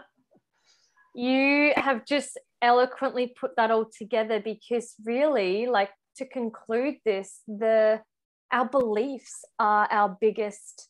You 1.16 1.72
have 1.76 2.04
just 2.04 2.40
eloquently 2.60 3.32
put 3.40 3.54
that 3.54 3.70
all 3.70 3.86
together 3.96 4.40
because 4.40 4.94
really 5.04 5.68
like 5.68 5.90
to 6.16 6.26
conclude 6.26 6.96
this 7.04 7.40
the 7.46 8.00
our 8.52 8.68
beliefs 8.68 9.44
are 9.58 9.88
our 9.90 10.16
biggest 10.20 10.88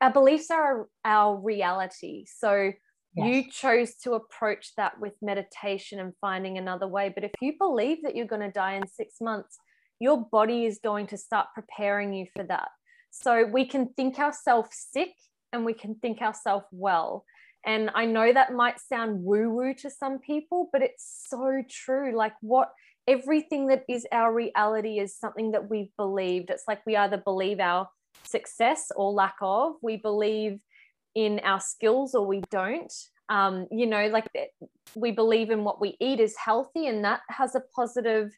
our 0.00 0.12
beliefs 0.12 0.50
are 0.50 0.88
our 1.04 1.36
reality 1.36 2.24
so 2.26 2.72
yes. 3.14 3.26
you 3.26 3.50
chose 3.50 3.94
to 3.94 4.12
approach 4.12 4.72
that 4.76 4.98
with 5.00 5.14
meditation 5.22 5.98
and 5.98 6.12
finding 6.20 6.58
another 6.58 6.88
way 6.88 7.10
but 7.14 7.24
if 7.24 7.32
you 7.40 7.54
believe 7.58 7.98
that 8.02 8.14
you're 8.14 8.26
going 8.26 8.42
to 8.42 8.50
die 8.50 8.74
in 8.74 8.86
6 8.86 9.14
months 9.20 9.58
your 10.00 10.26
body 10.30 10.66
is 10.66 10.78
going 10.82 11.06
to 11.08 11.16
start 11.16 11.48
preparing 11.54 12.12
you 12.12 12.26
for 12.34 12.44
that. 12.44 12.68
So 13.10 13.44
we 13.44 13.64
can 13.64 13.88
think 13.96 14.18
ourselves 14.18 14.70
sick 14.90 15.12
and 15.52 15.64
we 15.64 15.72
can 15.72 15.94
think 15.96 16.20
ourselves 16.20 16.66
well. 16.70 17.24
And 17.64 17.90
I 17.94 18.04
know 18.04 18.32
that 18.32 18.52
might 18.52 18.78
sound 18.78 19.24
woo 19.24 19.50
woo 19.50 19.74
to 19.74 19.90
some 19.90 20.18
people, 20.18 20.68
but 20.72 20.82
it's 20.82 21.26
so 21.28 21.62
true. 21.68 22.16
Like, 22.16 22.34
what 22.40 22.70
everything 23.06 23.68
that 23.68 23.84
is 23.88 24.06
our 24.12 24.32
reality 24.32 24.98
is 24.98 25.16
something 25.16 25.52
that 25.52 25.70
we've 25.70 25.94
believed. 25.96 26.50
It's 26.50 26.64
like 26.66 26.84
we 26.86 26.96
either 26.96 27.16
believe 27.16 27.60
our 27.60 27.88
success 28.24 28.90
or 28.96 29.12
lack 29.12 29.36
of, 29.40 29.74
we 29.82 29.96
believe 29.96 30.58
in 31.14 31.40
our 31.44 31.60
skills 31.60 32.14
or 32.14 32.26
we 32.26 32.42
don't. 32.50 32.92
Um, 33.28 33.66
you 33.70 33.86
know, 33.86 34.08
like 34.08 34.26
we 34.94 35.10
believe 35.10 35.50
in 35.50 35.64
what 35.64 35.80
we 35.80 35.96
eat 36.00 36.20
is 36.20 36.36
healthy 36.36 36.86
and 36.86 37.04
that 37.04 37.20
has 37.28 37.54
a 37.54 37.62
positive 37.74 38.30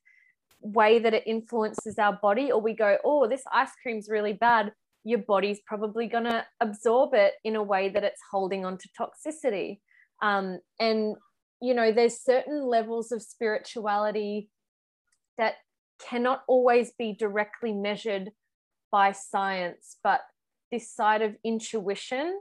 way 0.61 0.99
that 0.99 1.14
it 1.14 1.27
influences 1.27 1.99
our 1.99 2.19
body, 2.21 2.51
or 2.51 2.61
we 2.61 2.75
go, 2.75 2.99
oh, 3.05 3.29
this 3.29 3.45
ice 3.53 3.71
cream's 3.83 4.09
really 4.09 4.33
bad, 4.33 4.73
your 5.05 5.21
body's 5.21 5.61
probably 5.66 6.07
going 6.07 6.25
to 6.25 6.45
absorb 6.61 7.14
it 7.14 7.35
in 7.45 7.57
a 7.57 7.62
way 7.62 7.89
that 7.89 8.05
it's 8.05 8.21
holding 8.31 8.64
on 8.64 8.77
to 8.77 8.89
toxicity. 8.99 9.79
Um, 10.21 10.59
and, 10.81 11.14
you 11.62 11.75
know, 11.75 11.93
there's 11.93 12.21
certain 12.21 12.66
levels 12.66 13.12
of 13.12 13.23
spirituality 13.23 14.51
that 15.39 15.55
cannot 15.99 16.43
always 16.47 16.93
be 16.99 17.12
directly 17.12 17.72
measured 17.72 18.30
by 18.93 19.12
science, 19.12 19.97
but 20.03 20.20
this 20.70 20.91
side 20.91 21.22
of 21.22 21.36
intuition, 21.45 22.41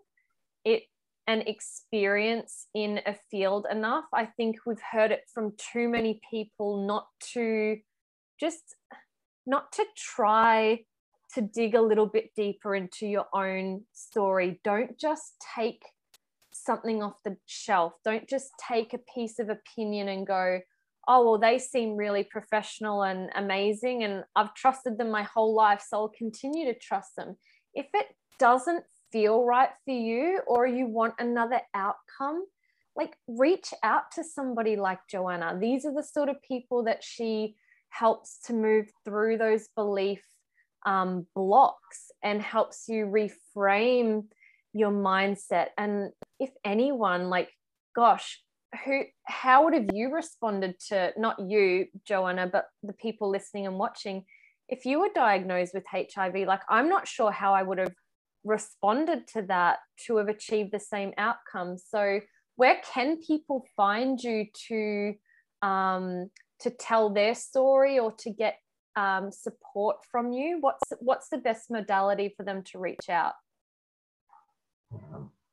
it 0.66 0.84
and 1.28 1.44
experience 1.46 2.68
in 2.74 3.02
a 3.06 3.16
field 3.30 3.68
enough. 3.70 4.06
I 4.14 4.26
think 4.26 4.58
we've 4.66 4.82
heard 4.92 5.12
it 5.12 5.24
from 5.34 5.54
too 5.58 5.90
many 5.90 6.22
people 6.32 6.88
not 6.88 7.08
to 7.34 7.78
just 8.40 8.76
not 9.46 9.72
to 9.74 9.86
try 9.96 10.80
to 11.34 11.42
dig 11.42 11.76
a 11.76 11.82
little 11.82 12.06
bit 12.06 12.32
deeper 12.36 12.76
into 12.76 13.06
your 13.06 13.26
own 13.34 13.84
story. 13.94 14.62
Don't 14.64 14.98
just 14.98 15.34
take 15.56 15.82
something 16.54 17.04
off 17.04 17.22
the 17.24 17.36
shelf. 17.46 17.94
Don't 18.04 18.28
just 18.28 18.52
take 18.66 18.94
a 18.94 19.00
piece 19.14 19.40
of 19.40 19.50
opinion 19.50 20.08
and 20.08 20.26
go, 20.26 20.60
oh, 21.08 21.24
well, 21.24 21.38
they 21.38 21.58
seem 21.58 21.96
really 21.96 22.24
professional 22.24 23.04
and 23.04 23.30
amazing, 23.36 24.04
and 24.04 24.24
I've 24.36 24.54
trusted 24.54 24.98
them 24.98 25.10
my 25.10 25.24
whole 25.24 25.56
life, 25.56 25.84
so 25.88 25.98
I'll 25.98 26.10
continue 26.10 26.66
to 26.66 26.78
trust 26.78 27.16
them. 27.16 27.38
If 27.74 27.88
it 27.94 28.08
doesn't 28.40 28.84
feel 29.12 29.44
right 29.44 29.70
for 29.86 29.94
you 29.94 30.42
or 30.48 30.68
you 30.68 30.86
want 30.86 31.14
another 31.20 31.62
outcome, 31.74 32.46
like 32.96 33.16
reach 33.28 33.74
out 33.84 34.12
to 34.14 34.24
somebody 34.24 34.76
like 34.76 35.00
Joana. 35.12 35.60
These 35.60 35.86
are 35.86 35.94
the 35.94 36.04
sort 36.04 36.30
of 36.30 36.42
people 36.42 36.84
that 36.86 37.04
she 37.04 37.56
helps 37.90 38.40
to 38.46 38.54
move 38.54 38.88
through 39.06 39.38
those 39.38 39.70
belief 39.76 40.22
um, 40.86 41.28
blocks 41.36 42.12
and 42.24 42.42
helps 42.42 42.88
you 42.88 43.06
reframe 43.06 44.26
your 44.74 44.92
mindset. 44.92 45.68
And 45.78 46.12
if 46.40 46.50
anyone, 46.66 47.30
like, 47.30 47.50
gosh, 47.96 48.42
who, 48.86 49.04
how 49.26 49.64
would 49.64 49.74
have 49.74 49.90
you 49.94 50.14
responded 50.14 50.80
to 50.90 51.12
not 51.18 51.40
you, 51.40 51.88
Joana, 52.10 52.52
but 52.52 52.66
the 52.84 52.94
people 52.94 53.30
listening 53.30 53.68
and 53.68 53.78
watching? 53.78 54.26
If 54.70 54.86
you 54.86 55.00
were 55.00 55.10
diagnosed 55.14 55.74
with 55.74 55.86
HIV, 55.90 56.36
like, 56.48 56.62
I'm 56.70 56.90
not 56.90 57.08
sure 57.08 57.32
how 57.32 57.54
I 57.54 57.64
would 57.64 57.78
have 57.78 57.94
responded 58.44 59.28
to 59.34 59.44
that 59.44 59.80
to 60.06 60.18
have 60.18 60.28
achieved 60.28 60.72
the 60.72 60.80
same 60.80 61.14
outcome. 61.18 61.78
So, 61.78 62.20
where 62.56 62.82
can 62.94 63.18
people 63.18 63.66
find 63.76 64.22
you 64.22 64.48
to 64.68 65.14
um, 65.62 66.30
to 66.60 66.70
tell 66.70 67.10
their 67.10 67.36
story 67.36 68.00
or 68.00 68.12
to 68.14 68.32
get 68.32 68.58
um, 68.96 69.32
support 69.32 69.98
from 70.12 70.32
you? 70.32 70.58
What's 70.60 70.92
what's 71.00 71.30
the 71.30 71.38
best 71.38 71.70
modality 71.70 72.34
for 72.36 72.44
them 72.44 72.64
to 72.72 72.80
reach 72.80 73.10
out? 73.10 73.34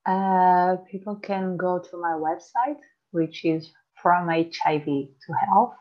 Uh, 0.07 0.77
people 0.91 1.17
can 1.17 1.57
go 1.57 1.79
to 1.79 1.97
my 1.97 2.13
website, 2.13 2.77
which 3.15 3.45
is 3.45 3.73
from 4.03 4.29
HIV 4.29 4.85
to 4.87 5.33
health, 5.47 5.75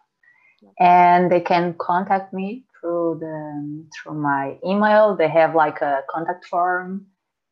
and 0.80 1.32
they 1.32 1.42
can 1.42 1.76
contact 1.80 2.34
me 2.34 2.66
through 2.80 3.18
the 3.20 3.86
through 3.96 4.20
my 4.20 4.58
email. 4.66 5.16
They 5.16 5.30
have 5.30 5.56
like 5.56 5.82
a 5.82 6.04
contact 6.10 6.46
form, 6.46 7.08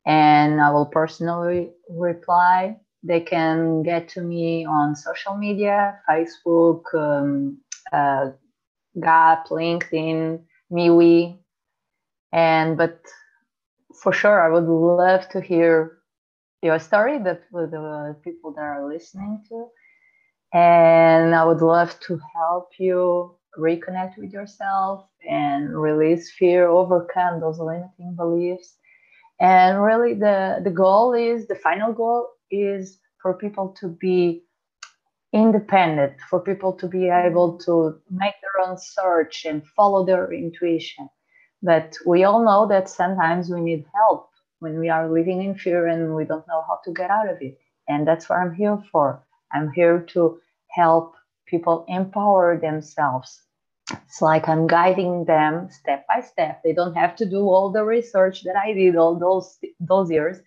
and 0.06 0.62
I 0.62 0.72
will 0.72 0.86
personally 0.86 1.72
reply. 1.90 2.78
They 3.04 3.22
can 3.22 3.84
get 3.84 4.10
to 4.10 4.22
me 4.22 4.66
on 4.66 4.96
social 4.96 5.36
media 5.38 6.00
facebook 6.10 6.84
um, 6.94 7.58
uh, 7.92 8.32
Gab 9.00 9.46
linkedin 9.50 10.44
MeWe. 10.72 11.38
And 12.34 12.78
but 12.78 13.02
for 14.02 14.14
sure 14.14 14.42
i 14.42 14.50
would 14.50 14.68
love 14.68 15.28
to 15.30 15.42
hear 15.42 16.01
your 16.62 16.80
story 16.80 17.18
that 17.20 17.43
the 17.51 18.16
people 18.24 18.53
that 18.53 18.62
are 18.62 18.88
listening 18.88 19.43
to 19.49 19.68
and 20.53 21.36
i 21.36 21.43
would 21.43 21.62
love 21.62 21.97
to 21.99 22.20
help 22.36 22.70
you 22.80 23.36
reconnect 23.57 24.18
with 24.18 24.32
yourself 24.32 25.05
and 25.30 25.70
release 25.78 26.32
fear 26.32 26.68
overcome 26.68 27.39
those 27.39 27.59
limiting 27.59 28.16
beliefs 28.16 28.78
and 29.39 29.82
really 29.82 30.14
the 30.14 30.62
the 30.64 30.72
goal 30.72 31.14
is 31.14 31.47
the 31.47 31.55
final 31.55 31.93
goal 31.93 32.28
is 32.51 32.99
for 33.22 33.34
people 33.34 33.76
to 33.80 33.89
be 33.89 34.43
independent, 35.34 36.14
for 36.30 36.39
people 36.39 36.74
to 36.74 36.88
be 36.88 37.09
able 37.09 37.57
to 37.59 37.99
make 38.09 38.34
their 38.41 38.68
own 38.68 38.78
search 38.78 39.45
and 39.45 39.66
follow 39.76 40.05
their 40.05 40.32
intuition. 40.34 41.09
But 41.64 41.97
we 42.05 42.24
all 42.24 42.43
know 42.43 42.68
that 42.68 42.89
sometimes 42.89 43.49
we 43.49 43.62
need 43.62 43.86
help 43.95 44.31
when 44.62 44.80
we 44.80 44.89
are 44.89 45.12
living 45.12 45.43
in 45.43 45.55
fear 45.55 45.88
and 45.88 46.16
we 46.16 46.24
don't 46.24 46.47
know 46.47 46.64
how 46.68 46.80
to 46.86 46.93
get 46.93 47.09
out 47.09 47.28
of 47.28 47.38
it. 47.41 47.57
And 47.88 48.07
that's 48.07 48.30
what 48.30 48.38
I'm 48.38 48.53
here 48.53 48.78
for. 48.91 49.24
I'm 49.51 49.72
here 49.72 50.01
to 50.14 50.39
help 50.70 51.16
people 51.47 51.84
empower 51.89 52.57
themselves. 52.59 53.41
It's 53.91 54.22
like 54.22 54.47
I'm 54.47 54.68
guiding 54.68 55.26
them 55.26 55.70
step 55.72 56.05
by 56.07 56.22
step. 56.22 56.62
They 56.64 56.74
don't 56.74 56.93
have 56.93 57.16
to 57.18 57.30
do 57.30 57.49
all 57.49 57.72
the 57.72 57.84
research 57.84 58.43
that 58.43 58.55
I 58.55 58.74
did 58.74 58.95
all 58.95 59.18
those 59.20 59.57
those 59.80 60.12
years. 60.12 60.38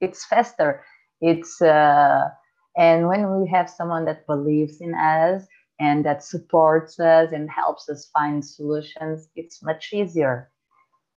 It's 0.00 0.26
faster. 0.26 0.84
It's 1.20 1.62
uh, 1.62 2.28
and 2.76 3.08
when 3.08 3.40
we 3.40 3.48
have 3.48 3.70
someone 3.70 4.04
that 4.06 4.26
believes 4.26 4.80
in 4.80 4.94
us 4.94 5.46
and 5.78 6.04
that 6.04 6.24
supports 6.24 6.98
us 6.98 7.32
and 7.32 7.48
helps 7.48 7.88
us 7.88 8.10
find 8.12 8.44
solutions, 8.44 9.28
it's 9.36 9.62
much 9.62 9.92
easier. 9.92 10.50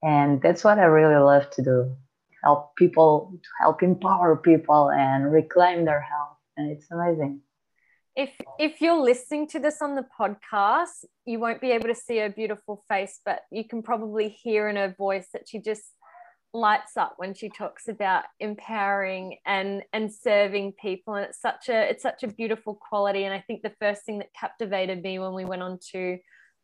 And 0.03 0.41
that's 0.41 0.63
what 0.63 0.77
I 0.79 0.85
really 0.85 1.21
love 1.21 1.49
to 1.51 1.63
do 1.63 1.97
help 2.45 2.75
people, 2.75 3.37
help 3.59 3.81
empower 3.81 4.37
people 4.37 4.91
and 4.91 5.31
reclaim 5.31 5.83
their 5.83 6.01
health. 6.01 6.37
And 6.55 6.71
it's 6.71 6.85
amazing. 6.91 7.41
If 8.15 8.29
if 8.57 8.79
you're 8.79 9.01
listening 9.01 9.47
to 9.49 9.59
this 9.59 9.81
on 9.81 9.95
the 9.95 10.05
podcast, 10.17 11.03
you 11.25 11.39
won't 11.39 11.59
be 11.59 11.71
able 11.71 11.89
to 11.89 11.95
see 11.95 12.17
her 12.19 12.29
beautiful 12.29 12.85
face, 12.87 13.19
but 13.25 13.41
you 13.51 13.67
can 13.67 13.83
probably 13.83 14.29
hear 14.29 14.69
in 14.69 14.77
her 14.77 14.95
voice 14.97 15.27
that 15.33 15.49
she 15.49 15.59
just 15.59 15.83
lights 16.53 16.95
up 16.95 17.15
when 17.17 17.33
she 17.33 17.49
talks 17.49 17.89
about 17.89 18.23
empowering 18.39 19.37
and 19.45 19.83
and 19.91 20.09
serving 20.13 20.71
people 20.81 21.13
and 21.15 21.25
it's 21.25 21.41
such 21.41 21.67
a 21.67 21.89
it's 21.89 22.01
such 22.01 22.23
a 22.23 22.29
beautiful 22.29 22.73
quality 22.73 23.25
and 23.25 23.33
i 23.33 23.41
think 23.45 23.61
the 23.61 23.73
first 23.77 24.05
thing 24.05 24.19
that 24.19 24.33
captivated 24.33 25.03
me 25.03 25.19
when 25.19 25.33
we 25.33 25.43
went 25.43 25.61
on 25.61 25.77
to 25.91 26.17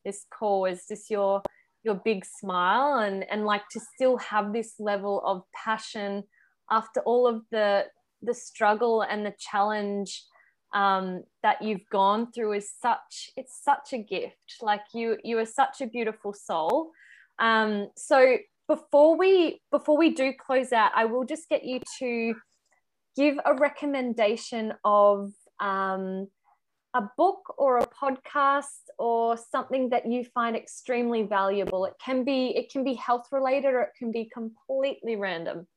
this 0.06 0.26
call 0.32 0.62
was 0.62 0.86
just 0.88 1.10
your 1.10 1.42
your 1.84 1.96
big 1.96 2.26
smile 2.26 3.00
and 3.00 3.26
and 3.30 3.46
like 3.46 3.68
to 3.72 3.80
still 3.96 4.18
have 4.18 4.54
this 4.54 4.76
level 4.80 5.22
of 5.26 5.44
passion 5.54 6.24
after 6.70 7.02
all 7.02 7.28
of 7.28 7.42
the 7.52 7.86
the 8.22 8.34
struggle 8.34 9.02
and 9.02 9.26
the 9.26 9.34
challenge 9.40 10.24
um, 10.74 11.24
that 11.44 11.62
you've 11.62 11.88
gone 11.92 12.32
through 12.32 12.54
is 12.54 12.72
such 12.82 13.32
it's 13.36 13.60
such 13.64 13.94
a 13.94 13.98
gift. 13.98 14.58
Like 14.62 14.84
you 14.94 15.18
you 15.24 15.38
are 15.40 15.46
such 15.46 15.82
a 15.82 15.88
beautiful 15.88 16.34
soul. 16.34 16.92
Um, 17.40 17.88
so 17.96 18.38
before 18.72 19.18
we 19.18 19.62
before 19.70 19.98
we 19.98 20.14
do 20.14 20.32
close 20.32 20.72
out 20.72 20.92
i 20.96 21.04
will 21.04 21.26
just 21.26 21.50
get 21.50 21.66
you 21.66 21.82
to 22.00 22.34
give 23.18 23.38
a 23.46 23.54
recommendation 23.56 24.72
of 24.86 25.34
um, 25.60 26.28
a 26.94 27.04
book 27.18 27.54
or 27.58 27.78
a 27.78 27.88
podcast 27.88 28.90
or 29.00 29.38
something 29.38 29.90
that 29.90 30.06
you 30.06 30.26
find 30.26 30.56
extremely 30.56 31.24
valuable. 31.24 31.86
It 31.86 31.94
can 32.04 32.24
be 32.24 32.56
it 32.58 32.72
can 32.72 32.84
be 32.84 32.94
health 32.96 33.28
related 33.32 33.74
or 33.74 33.82
it 33.82 33.92
can 33.98 34.12
be 34.12 34.30
completely 34.34 35.16
random. 35.16 35.68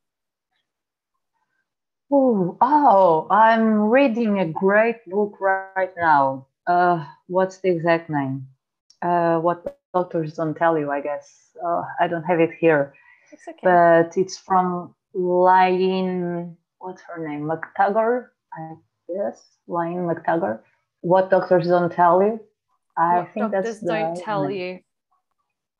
Ooh, 2.13 2.57
oh 2.61 3.27
i'm 3.31 3.89
reading 3.89 4.39
a 4.39 4.45
great 4.45 4.97
book 5.07 5.39
right 5.39 5.93
now. 5.97 6.47
Uh, 6.67 7.05
what's 7.27 7.57
the 7.59 7.69
exact 7.69 8.09
name? 8.09 8.47
Uh, 9.01 9.39
what 9.39 9.77
doctors 9.93 10.33
don't 10.33 10.55
tell 10.55 10.77
you 10.77 10.91
i 10.91 10.99
guess. 11.01 11.51
Uh, 11.65 11.83
i 11.99 12.07
don't 12.07 12.23
have 12.23 12.39
it 12.39 12.51
here. 12.59 12.93
It's 13.31 13.47
okay. 13.47 13.59
but 13.63 14.17
it's 14.17 14.37
from 14.37 14.93
Layne 15.13 16.57
what's 16.79 17.01
her 17.03 17.25
name? 17.25 17.49
Mctaggart 17.49 18.27
i 18.53 18.73
guess. 19.07 19.41
Layne 19.67 20.05
mctaggart 20.05 20.59
what 21.05 21.29
doctors 21.29 21.67
don't 21.67 21.91
tell 21.91 22.21
you. 22.23 22.39
I 22.97 23.19
what 23.19 23.33
think 23.33 23.51
doctors 23.51 23.79
that's 23.79 23.91
don't 23.91 24.17
tell 24.17 24.49
you. 24.49 24.79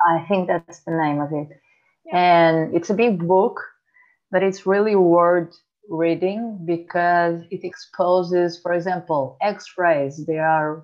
I 0.05 0.25
think 0.27 0.47
that's 0.47 0.83
the 0.83 0.91
name 0.91 1.19
of 1.19 1.31
it. 1.31 1.49
Yeah. 2.05 2.17
And 2.17 2.75
it's 2.75 2.91
a 2.91 2.93
big 2.93 3.27
book, 3.27 3.59
but 4.31 4.43
it's 4.43 4.67
really 4.67 4.95
worth 4.95 5.55
reading 5.89 6.59
because 6.65 7.41
it 7.49 7.63
exposes, 7.63 8.59
for 8.61 8.71
example, 8.73 9.37
X-rays. 9.41 10.25
They 10.25 10.37
are 10.37 10.83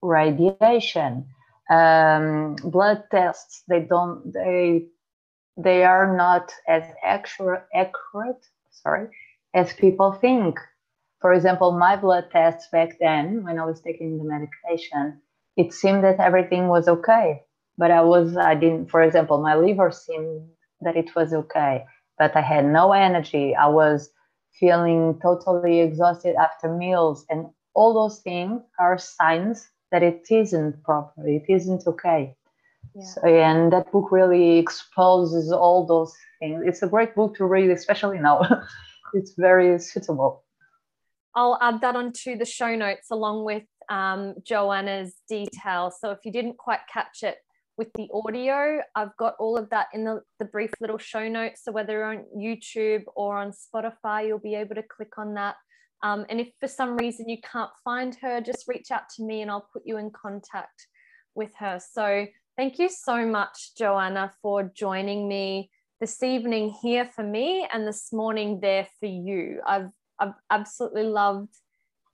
radiation, 0.00 1.26
um, 1.70 2.56
blood 2.64 3.04
tests. 3.10 3.62
They 3.68 3.80
don't. 3.80 4.32
They 4.32 4.86
they 5.58 5.84
are 5.84 6.16
not 6.16 6.52
as 6.68 6.84
accurate 7.02 8.42
sorry, 8.70 9.08
as 9.54 9.72
people 9.72 10.12
think 10.12 10.60
for 11.26 11.32
example, 11.32 11.72
my 11.72 11.96
blood 11.96 12.26
tests 12.30 12.68
back 12.70 12.98
then, 13.00 13.42
when 13.42 13.58
I 13.58 13.64
was 13.64 13.80
taking 13.80 14.16
the 14.16 14.22
medication, 14.22 15.20
it 15.56 15.72
seemed 15.72 16.04
that 16.04 16.20
everything 16.20 16.68
was 16.68 16.86
okay. 16.86 17.42
But 17.76 17.90
I 17.90 18.02
was, 18.02 18.36
I 18.36 18.54
didn't, 18.54 18.92
for 18.92 19.02
example, 19.02 19.42
my 19.42 19.56
liver 19.56 19.90
seemed 19.90 20.48
that 20.82 20.96
it 20.96 21.16
was 21.16 21.32
okay, 21.34 21.84
but 22.16 22.36
I 22.36 22.42
had 22.42 22.64
no 22.66 22.92
energy. 22.92 23.56
I 23.56 23.66
was 23.66 24.08
feeling 24.60 25.18
totally 25.20 25.80
exhausted 25.80 26.36
after 26.36 26.72
meals. 26.72 27.26
And 27.28 27.46
all 27.74 27.92
those 27.92 28.20
things 28.20 28.62
are 28.78 28.96
signs 28.96 29.66
that 29.90 30.04
it 30.04 30.28
isn't 30.30 30.80
proper, 30.84 31.26
it 31.26 31.46
isn't 31.48 31.88
okay. 31.88 32.36
Yeah. 32.94 33.02
So, 33.02 33.26
and 33.26 33.72
that 33.72 33.90
book 33.90 34.12
really 34.12 34.58
exposes 34.58 35.50
all 35.50 35.88
those 35.88 36.14
things. 36.38 36.62
It's 36.64 36.84
a 36.84 36.86
great 36.86 37.16
book 37.16 37.34
to 37.38 37.46
read, 37.46 37.70
especially 37.70 38.20
now. 38.20 38.62
it's 39.12 39.34
very 39.36 39.76
suitable. 39.80 40.44
I'll 41.36 41.58
add 41.60 41.82
that 41.82 41.94
onto 41.94 42.36
the 42.36 42.46
show 42.46 42.74
notes 42.74 43.08
along 43.10 43.44
with 43.44 43.64
um, 43.90 44.34
Joana's 44.42 45.16
details. 45.28 45.98
So 46.00 46.10
if 46.10 46.20
you 46.24 46.32
didn't 46.32 46.56
quite 46.56 46.80
catch 46.90 47.22
it 47.22 47.36
with 47.76 47.92
the 47.92 48.08
audio, 48.12 48.80
I've 48.94 49.14
got 49.18 49.34
all 49.38 49.58
of 49.58 49.68
that 49.68 49.88
in 49.92 50.04
the, 50.04 50.22
the 50.38 50.46
brief 50.46 50.70
little 50.80 50.96
show 50.96 51.28
notes. 51.28 51.60
So 51.62 51.72
whether 51.72 52.04
on 52.04 52.24
YouTube 52.34 53.02
or 53.14 53.36
on 53.36 53.52
Spotify, 53.52 54.26
you'll 54.26 54.38
be 54.38 54.54
able 54.54 54.76
to 54.76 54.82
click 54.82 55.18
on 55.18 55.34
that. 55.34 55.56
Um, 56.02 56.24
and 56.30 56.40
if 56.40 56.48
for 56.58 56.68
some 56.68 56.96
reason 56.96 57.28
you 57.28 57.38
can't 57.42 57.70
find 57.84 58.16
her, 58.22 58.40
just 58.40 58.66
reach 58.66 58.90
out 58.90 59.08
to 59.16 59.22
me 59.22 59.42
and 59.42 59.50
I'll 59.50 59.68
put 59.72 59.82
you 59.84 59.98
in 59.98 60.10
contact 60.10 60.86
with 61.34 61.50
her. 61.58 61.78
So 61.92 62.26
thank 62.56 62.78
you 62.78 62.88
so 62.88 63.26
much, 63.26 63.72
Joana, 63.78 64.30
for 64.40 64.72
joining 64.74 65.28
me 65.28 65.70
this 66.00 66.22
evening 66.22 66.74
here 66.82 67.04
for 67.04 67.22
me 67.22 67.68
and 67.70 67.86
this 67.86 68.10
morning 68.10 68.60
there 68.60 68.86
for 69.00 69.06
you. 69.06 69.60
I've 69.66 69.90
I've 70.18 70.34
absolutely 70.50 71.04
loved 71.04 71.54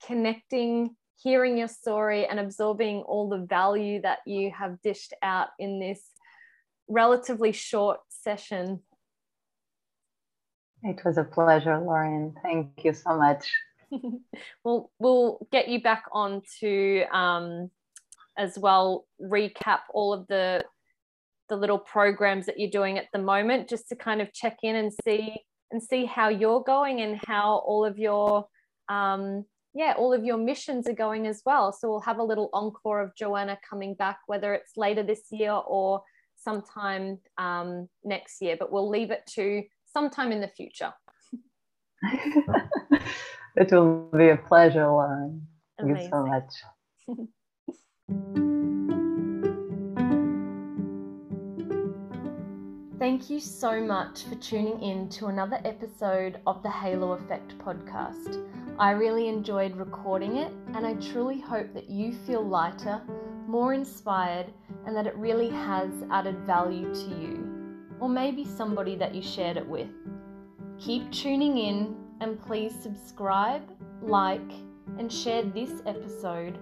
connecting, 0.04 0.96
hearing 1.16 1.58
your 1.58 1.68
story, 1.68 2.26
and 2.26 2.40
absorbing 2.40 3.02
all 3.02 3.28
the 3.28 3.46
value 3.46 4.02
that 4.02 4.18
you 4.26 4.50
have 4.50 4.80
dished 4.82 5.14
out 5.22 5.48
in 5.58 5.80
this 5.80 6.00
relatively 6.88 7.52
short 7.52 8.00
session. 8.08 8.80
It 10.82 11.00
was 11.04 11.16
a 11.16 11.24
pleasure, 11.24 11.78
Lauren. 11.78 12.34
Thank 12.42 12.84
you 12.84 12.92
so 12.92 13.16
much. 13.16 13.52
we'll 14.64 14.90
we'll 14.98 15.46
get 15.52 15.68
you 15.68 15.80
back 15.80 16.04
on 16.12 16.42
to 16.60 17.04
um, 17.16 17.70
as 18.36 18.58
well 18.58 19.06
recap 19.20 19.80
all 19.92 20.12
of 20.12 20.26
the 20.28 20.64
the 21.48 21.56
little 21.56 21.78
programs 21.78 22.46
that 22.46 22.58
you're 22.58 22.70
doing 22.70 22.98
at 22.98 23.06
the 23.12 23.18
moment 23.18 23.68
just 23.68 23.88
to 23.88 23.96
kind 23.96 24.22
of 24.22 24.32
check 24.32 24.56
in 24.62 24.74
and 24.74 24.92
see 25.04 25.36
and 25.72 25.82
see 25.82 26.04
how 26.04 26.28
you're 26.28 26.62
going 26.62 27.00
and 27.00 27.20
how 27.26 27.62
all 27.66 27.84
of 27.84 27.98
your 27.98 28.46
um, 28.88 29.44
yeah 29.74 29.94
all 29.96 30.12
of 30.12 30.24
your 30.24 30.36
missions 30.36 30.86
are 30.86 30.94
going 30.94 31.26
as 31.26 31.42
well. 31.44 31.72
So 31.72 31.88
we'll 31.88 32.00
have 32.00 32.18
a 32.18 32.22
little 32.22 32.50
encore 32.52 33.00
of 33.00 33.12
Joana 33.20 33.56
coming 33.68 33.94
back 33.94 34.18
whether 34.26 34.54
it's 34.54 34.76
later 34.76 35.02
this 35.02 35.24
year 35.30 35.52
or 35.52 36.02
sometime 36.36 37.18
um, 37.38 37.88
next 38.04 38.40
year 38.42 38.56
but 38.58 38.72
we'll 38.72 38.88
leave 38.88 39.10
it 39.10 39.24
to 39.34 39.62
sometime 39.92 40.32
in 40.32 40.40
the 40.40 40.48
future. 40.48 40.92
It 43.54 43.70
will 43.70 44.08
be 44.16 44.30
a 44.30 44.36
pleasure 44.38 44.86
lauren. 44.86 45.46
Thank 45.78 45.98
you 45.98 46.08
so 46.08 46.24
much 46.24 46.52
Thank 53.02 53.30
you 53.30 53.40
so 53.40 53.80
much 53.80 54.22
for 54.26 54.36
tuning 54.36 54.80
in 54.80 55.08
to 55.08 55.26
another 55.26 55.58
episode 55.64 56.38
of 56.46 56.62
the 56.62 56.70
Halo 56.70 57.14
Effect 57.14 57.58
podcast. 57.58 58.48
I 58.78 58.92
really 58.92 59.26
enjoyed 59.26 59.74
recording 59.74 60.36
it, 60.36 60.52
and 60.74 60.86
I 60.86 60.94
truly 60.94 61.40
hope 61.40 61.74
that 61.74 61.90
you 61.90 62.12
feel 62.12 62.46
lighter, 62.46 63.02
more 63.48 63.74
inspired, 63.74 64.52
and 64.86 64.94
that 64.94 65.08
it 65.08 65.16
really 65.16 65.48
has 65.48 65.90
added 66.12 66.46
value 66.46 66.94
to 66.94 67.20
you, 67.20 67.74
or 67.98 68.08
maybe 68.08 68.44
somebody 68.44 68.94
that 68.94 69.16
you 69.16 69.20
shared 69.20 69.56
it 69.56 69.66
with. 69.66 69.90
Keep 70.78 71.10
tuning 71.10 71.58
in, 71.58 71.96
and 72.20 72.40
please 72.40 72.72
subscribe, 72.72 73.68
like, 74.00 74.52
and 75.00 75.12
share 75.12 75.42
this 75.42 75.82
episode 75.86 76.56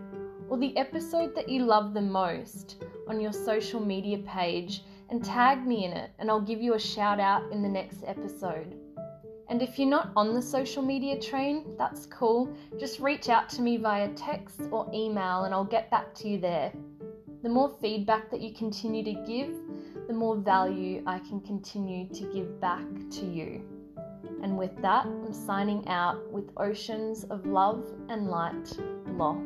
or 0.48 0.56
the 0.56 0.74
episode 0.78 1.34
that 1.34 1.50
you 1.50 1.66
love 1.66 1.92
the 1.92 2.00
most 2.00 2.82
on 3.08 3.20
your 3.20 3.34
social 3.34 3.78
media 3.78 4.16
page 4.26 4.84
and 5.10 5.24
tag 5.24 5.66
me 5.66 5.84
in 5.84 5.92
it, 5.92 6.10
and 6.18 6.30
I'll 6.30 6.40
give 6.40 6.62
you 6.62 6.74
a 6.74 6.80
shout 6.80 7.20
out 7.20 7.50
in 7.52 7.62
the 7.62 7.68
next 7.68 8.04
episode. 8.06 8.76
And 9.50 9.60
if 9.60 9.80
you're 9.80 9.88
not 9.88 10.12
on 10.14 10.32
the 10.32 10.40
social 10.40 10.80
media 10.80 11.20
train, 11.20 11.74
that's 11.76 12.06
cool. 12.06 12.48
Just 12.78 13.00
reach 13.00 13.28
out 13.28 13.48
to 13.50 13.62
me 13.62 13.78
via 13.78 14.08
text 14.10 14.60
or 14.70 14.88
email 14.94 15.42
and 15.42 15.52
I'll 15.52 15.64
get 15.64 15.90
back 15.90 16.14
to 16.14 16.28
you 16.28 16.38
there. 16.38 16.72
The 17.42 17.48
more 17.48 17.76
feedback 17.80 18.30
that 18.30 18.40
you 18.40 18.54
continue 18.54 19.02
to 19.02 19.12
give, 19.26 19.52
the 20.06 20.14
more 20.14 20.36
value 20.36 21.02
I 21.04 21.18
can 21.18 21.40
continue 21.40 22.08
to 22.14 22.32
give 22.32 22.60
back 22.60 22.86
to 23.10 23.26
you. 23.26 23.62
And 24.40 24.56
with 24.56 24.80
that, 24.82 25.06
I'm 25.06 25.32
signing 25.32 25.86
out 25.88 26.30
with 26.30 26.50
oceans 26.56 27.24
of 27.24 27.44
love 27.44 27.84
and 28.08 28.28
light. 28.28 28.78
Law. 29.16 29.36